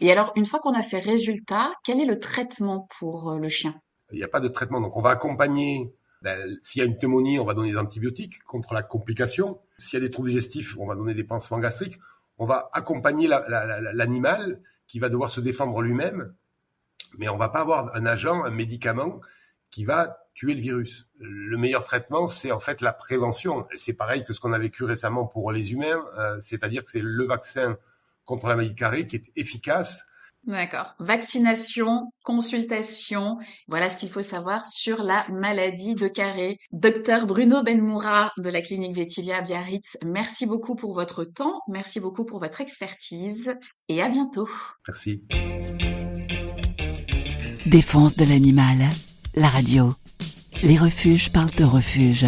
Et 0.00 0.10
alors, 0.10 0.32
une 0.36 0.46
fois 0.46 0.60
qu'on 0.60 0.72
a 0.72 0.82
ces 0.82 0.98
résultats, 0.98 1.72
quel 1.84 2.00
est 2.00 2.06
le 2.06 2.18
traitement 2.18 2.88
pour 2.98 3.34
le 3.34 3.48
chien? 3.50 3.74
Il 4.10 4.16
n'y 4.16 4.24
a 4.24 4.28
pas 4.28 4.40
de 4.40 4.48
traitement, 4.48 4.80
donc 4.80 4.96
on 4.96 5.02
va 5.02 5.10
accompagner. 5.10 5.92
ben, 6.22 6.56
S'il 6.62 6.80
y 6.80 6.82
a 6.82 6.86
une 6.88 6.96
pneumonie, 6.96 7.38
on 7.38 7.44
va 7.44 7.52
donner 7.52 7.72
des 7.72 7.76
antibiotiques 7.76 8.42
contre 8.44 8.72
la 8.72 8.82
complication. 8.82 9.60
S'il 9.76 9.98
y 9.98 10.02
a 10.02 10.06
des 10.06 10.10
troubles 10.10 10.30
digestifs, 10.30 10.76
on 10.78 10.86
va 10.86 10.94
donner 10.94 11.12
des 11.12 11.24
pansements 11.24 11.58
gastriques. 11.58 11.98
On 12.38 12.46
va 12.46 12.70
accompagner 12.72 13.26
la- 13.28 13.44
la- 13.48 13.64
la- 13.80 13.92
l'animal 13.92 14.60
qui 14.86 14.98
va 14.98 15.08
devoir 15.08 15.30
se 15.30 15.40
défendre 15.40 15.80
lui-même, 15.82 16.34
mais 17.18 17.28
on 17.28 17.36
va 17.36 17.48
pas 17.48 17.60
avoir 17.60 17.94
un 17.96 18.06
agent, 18.06 18.44
un 18.44 18.50
médicament 18.50 19.20
qui 19.70 19.84
va 19.84 20.18
tuer 20.34 20.54
le 20.54 20.60
virus. 20.60 21.08
Le 21.18 21.56
meilleur 21.56 21.82
traitement, 21.84 22.26
c'est 22.26 22.52
en 22.52 22.60
fait 22.60 22.80
la 22.80 22.92
prévention. 22.92 23.66
C'est 23.76 23.92
pareil 23.92 24.22
que 24.24 24.32
ce 24.32 24.40
qu'on 24.40 24.52
a 24.52 24.58
vécu 24.58 24.84
récemment 24.84 25.26
pour 25.26 25.50
les 25.52 25.72
humains, 25.72 26.02
euh, 26.16 26.40
c'est-à-dire 26.40 26.84
que 26.84 26.90
c'est 26.90 27.02
le 27.02 27.24
vaccin 27.26 27.76
contre 28.24 28.46
la 28.48 28.56
maladie 28.56 28.74
de 28.74 28.78
Carré 28.78 29.06
qui 29.06 29.16
est 29.16 29.24
efficace 29.36 30.06
D'accord. 30.44 30.94
Vaccination, 30.98 32.10
consultation, 32.24 33.36
voilà 33.66 33.88
ce 33.88 33.96
qu'il 33.96 34.08
faut 34.08 34.22
savoir 34.22 34.64
sur 34.64 35.02
la 35.02 35.22
maladie 35.30 35.94
de 35.94 36.08
Carré. 36.08 36.58
Docteur 36.72 37.26
Bruno 37.26 37.62
Benmoura 37.62 38.32
de 38.38 38.48
la 38.48 38.62
clinique 38.62 38.94
Vétilia 38.94 39.38
à 39.38 39.42
Biarritz, 39.42 39.98
merci 40.04 40.46
beaucoup 40.46 40.74
pour 40.74 40.94
votre 40.94 41.24
temps, 41.24 41.60
merci 41.68 42.00
beaucoup 42.00 42.24
pour 42.24 42.40
votre 42.40 42.60
expertise 42.60 43.54
et 43.88 44.00
à 44.00 44.08
bientôt. 44.08 44.48
Merci. 44.86 45.22
Défense 47.66 48.16
de 48.16 48.24
l'animal. 48.24 48.88
La 49.34 49.48
radio. 49.48 49.92
Les 50.62 50.78
refuges 50.78 51.30
parlent 51.30 51.50
de 51.50 51.64
refuges. 51.64 52.26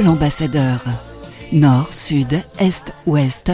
De 0.00 0.06
l'ambassadeur. 0.06 0.84
Nord, 1.52 1.92
sud, 1.92 2.32
est, 2.58 2.94
ouest. 3.06 3.52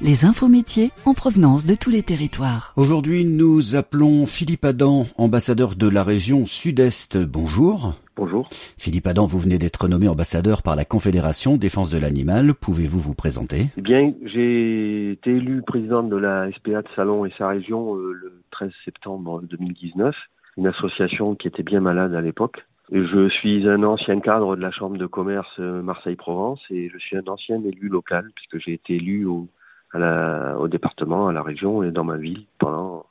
Les 0.00 0.24
infos 0.24 0.48
métiers 0.48 0.90
en 1.04 1.14
provenance 1.14 1.66
de 1.66 1.74
tous 1.74 1.90
les 1.90 2.02
territoires. 2.02 2.72
Aujourd'hui, 2.76 3.24
nous 3.24 3.76
appelons 3.76 4.26
Philippe 4.26 4.64
Adam, 4.64 5.06
ambassadeur 5.16 5.76
de 5.76 5.88
la 5.88 6.02
région 6.02 6.44
Sud-Est. 6.44 7.18
Bonjour. 7.18 7.94
Bonjour. 8.16 8.48
Philippe 8.78 9.06
Adam, 9.06 9.26
vous 9.26 9.38
venez 9.38 9.58
d'être 9.58 9.86
nommé 9.86 10.08
ambassadeur 10.08 10.62
par 10.62 10.76
la 10.76 10.84
Confédération 10.84 11.56
Défense 11.56 11.90
de 11.90 11.98
l'Animal. 11.98 12.54
Pouvez-vous 12.54 13.00
vous 13.00 13.14
présenter? 13.14 13.66
Eh 13.76 13.82
bien, 13.82 14.12
j'ai 14.24 15.12
été 15.12 15.30
élu 15.30 15.62
président 15.62 16.02
de 16.02 16.16
la 16.16 16.50
SPA 16.52 16.82
de 16.82 16.88
Salon 16.96 17.26
et 17.26 17.32
sa 17.38 17.48
région 17.48 17.94
euh, 17.94 18.12
le 18.12 18.42
13 18.50 18.70
septembre 18.84 19.42
2019, 19.42 20.14
une 20.56 20.66
association 20.66 21.34
qui 21.36 21.46
était 21.46 21.62
bien 21.62 21.80
malade 21.80 22.14
à 22.14 22.20
l'époque. 22.20 22.64
Je 22.92 23.28
suis 23.28 23.68
un 23.68 23.82
ancien 23.82 24.20
cadre 24.20 24.54
de 24.54 24.62
la 24.62 24.70
Chambre 24.70 24.96
de 24.96 25.06
commerce 25.06 25.50
euh, 25.58 25.82
Marseille-Provence 25.82 26.60
et 26.70 26.88
je 26.88 26.98
suis 26.98 27.16
un 27.16 27.26
ancien 27.26 27.60
élu 27.64 27.88
local 27.88 28.30
puisque 28.34 28.64
j'ai 28.64 28.74
été 28.74 28.94
élu 28.94 29.26
au, 29.26 29.48
à 29.92 29.98
la, 29.98 30.56
au 30.58 30.68
département, 30.68 31.26
à 31.26 31.32
la 31.32 31.42
région 31.42 31.82
et 31.82 31.90
dans 31.90 32.04
ma 32.04 32.16
ville 32.16 32.44
pendant 32.58 33.06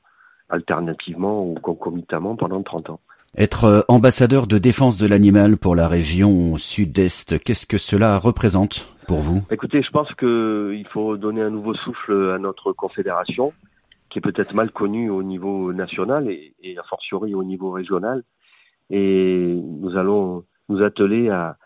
alternativement 0.49 1.45
ou 1.45 1.55
concomitamment 1.55 2.37
pendant 2.37 2.63
30 2.63 2.91
ans. 2.91 2.99
Être 3.37 3.65
euh, 3.65 3.81
ambassadeur 3.89 4.47
de 4.47 4.57
défense 4.57 4.97
de 4.97 5.07
l'animal 5.07 5.57
pour 5.57 5.75
la 5.75 5.89
région 5.89 6.55
Sud-Est, 6.55 7.43
qu'est-ce 7.43 7.67
que 7.67 7.77
cela 7.77 8.17
représente 8.17 8.95
pour 9.09 9.19
vous? 9.19 9.41
Écoutez, 9.51 9.81
je 9.81 9.89
pense 9.89 10.07
qu'il 10.15 10.87
faut 10.93 11.17
donner 11.17 11.41
un 11.41 11.49
nouveau 11.49 11.73
souffle 11.73 12.31
à 12.33 12.39
notre 12.39 12.71
confédération, 12.71 13.51
qui 14.09 14.19
est 14.19 14.21
peut-être 14.21 14.53
mal 14.53 14.71
connue 14.71 15.09
au 15.09 15.21
niveau 15.21 15.73
national 15.73 16.29
et, 16.29 16.53
et 16.63 16.77
a 16.77 16.83
fortiori 16.83 17.35
au 17.35 17.43
niveau 17.43 17.71
régional. 17.71 18.23
Et 18.89 19.61
nous 19.63 19.97
allons 19.97 20.43
nous 20.69 20.83
atteler 20.83 21.29
à, 21.29 21.57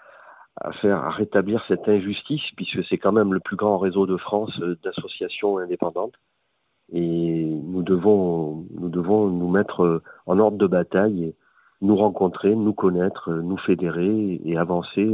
à 0.61 0.71
faire 0.73 0.97
à 0.97 1.09
rétablir 1.09 1.63
cette 1.67 1.87
injustice, 1.87 2.43
puisque 2.55 2.83
c'est 2.85 2.97
quand 2.97 3.11
même 3.11 3.33
le 3.33 3.39
plus 3.39 3.55
grand 3.55 3.77
réseau 3.77 4.05
de 4.05 4.17
France 4.17 4.57
euh, 4.61 4.77
d'associations 4.83 5.57
indépendantes. 5.57 6.15
Et 6.91 7.45
nous 7.45 7.83
devons, 7.83 8.65
nous 8.71 8.89
devons 8.89 9.27
nous 9.27 9.49
mettre 9.49 9.83
euh, 9.83 10.03
en 10.25 10.39
ordre 10.39 10.57
de 10.57 10.67
bataille 10.67 11.23
et 11.23 11.35
nous 11.81 11.95
rencontrer, 11.95 12.55
nous 12.55 12.73
connaître, 12.73 13.31
euh, 13.31 13.41
nous 13.41 13.57
fédérer 13.57 14.41
et 14.43 14.57
avancer 14.57 15.07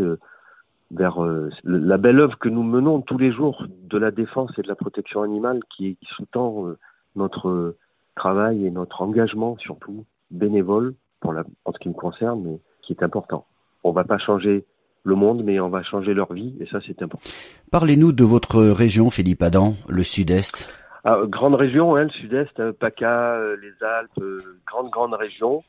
vers 0.92 1.18
la 1.64 1.98
belle 1.98 2.20
œuvre 2.20 2.38
que 2.38 2.48
nous 2.48 2.62
menons 2.62 3.02
tous 3.02 3.18
les 3.18 3.32
jours 3.32 3.66
de 3.68 3.98
la 3.98 4.12
défense 4.12 4.52
et 4.58 4.62
de 4.62 4.68
la 4.68 4.76
protection 4.76 5.24
animale 5.24 5.60
qui, 5.76 5.98
sous-tend 6.16 6.68
notre 7.16 7.76
travail 8.16 8.66
et 8.66 8.72
notre 8.72 9.02
engagement 9.02 9.58
surtout 9.58 10.06
bénévole 10.30 10.94
pour 11.20 11.34
la, 11.34 11.44
en 11.66 11.72
ce 11.72 11.80
qui 11.80 11.90
me 11.90 11.94
concerne, 11.94 12.44
mais 12.44 12.60
qui 12.82 12.94
est 12.94 13.04
important. 13.04 13.46
On 13.84 13.92
va 13.92 14.04
pas 14.04 14.18
changer 14.18 14.66
le 15.04 15.16
monde, 15.16 15.44
mais 15.44 15.60
on 15.60 15.70
va 15.70 15.84
changer 15.84 16.14
leur 16.14 16.34
vie 16.34 16.56
et 16.60 16.66
ça 16.68 16.80
c'est 16.86 17.02
important. 17.02 17.30
Parlez-nous 17.72 18.12
de 18.12 18.24
votre 18.24 18.62
région, 18.62 19.10
Philippe 19.10 19.44
Adam, 19.44 19.76
le 19.88 20.04
Sud-Est. 20.04 20.72
Ah, 21.04 21.20
grande 21.28 21.54
région, 21.54 21.96
hein, 21.96 22.06
le 22.06 22.10
sud-est, 22.10 22.60
hein, 22.60 22.72
PACA, 22.80 23.36
euh, 23.36 23.58
les 23.62 23.86
Alpes, 23.86 24.10
euh, 24.22 24.40
grande, 24.66 24.90
grande 24.90 25.14
région. 25.14 25.64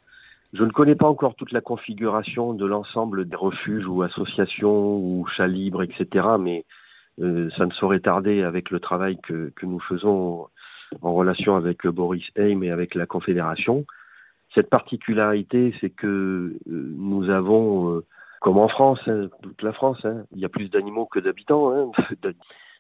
Je 0.55 0.65
ne 0.65 0.71
connais 0.71 0.95
pas 0.95 1.09
encore 1.09 1.35
toute 1.35 1.53
la 1.53 1.61
configuration 1.61 2.55
de 2.55 2.65
l'ensemble 2.65 3.29
des 3.29 3.37
refuges 3.37 3.87
ou 3.87 4.01
associations 4.01 4.97
ou 4.97 5.27
chats 5.37 5.47
libres, 5.47 5.83
etc. 5.83 6.27
Mais 6.41 6.65
euh, 7.21 7.51
ça 7.59 7.67
ne 7.67 7.73
saurait 7.73 8.01
tarder 8.01 8.43
avec 8.43 8.71
le 8.71 8.81
travail 8.81 9.19
que, 9.23 9.53
que 9.55 9.67
nous 9.67 9.81
faisons 9.81 10.47
en 11.03 11.15
relation 11.15 11.57
avec 11.57 11.85
euh, 11.85 11.93
Boris 11.93 12.25
Heim 12.39 12.63
et 12.63 12.71
avec 12.71 12.95
la 12.95 13.07
Confédération. 13.07 13.85
Cette 14.57 14.71
particularité, 14.71 15.75
c'est 15.83 15.91
que 15.91 16.07
euh, 16.07 16.95
nous 16.97 17.29
avons, 17.29 17.91
euh, 17.91 18.07
comme 18.41 18.57
en 18.57 18.69
France, 18.69 18.99
hein, 19.07 19.29
toute 19.43 19.61
la 19.61 19.75
France, 19.75 20.03
hein, 20.05 20.25
il 20.33 20.41
y 20.41 20.47
a 20.47 20.49
plus 20.49 20.71
d'animaux 20.71 21.05
que 21.05 21.19
d'habitants. 21.19 21.73
Hein, 21.73 21.91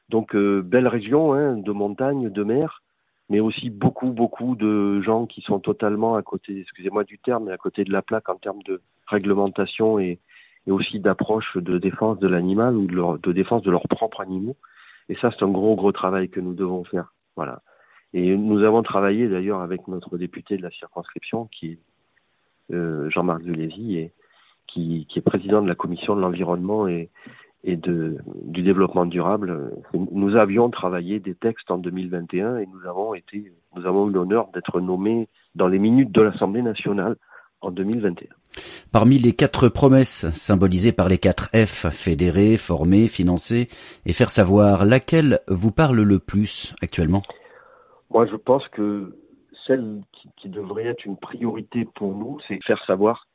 donc 0.08 0.34
euh, 0.34 0.62
belle 0.62 0.88
région 0.88 1.54
de 1.54 1.72
montagne, 1.72 2.30
de 2.30 2.44
mer, 2.44 2.82
mais 3.28 3.40
aussi 3.40 3.68
beaucoup 3.68 4.10
beaucoup 4.10 4.56
de 4.56 5.02
gens 5.02 5.26
qui 5.26 5.42
sont 5.42 5.60
totalement 5.60 6.16
à 6.16 6.22
côté, 6.22 6.60
excusez-moi 6.60 7.04
du 7.04 7.18
terme, 7.18 7.44
mais 7.44 7.52
à 7.52 7.58
côté 7.58 7.84
de 7.84 7.92
la 7.92 8.00
plaque 8.00 8.30
en 8.30 8.36
termes 8.36 8.62
de 8.62 8.80
réglementation 9.06 9.98
et, 9.98 10.18
aussi 10.66 10.98
d'approche 10.98 11.56
de 11.58 11.78
défense 11.78 12.18
de 12.18 12.26
l'animal 12.26 12.74
ou 12.74 12.86
de, 12.86 13.18
de 13.18 13.32
défense 13.32 13.62
de 13.62 13.70
leurs 13.70 13.86
propres 13.86 14.22
animaux. 14.22 14.56
Et 15.08 15.14
ça, 15.16 15.30
c'est 15.30 15.44
un 15.44 15.48
gros 15.48 15.76
gros 15.76 15.92
travail 15.92 16.28
que 16.28 16.40
nous 16.40 16.54
devons 16.54 16.82
faire. 16.84 17.12
Voilà. 17.36 17.60
Et 18.14 18.36
nous 18.36 18.62
avons 18.62 18.82
travaillé 18.82 19.28
d'ailleurs 19.28 19.60
avec 19.60 19.88
notre 19.88 20.16
député 20.16 20.56
de 20.56 20.62
la 20.62 20.70
circonscription, 20.70 21.48
qui 21.52 21.72
est 21.72 21.78
euh, 22.72 23.10
Jean-Marc 23.10 23.42
Zulési, 23.42 23.98
et 23.98 24.12
qui, 24.66 25.06
est 25.14 25.20
président 25.20 25.62
de 25.62 25.68
la 25.68 25.74
commission 25.74 26.16
de 26.16 26.20
l'environnement 26.20 26.88
et, 26.88 27.10
du 27.64 28.62
développement 28.62 29.06
durable. 29.06 29.72
Nous 29.92 30.36
avions 30.36 30.70
travaillé 30.70 31.18
des 31.18 31.34
textes 31.34 31.68
en 31.68 31.78
2021 31.78 32.58
et 32.58 32.66
nous 32.66 32.88
avons 32.88 33.12
été, 33.14 33.52
nous 33.74 33.86
avons 33.86 34.08
eu 34.08 34.12
l'honneur 34.12 34.48
d'être 34.54 34.80
nommés 34.80 35.28
dans 35.56 35.66
les 35.66 35.80
minutes 35.80 36.12
de 36.12 36.22
l'Assemblée 36.22 36.62
nationale 36.62 37.16
en 37.62 37.72
2021. 37.72 38.28
Parmi 38.92 39.18
les 39.18 39.32
quatre 39.32 39.68
promesses 39.68 40.30
symbolisées 40.30 40.92
par 40.92 41.08
les 41.08 41.18
quatre 41.18 41.50
F, 41.54 41.88
fédérer, 41.90 42.56
former, 42.56 43.08
financer 43.08 43.68
et 44.04 44.12
faire 44.12 44.30
savoir, 44.30 44.84
laquelle 44.84 45.40
vous 45.48 45.72
parle 45.72 46.02
le 46.02 46.20
plus 46.20 46.74
actuellement? 46.82 47.22
Moi, 48.10 48.26
je 48.26 48.36
pense 48.36 48.66
que 48.68 49.16
celle 49.66 50.00
qui, 50.12 50.30
qui 50.36 50.48
devrait 50.48 50.84
être 50.84 51.04
une 51.04 51.16
priorité 51.16 51.86
pour 51.94 52.14
nous, 52.14 52.38
c'est 52.46 52.62
faire 52.64 52.82
savoir 52.84 53.26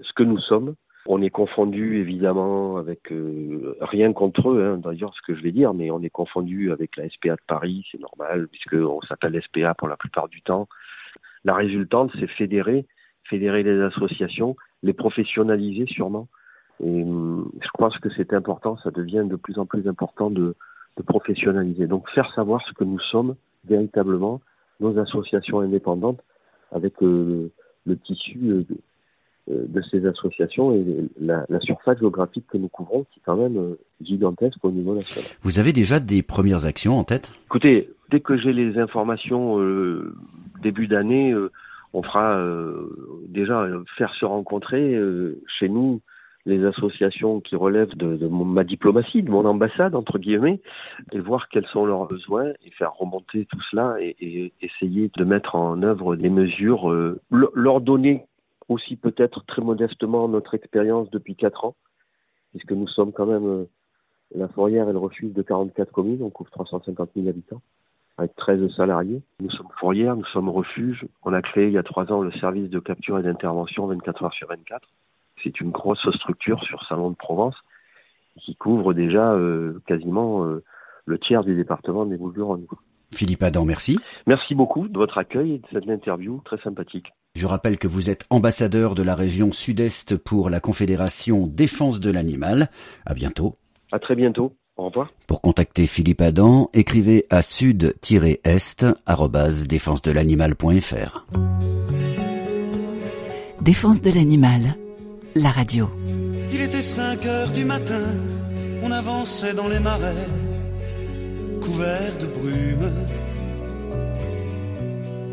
ce 0.00 0.12
que 0.12 0.22
nous 0.22 0.38
sommes. 0.38 0.74
On 1.06 1.20
est 1.20 1.30
confondu 1.30 1.98
évidemment 1.98 2.76
avec 2.76 3.10
euh, 3.10 3.76
rien 3.80 4.12
contre 4.12 4.50
eux, 4.50 4.64
hein, 4.64 4.78
d'ailleurs 4.78 5.12
ce 5.14 5.22
que 5.22 5.34
je 5.34 5.42
vais 5.42 5.50
dire, 5.50 5.74
mais 5.74 5.90
on 5.90 6.00
est 6.00 6.10
confondu 6.10 6.70
avec 6.70 6.96
la 6.96 7.08
SPA 7.08 7.30
de 7.30 7.42
Paris, 7.48 7.84
c'est 7.90 8.00
normal 8.00 8.46
puisqu'on 8.46 9.00
s'appelle 9.02 9.40
SPA 9.42 9.74
pour 9.74 9.88
la 9.88 9.96
plupart 9.96 10.28
du 10.28 10.42
temps. 10.42 10.68
La 11.44 11.54
résultante, 11.54 12.12
c'est 12.20 12.28
fédérer, 12.28 12.86
fédérer 13.24 13.64
les 13.64 13.80
associations, 13.80 14.54
les 14.84 14.92
professionnaliser 14.92 15.86
sûrement. 15.86 16.28
Et 16.78 17.02
hum, 17.02 17.50
je 17.60 17.68
pense 17.76 17.98
que 17.98 18.08
c'est 18.16 18.32
important, 18.32 18.76
ça 18.84 18.92
devient 18.92 19.24
de 19.28 19.36
plus 19.36 19.58
en 19.58 19.66
plus 19.66 19.88
important 19.88 20.30
de, 20.30 20.54
de 20.98 21.02
professionnaliser. 21.02 21.88
Donc 21.88 22.08
faire 22.10 22.32
savoir 22.34 22.62
ce 22.64 22.72
que 22.74 22.84
nous 22.84 23.00
sommes 23.00 23.34
véritablement, 23.68 24.40
nos 24.80 24.98
associations 24.98 25.60
indépendantes, 25.60 26.20
avec 26.72 26.94
euh, 27.02 27.50
le 27.86 27.96
tissu 27.96 28.38
euh, 28.44 28.64
de, 29.48 29.66
de 29.66 29.82
ces 29.90 30.06
associations 30.06 30.72
et 30.74 30.84
la, 31.20 31.44
la, 31.48 31.60
surface 31.60 31.98
géographique 31.98 32.46
que 32.48 32.58
nous 32.58 32.68
couvrons, 32.68 33.04
qui 33.12 33.18
est 33.18 33.22
quand 33.24 33.36
même 33.36 33.56
euh, 33.56 33.78
gigantesque 34.00 34.64
au 34.64 34.70
niveau 34.70 34.94
national. 34.94 35.30
Vous 35.42 35.58
avez 35.58 35.72
déjà 35.72 36.00
des 36.00 36.22
premières 36.22 36.66
actions 36.66 36.98
en 36.98 37.04
tête? 37.04 37.32
Écoutez, 37.46 37.90
dès 38.10 38.20
que 38.20 38.36
j'ai 38.36 38.52
les 38.52 38.78
informations 38.78 39.60
euh, 39.60 40.14
début 40.62 40.86
d'année, 40.86 41.32
euh, 41.32 41.50
on 41.92 42.02
fera 42.02 42.36
euh, 42.36 42.88
déjà 43.28 43.68
faire 43.98 44.14
se 44.14 44.24
rencontrer 44.24 44.98
chez 45.58 45.68
nous 45.68 46.00
les 46.44 46.64
associations 46.64 47.40
qui 47.40 47.54
relèvent 47.54 47.96
de, 47.96 48.26
ma 48.26 48.64
diplomatie, 48.64 49.22
de 49.22 49.30
mon 49.30 49.44
ambassade, 49.44 49.94
entre 49.94 50.18
guillemets, 50.18 50.60
et 51.12 51.20
voir 51.20 51.48
quels 51.48 51.66
sont 51.66 51.86
leurs 51.86 52.06
besoins 52.06 52.52
et 52.64 52.70
faire 52.70 52.94
remonter 52.94 53.46
tout 53.46 53.60
cela 53.70 53.96
et, 54.00 54.52
essayer 54.60 55.10
de 55.16 55.24
mettre 55.24 55.54
en 55.54 55.82
œuvre 55.82 56.16
des 56.16 56.30
mesures, 56.30 56.90
euh, 56.90 57.20
leur 57.30 57.80
donner 57.80 58.26
aussi 58.68 58.96
peut-être 58.96 59.44
très 59.46 59.62
modestement 59.62 60.28
notre 60.28 60.54
expérience 60.54 61.10
depuis 61.10 61.36
quatre 61.36 61.64
ans, 61.64 61.76
puisque 62.50 62.72
nous 62.72 62.88
sommes 62.88 63.12
quand 63.12 63.26
même 63.26 63.46
euh, 63.46 63.64
la 64.34 64.48
fourrière 64.48 64.88
et 64.88 64.92
le 64.92 64.98
refuge 64.98 65.32
de 65.32 65.42
44 65.42 65.92
communes, 65.92 66.22
on 66.22 66.30
couvre 66.30 66.50
350 66.50 67.10
000 67.14 67.28
habitants, 67.28 67.62
avec 68.18 68.34
13 68.34 68.68
salariés. 68.74 69.22
Nous 69.40 69.50
sommes 69.50 69.68
fourrière, 69.78 70.16
nous 70.16 70.24
sommes 70.26 70.48
refuge. 70.48 71.06
On 71.22 71.32
a 71.32 71.42
créé 71.42 71.66
il 71.68 71.72
y 71.72 71.78
a 71.78 71.82
trois 71.82 72.10
ans 72.12 72.20
le 72.20 72.32
service 72.32 72.70
de 72.70 72.80
capture 72.80 73.18
et 73.18 73.22
d'intervention 73.22 73.86
24 73.86 74.24
heures 74.24 74.34
sur 74.34 74.48
24. 74.48 74.88
C'est 75.42 75.60
une 75.60 75.70
grosse 75.70 76.08
structure 76.16 76.62
sur 76.64 76.84
Salon 76.84 77.10
de 77.10 77.16
Provence 77.16 77.56
qui 78.40 78.56
couvre 78.56 78.94
déjà 78.94 79.32
euh, 79.32 79.80
quasiment 79.86 80.44
euh, 80.44 80.62
le 81.04 81.18
tiers 81.18 81.44
du 81.44 81.54
département 81.54 82.06
des 82.06 82.16
Bouches-du-Rhône. 82.16 82.66
Philippe 83.14 83.42
Adam, 83.42 83.64
merci. 83.64 83.98
Merci 84.26 84.54
beaucoup 84.54 84.88
de 84.88 84.98
votre 84.98 85.18
accueil 85.18 85.52
et 85.52 85.58
de 85.58 85.66
cette 85.70 85.88
interview 85.88 86.40
très 86.44 86.58
sympathique. 86.58 87.12
Je 87.34 87.46
rappelle 87.46 87.78
que 87.78 87.88
vous 87.88 88.10
êtes 88.10 88.26
ambassadeur 88.30 88.94
de 88.94 89.02
la 89.02 89.14
région 89.14 89.52
Sud-Est 89.52 90.16
pour 90.16 90.50
la 90.50 90.60
Confédération 90.60 91.46
Défense 91.46 92.00
de 92.00 92.10
l'Animal. 92.10 92.68
À 93.04 93.14
bientôt. 93.14 93.56
À 93.90 93.98
très 93.98 94.14
bientôt. 94.14 94.54
Au 94.76 94.86
revoir. 94.86 95.12
Pour 95.26 95.42
contacter 95.42 95.86
Philippe 95.86 96.22
Adam, 96.22 96.70
écrivez 96.72 97.26
à 97.28 97.42
sud-est 97.42 98.86
défense 99.68 100.02
de 100.02 100.10
l'animal.fr. 100.10 101.26
Défense 103.60 104.02
de 104.02 104.10
l'animal, 104.10 104.74
la 105.34 105.50
radio. 105.50 105.90
Il 106.52 106.60
était 106.60 106.82
5 106.82 107.26
heures 107.26 107.50
du 107.50 107.64
matin, 107.64 108.02
on 108.82 108.90
avançait 108.90 109.54
dans 109.54 109.68
les 109.68 109.80
marais, 109.80 110.26
couverts 111.60 112.16
de 112.20 112.26
brume. 112.26 112.90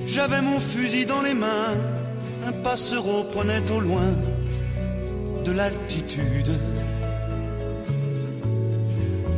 J'avais 0.08 0.42
mon 0.42 0.60
fusil 0.60 1.06
dans 1.06 1.22
les 1.22 1.34
mains, 1.34 1.76
un 2.48 2.52
passereau 2.64 3.24
prenait 3.26 3.70
au 3.72 3.80
loin 3.80 4.12
de 5.46 5.52
l'altitude. 5.52 6.52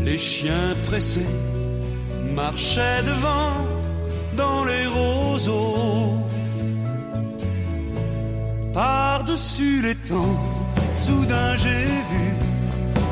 Les 0.03 0.18
chiens 0.18 0.76
pressés 0.88 1.32
marchaient 2.34 3.03
devant 3.05 3.53
dans 4.36 4.64
les 4.66 4.88
roseaux. 4.88 5.20
Par-dessus 9.32 9.82
les 9.82 9.95
temps, 9.95 10.39
soudain 10.93 11.55
j'ai 11.55 11.86
vu 12.11 12.25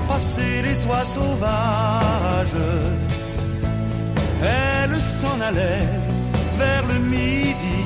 passer 0.09 0.61
les 0.63 0.85
oies 0.87 1.05
sauvages. 1.05 2.65
Elle 4.43 4.99
s'en 4.99 5.39
allait 5.39 5.87
vers 6.57 6.85
le 6.87 6.99
midi, 7.07 7.79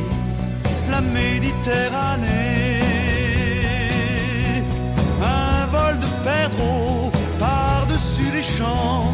la 0.90 1.02
Méditerranée. 1.02 2.80
Un 5.22 5.68
vol 5.68 6.00
de 6.00 6.08
perdreaux 6.24 7.12
par-dessus 7.38 8.32
les 8.34 8.42
champs 8.42 9.14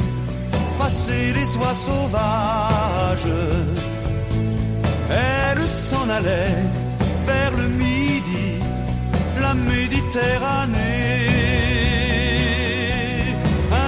passer 0.81 1.33
les 1.33 1.49
oies 1.57 1.79
sauvages. 1.87 3.37
Elle 5.09 5.67
s'en 5.67 6.07
allait 6.17 6.63
vers 7.29 7.53
le 7.61 7.67
midi, 7.83 8.47
la 9.45 9.53
Méditerranée. 9.53 10.77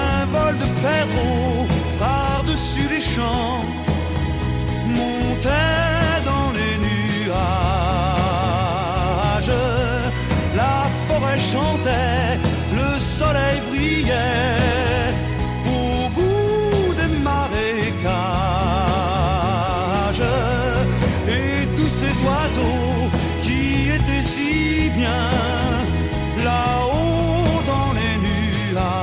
Un 0.01 0.25
vol 0.35 0.55
de 0.63 0.67
perdreaux 0.85 1.67
par-dessus 1.99 2.87
les 2.95 3.01
champs 3.13 3.62
qui 23.41 23.89
étaient 23.89 24.21
si 24.21 24.89
bien 24.97 25.29
là-haut 26.43 27.61
dans 27.71 27.91
les 27.99 28.15
nuages. 28.27 28.93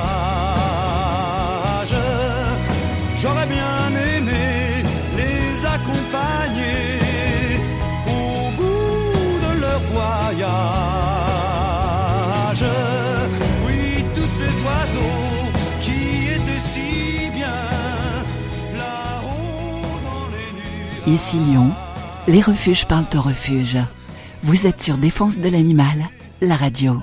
J'aurais 3.21 3.47
bien 3.47 3.89
aimé 4.15 4.83
les 5.15 5.65
accompagner 5.65 6.81
au 8.07 8.51
bout 8.57 9.39
de 9.45 9.51
leur 9.61 9.81
voyage. 9.93 10.31
Oui, 13.65 13.81
tous 14.15 14.31
ces 14.39 14.53
oiseaux 14.63 15.51
qui 15.81 16.01
étaient 16.35 16.63
si 16.71 17.29
bien 17.33 17.61
là-haut 18.77 19.99
dans. 20.03 21.11
Ici 21.11 21.37
Lyon, 21.37 21.69
les 22.27 22.41
refuges 22.41 22.87
parlent 22.87 23.05
au 23.15 23.21
refuge. 23.21 23.77
Vous 24.43 24.67
êtes 24.67 24.81
sur 24.81 24.97
Défense 24.97 25.37
de 25.37 25.49
l'animal, 25.49 26.09
la 26.41 26.55
radio. 26.55 26.95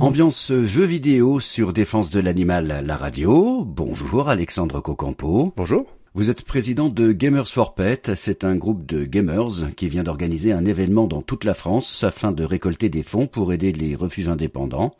Ambiance 0.00 0.52
jeu 0.64 0.84
vidéo 0.84 1.40
sur 1.40 1.72
Défense 1.72 2.10
de 2.10 2.20
l'animal, 2.20 2.82
la 2.84 2.96
radio. 2.96 3.64
Bonjour 3.64 4.28
Alexandre 4.28 4.80
Cocampo. 4.80 5.52
Bonjour. 5.56 5.86
Vous 6.14 6.28
êtes 6.28 6.42
président 6.42 6.90
de 6.90 7.10
Gamers 7.10 7.48
for 7.48 7.74
Pets. 7.74 8.14
C'est 8.16 8.44
un 8.44 8.54
groupe 8.54 8.84
de 8.84 9.06
gamers 9.06 9.74
qui 9.74 9.88
vient 9.88 10.02
d'organiser 10.02 10.52
un 10.52 10.66
événement 10.66 11.06
dans 11.06 11.22
toute 11.22 11.44
la 11.44 11.54
France 11.54 12.04
afin 12.04 12.32
de 12.32 12.44
récolter 12.44 12.90
des 12.90 13.02
fonds 13.02 13.26
pour 13.26 13.50
aider 13.54 13.72
les 13.72 13.94
refuges 13.94 14.28
indépendants. 14.28 14.90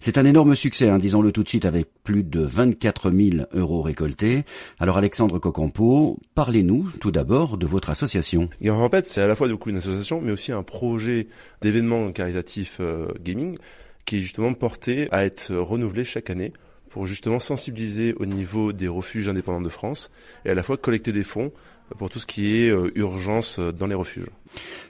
C'est 0.00 0.16
un 0.16 0.24
énorme 0.24 0.56
succès, 0.56 0.88
hein, 0.88 0.98
disons-le 0.98 1.32
tout 1.32 1.42
de 1.42 1.50
suite, 1.50 1.66
avec 1.66 1.88
plus 2.02 2.22
de 2.22 2.40
24 2.40 3.10
000 3.10 3.44
euros 3.52 3.82
récoltés. 3.82 4.44
Alors 4.80 4.96
Alexandre 4.96 5.38
Cocampo, 5.38 6.18
parlez-nous 6.34 6.88
tout 6.98 7.10
d'abord 7.10 7.58
de 7.58 7.66
votre 7.66 7.90
association. 7.90 8.48
Gamers 8.62 8.80
for 8.80 8.90
Pets, 8.90 9.04
c'est 9.04 9.20
à 9.20 9.26
la 9.26 9.36
fois 9.36 9.48
du 9.48 9.58
coup 9.58 9.68
une 9.68 9.76
association, 9.76 10.22
mais 10.22 10.32
aussi 10.32 10.50
un 10.50 10.62
projet 10.62 11.28
d'événement 11.60 12.10
caritatif 12.10 12.78
euh, 12.80 13.08
gaming 13.20 13.58
qui 14.06 14.16
est 14.16 14.20
justement 14.20 14.54
porté 14.54 15.08
à 15.10 15.26
être 15.26 15.54
renouvelé 15.54 16.04
chaque 16.04 16.30
année 16.30 16.54
pour 16.94 17.06
justement 17.06 17.40
sensibiliser 17.40 18.14
au 18.20 18.24
niveau 18.24 18.72
des 18.72 18.86
refuges 18.86 19.28
indépendants 19.28 19.60
de 19.60 19.68
France 19.68 20.12
et 20.44 20.50
à 20.50 20.54
la 20.54 20.62
fois 20.62 20.76
collecter 20.76 21.10
des 21.10 21.24
fonds 21.24 21.50
pour 21.98 22.08
tout 22.08 22.20
ce 22.20 22.26
qui 22.26 22.56
est 22.56 22.70
euh, 22.70 22.92
urgence 22.94 23.58
euh, 23.58 23.72
dans 23.72 23.88
les 23.88 23.96
refuges. 23.96 24.28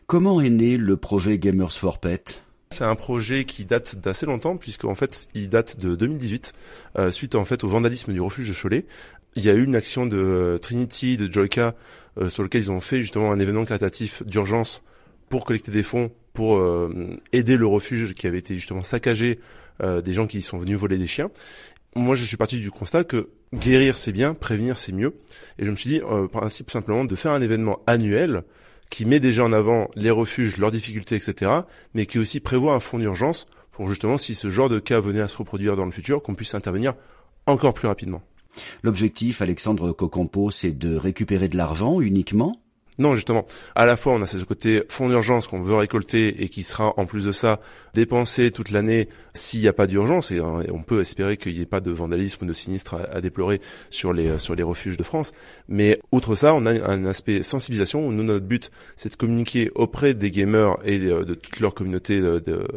Comment 0.06 0.42
est 0.42 0.50
né 0.50 0.76
le 0.76 0.98
projet 0.98 1.38
Gamers 1.38 1.72
for 1.72 1.98
Pets? 1.98 2.44
C'est 2.72 2.84
un 2.84 2.94
projet 2.94 3.46
qui 3.46 3.64
date 3.64 3.96
d'assez 3.96 4.26
longtemps 4.26 4.58
puisqu'en 4.58 4.94
fait 4.94 5.28
il 5.32 5.48
date 5.48 5.80
de 5.80 5.96
2018 5.96 6.52
euh, 6.98 7.10
suite 7.10 7.36
en 7.36 7.46
fait 7.46 7.64
au 7.64 7.68
vandalisme 7.68 8.12
du 8.12 8.20
refuge 8.20 8.50
de 8.50 8.54
Cholet. 8.54 8.84
Il 9.34 9.42
y 9.42 9.48
a 9.48 9.54
eu 9.54 9.64
une 9.64 9.74
action 9.74 10.04
de 10.04 10.58
Trinity, 10.60 11.16
de 11.16 11.32
Joyka 11.32 11.74
euh, 12.18 12.28
sur 12.28 12.42
lequel 12.42 12.60
ils 12.60 12.70
ont 12.70 12.82
fait 12.82 13.00
justement 13.00 13.32
un 13.32 13.38
événement 13.38 13.64
caritatif 13.64 14.22
d'urgence 14.26 14.82
pour 15.30 15.46
collecter 15.46 15.72
des 15.72 15.82
fonds 15.82 16.12
pour 16.34 16.60
aider 17.32 17.56
le 17.56 17.66
refuge 17.66 18.12
qui 18.14 18.26
avait 18.26 18.38
été 18.38 18.56
justement 18.56 18.82
saccagé 18.82 19.38
euh, 19.82 20.00
des 20.00 20.12
gens 20.12 20.28
qui 20.28 20.40
sont 20.40 20.58
venus 20.58 20.78
voler 20.78 20.98
des 20.98 21.08
chiens. 21.08 21.30
Moi, 21.96 22.14
je 22.14 22.24
suis 22.24 22.36
parti 22.36 22.58
du 22.58 22.70
constat 22.70 23.04
que 23.04 23.30
guérir 23.54 23.96
c'est 23.96 24.12
bien, 24.12 24.34
prévenir 24.34 24.76
c'est 24.78 24.92
mieux. 24.92 25.14
Et 25.58 25.64
je 25.64 25.70
me 25.70 25.76
suis 25.76 25.90
dit, 25.90 26.00
euh, 26.00 26.26
principe 26.26 26.70
simplement 26.70 27.04
de 27.04 27.14
faire 27.14 27.32
un 27.32 27.40
événement 27.40 27.80
annuel 27.86 28.42
qui 28.90 29.06
met 29.06 29.20
déjà 29.20 29.44
en 29.44 29.52
avant 29.52 29.90
les 29.94 30.10
refuges, 30.10 30.56
leurs 30.58 30.70
difficultés, 30.70 31.16
etc., 31.16 31.50
mais 31.94 32.06
qui 32.06 32.18
aussi 32.18 32.40
prévoit 32.40 32.74
un 32.74 32.80
fonds 32.80 32.98
d'urgence 32.98 33.46
pour 33.72 33.88
justement, 33.88 34.18
si 34.18 34.34
ce 34.34 34.50
genre 34.50 34.68
de 34.68 34.78
cas 34.78 35.00
venait 35.00 35.20
à 35.20 35.28
se 35.28 35.36
reproduire 35.36 35.76
dans 35.76 35.84
le 35.84 35.90
futur, 35.90 36.22
qu'on 36.22 36.34
puisse 36.34 36.54
intervenir 36.54 36.94
encore 37.46 37.74
plus 37.74 37.88
rapidement. 37.88 38.22
L'objectif, 38.82 39.42
Alexandre 39.42 39.92
Cocampo, 39.92 40.50
c'est 40.50 40.72
de 40.72 40.96
récupérer 40.96 41.48
de 41.48 41.56
l'argent 41.56 42.00
uniquement 42.00 42.60
Non, 42.98 43.16
justement. 43.16 43.44
À 43.74 43.86
la 43.86 43.96
fois, 43.96 44.12
on 44.12 44.22
a 44.22 44.26
ce 44.26 44.38
côté 44.44 44.84
fonds 44.88 45.08
d'urgence 45.08 45.48
qu'on 45.48 45.60
veut 45.60 45.74
récolter 45.74 46.42
et 46.42 46.48
qui 46.48 46.62
sera, 46.62 46.94
en 46.96 47.06
plus 47.06 47.24
de 47.24 47.32
ça, 47.32 47.60
dépensé 47.92 48.52
toute 48.52 48.70
l'année 48.70 49.08
s'il 49.32 49.60
n'y 49.60 49.68
a 49.68 49.72
pas 49.72 49.88
d'urgence. 49.88 50.30
Et 50.30 50.38
euh, 50.38 50.62
on 50.72 50.82
peut 50.82 51.00
espérer 51.00 51.36
qu'il 51.36 51.54
n'y 51.54 51.62
ait 51.62 51.66
pas 51.66 51.80
de 51.80 51.90
vandalisme 51.90 52.44
ou 52.44 52.46
de 52.46 52.52
sinistre 52.52 52.94
à, 53.10 53.20
déplorer 53.20 53.60
sur 53.90 54.12
les, 54.12 54.28
euh, 54.28 54.38
sur 54.38 54.54
les 54.54 54.62
refuges 54.62 54.96
de 54.96 55.02
France. 55.02 55.32
Mais 55.68 56.00
outre 56.12 56.36
ça, 56.36 56.54
on 56.54 56.66
a 56.66 56.72
un 56.72 57.04
aspect 57.04 57.42
sensibilisation 57.42 58.06
où 58.06 58.12
nous, 58.12 58.22
notre 58.22 58.46
but, 58.46 58.70
c'est 58.94 59.10
de 59.10 59.16
communiquer 59.16 59.72
auprès 59.74 60.14
des 60.14 60.30
gamers 60.30 60.76
et 60.84 60.98
de, 61.00 61.24
de 61.24 61.34
toute 61.34 61.58
leur 61.58 61.74
communauté, 61.74 62.20
de, 62.20 62.38
de 62.38 62.68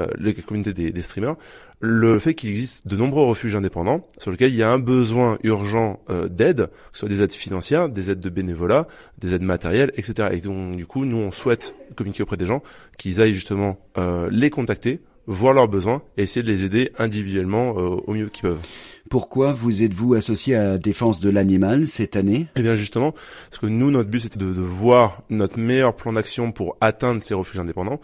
euh, 0.00 0.06
la 0.18 0.32
communauté 0.32 0.90
des 0.90 1.02
streamers, 1.02 1.36
le 1.80 2.18
fait 2.18 2.34
qu'il 2.34 2.50
existe 2.50 2.86
de 2.86 2.96
nombreux 2.96 3.24
refuges 3.24 3.56
indépendants 3.56 4.06
sur 4.18 4.30
lesquels 4.30 4.52
il 4.52 4.56
y 4.56 4.62
a 4.62 4.70
un 4.70 4.78
besoin 4.78 5.38
urgent 5.42 5.98
euh, 6.10 6.28
d'aide, 6.28 6.66
que 6.66 6.72
ce 6.92 7.00
soit 7.00 7.08
des 7.08 7.22
aides 7.22 7.32
financières, 7.32 7.88
des 7.88 8.10
aides 8.10 8.20
de 8.20 8.28
bénévolat, 8.28 8.86
des 9.18 9.34
aides 9.34 9.42
matérielles, 9.42 9.90
etc. 9.96 10.28
Et 10.32 10.40
donc 10.40 10.76
du 10.76 10.86
coup, 10.86 11.06
nous 11.06 11.16
on 11.16 11.30
souhaite 11.30 11.74
communiquer 11.96 12.22
auprès 12.22 12.36
des 12.36 12.46
gens 12.46 12.62
qu'ils 12.98 13.22
aillent 13.22 13.34
justement 13.34 13.78
euh, 13.96 14.28
les 14.30 14.50
contacter, 14.50 15.00
voir 15.26 15.54
leurs 15.54 15.68
besoins 15.68 16.02
et 16.18 16.24
essayer 16.24 16.42
de 16.42 16.52
les 16.52 16.64
aider 16.64 16.92
individuellement 16.98 17.70
euh, 17.78 17.96
au 18.06 18.12
mieux 18.12 18.28
qu'ils 18.28 18.42
peuvent. 18.42 18.66
Pourquoi 19.08 19.54
vous 19.54 19.82
êtes-vous 19.82 20.12
associé 20.14 20.56
à 20.56 20.76
Défense 20.76 21.18
de 21.18 21.30
l'animal 21.30 21.86
cette 21.86 22.14
année? 22.14 22.46
Eh 22.56 22.62
bien 22.62 22.74
justement, 22.74 23.12
parce 23.48 23.58
que 23.58 23.66
nous, 23.66 23.90
notre 23.90 24.10
but 24.10 24.20
c'était 24.20 24.38
de, 24.38 24.52
de 24.52 24.60
voir 24.60 25.22
notre 25.30 25.58
meilleur 25.58 25.96
plan 25.96 26.12
d'action 26.12 26.52
pour 26.52 26.76
atteindre 26.82 27.22
ces 27.22 27.32
refuges 27.32 27.58
indépendants. 27.58 28.00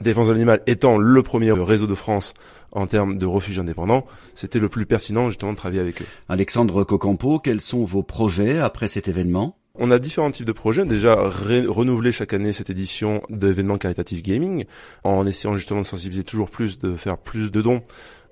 Défense 0.00 0.26
de 0.26 0.32
l'animal 0.32 0.62
étant 0.66 0.98
le 0.98 1.22
premier 1.22 1.52
réseau 1.52 1.86
de 1.86 1.94
France 1.94 2.34
en 2.72 2.86
termes 2.86 3.18
de 3.18 3.26
refuges 3.26 3.58
indépendants, 3.58 4.06
c'était 4.34 4.58
le 4.58 4.68
plus 4.68 4.86
pertinent 4.86 5.28
justement 5.28 5.52
de 5.52 5.56
travailler 5.56 5.80
avec 5.80 6.02
eux. 6.02 6.06
Alexandre 6.28 6.84
Cocampo, 6.84 7.38
quels 7.38 7.60
sont 7.60 7.84
vos 7.84 8.02
projets 8.02 8.58
après 8.58 8.88
cet 8.88 9.08
événement? 9.08 9.56
On 9.74 9.90
a 9.90 9.98
différents 9.98 10.30
types 10.30 10.46
de 10.46 10.52
projets. 10.52 10.84
Déjà, 10.84 11.14
renouveler 11.14 12.12
chaque 12.12 12.34
année 12.34 12.52
cette 12.52 12.68
édition 12.68 13.22
d'événements 13.30 13.78
caritatifs 13.78 14.22
gaming, 14.22 14.66
en 15.02 15.26
essayant 15.26 15.54
justement 15.54 15.80
de 15.80 15.86
sensibiliser 15.86 16.24
toujours 16.24 16.50
plus, 16.50 16.78
de 16.78 16.94
faire 16.94 17.16
plus 17.16 17.50
de 17.50 17.62
dons 17.62 17.82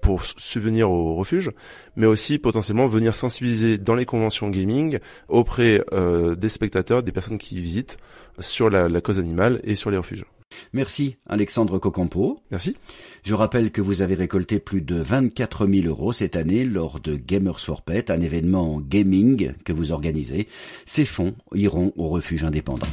pour 0.02 0.24
subvenir 0.24 0.90
au 0.90 1.14
refuge, 1.14 1.50
mais 1.96 2.06
aussi 2.06 2.38
potentiellement 2.38 2.88
venir 2.88 3.14
sensibiliser 3.14 3.78
dans 3.78 3.94
les 3.94 4.06
conventions 4.06 4.48
gaming 4.48 4.98
auprès 5.28 5.82
euh, 5.92 6.34
des 6.34 6.48
spectateurs, 6.48 7.02
des 7.02 7.12
personnes 7.12 7.38
qui 7.38 7.56
y 7.56 7.60
visitent, 7.60 7.98
sur 8.38 8.70
la, 8.70 8.88
la 8.88 9.00
cause 9.00 9.18
animale 9.18 9.60
et 9.64 9.74
sur 9.74 9.90
les 9.90 9.98
refuges. 9.98 10.24
Merci 10.72 11.16
Alexandre 11.28 11.78
Cocampo. 11.78 12.40
Merci. 12.50 12.76
Je 13.22 13.34
rappelle 13.34 13.70
que 13.70 13.80
vous 13.80 14.02
avez 14.02 14.14
récolté 14.14 14.58
plus 14.58 14.80
de 14.80 14.96
24 14.96 15.66
000 15.66 15.86
euros 15.86 16.12
cette 16.12 16.36
année 16.36 16.64
lors 16.64 17.00
de 17.00 17.16
Gamers 17.16 17.60
for 17.60 17.82
Pet, 17.82 18.10
un 18.10 18.20
événement 18.20 18.80
gaming 18.80 19.52
que 19.64 19.72
vous 19.72 19.92
organisez. 19.92 20.48
Ces 20.86 21.04
fonds 21.04 21.34
iront 21.54 21.92
au 21.96 22.08
refuge 22.08 22.44
indépendant. 22.44 22.86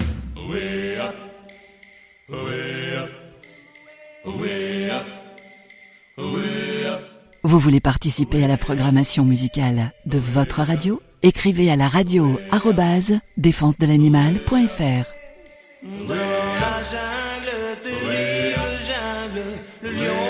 Vous 7.44 7.60
voulez 7.60 7.80
participer 7.80 8.44
à 8.44 8.48
la 8.48 8.58
programmation 8.58 9.24
musicale 9.24 9.92
de 10.06 10.20
votre 10.20 10.62
radio? 10.62 11.02
Écrivez 11.24 11.72
à 11.72 11.76
la 11.76 11.88
radio 11.88 12.40
arrobase 12.52 13.20
jungle, 13.38 14.38
terrible 17.84 18.78
jungle, 18.88 19.44
le 19.82 19.90
lion 19.92 20.27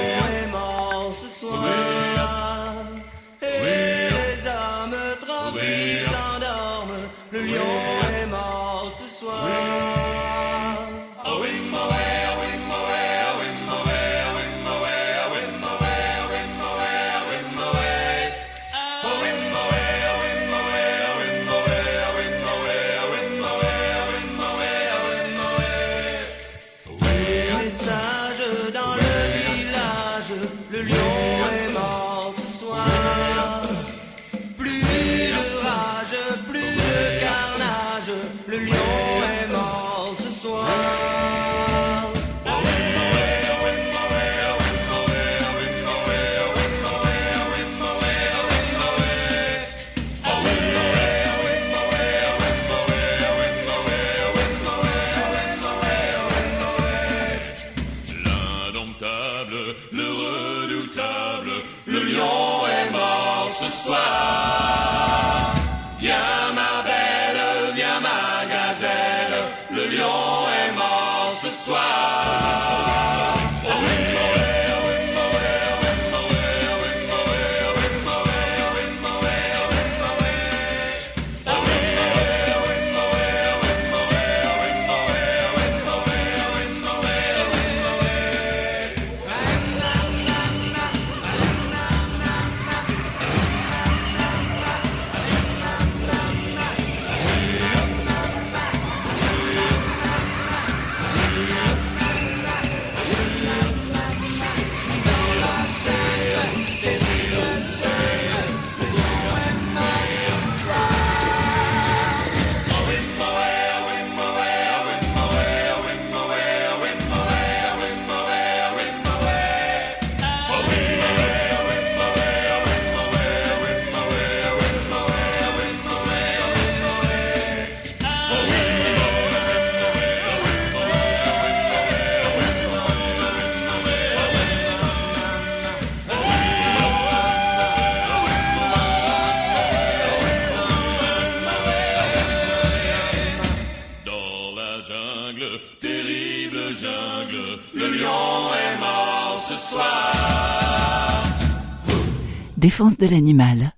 Défense 152.77 152.99
de 152.99 153.07
l'animal, 153.07 153.71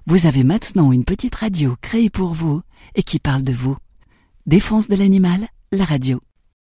vous 0.06 0.26
avez 0.26 0.44
maintenant 0.44 0.92
une 0.92 1.04
petite 1.04 1.34
radio 1.34 1.76
créée 1.80 2.10
pour 2.10 2.34
vous 2.34 2.60
et 2.94 3.02
qui 3.02 3.18
parle 3.18 3.42
de 3.42 3.52
vous. 3.52 3.76
Défense 4.46 4.88
de 4.88 4.96
l'animal, 4.96 5.46
la 5.70 5.84
radio. 5.84 6.20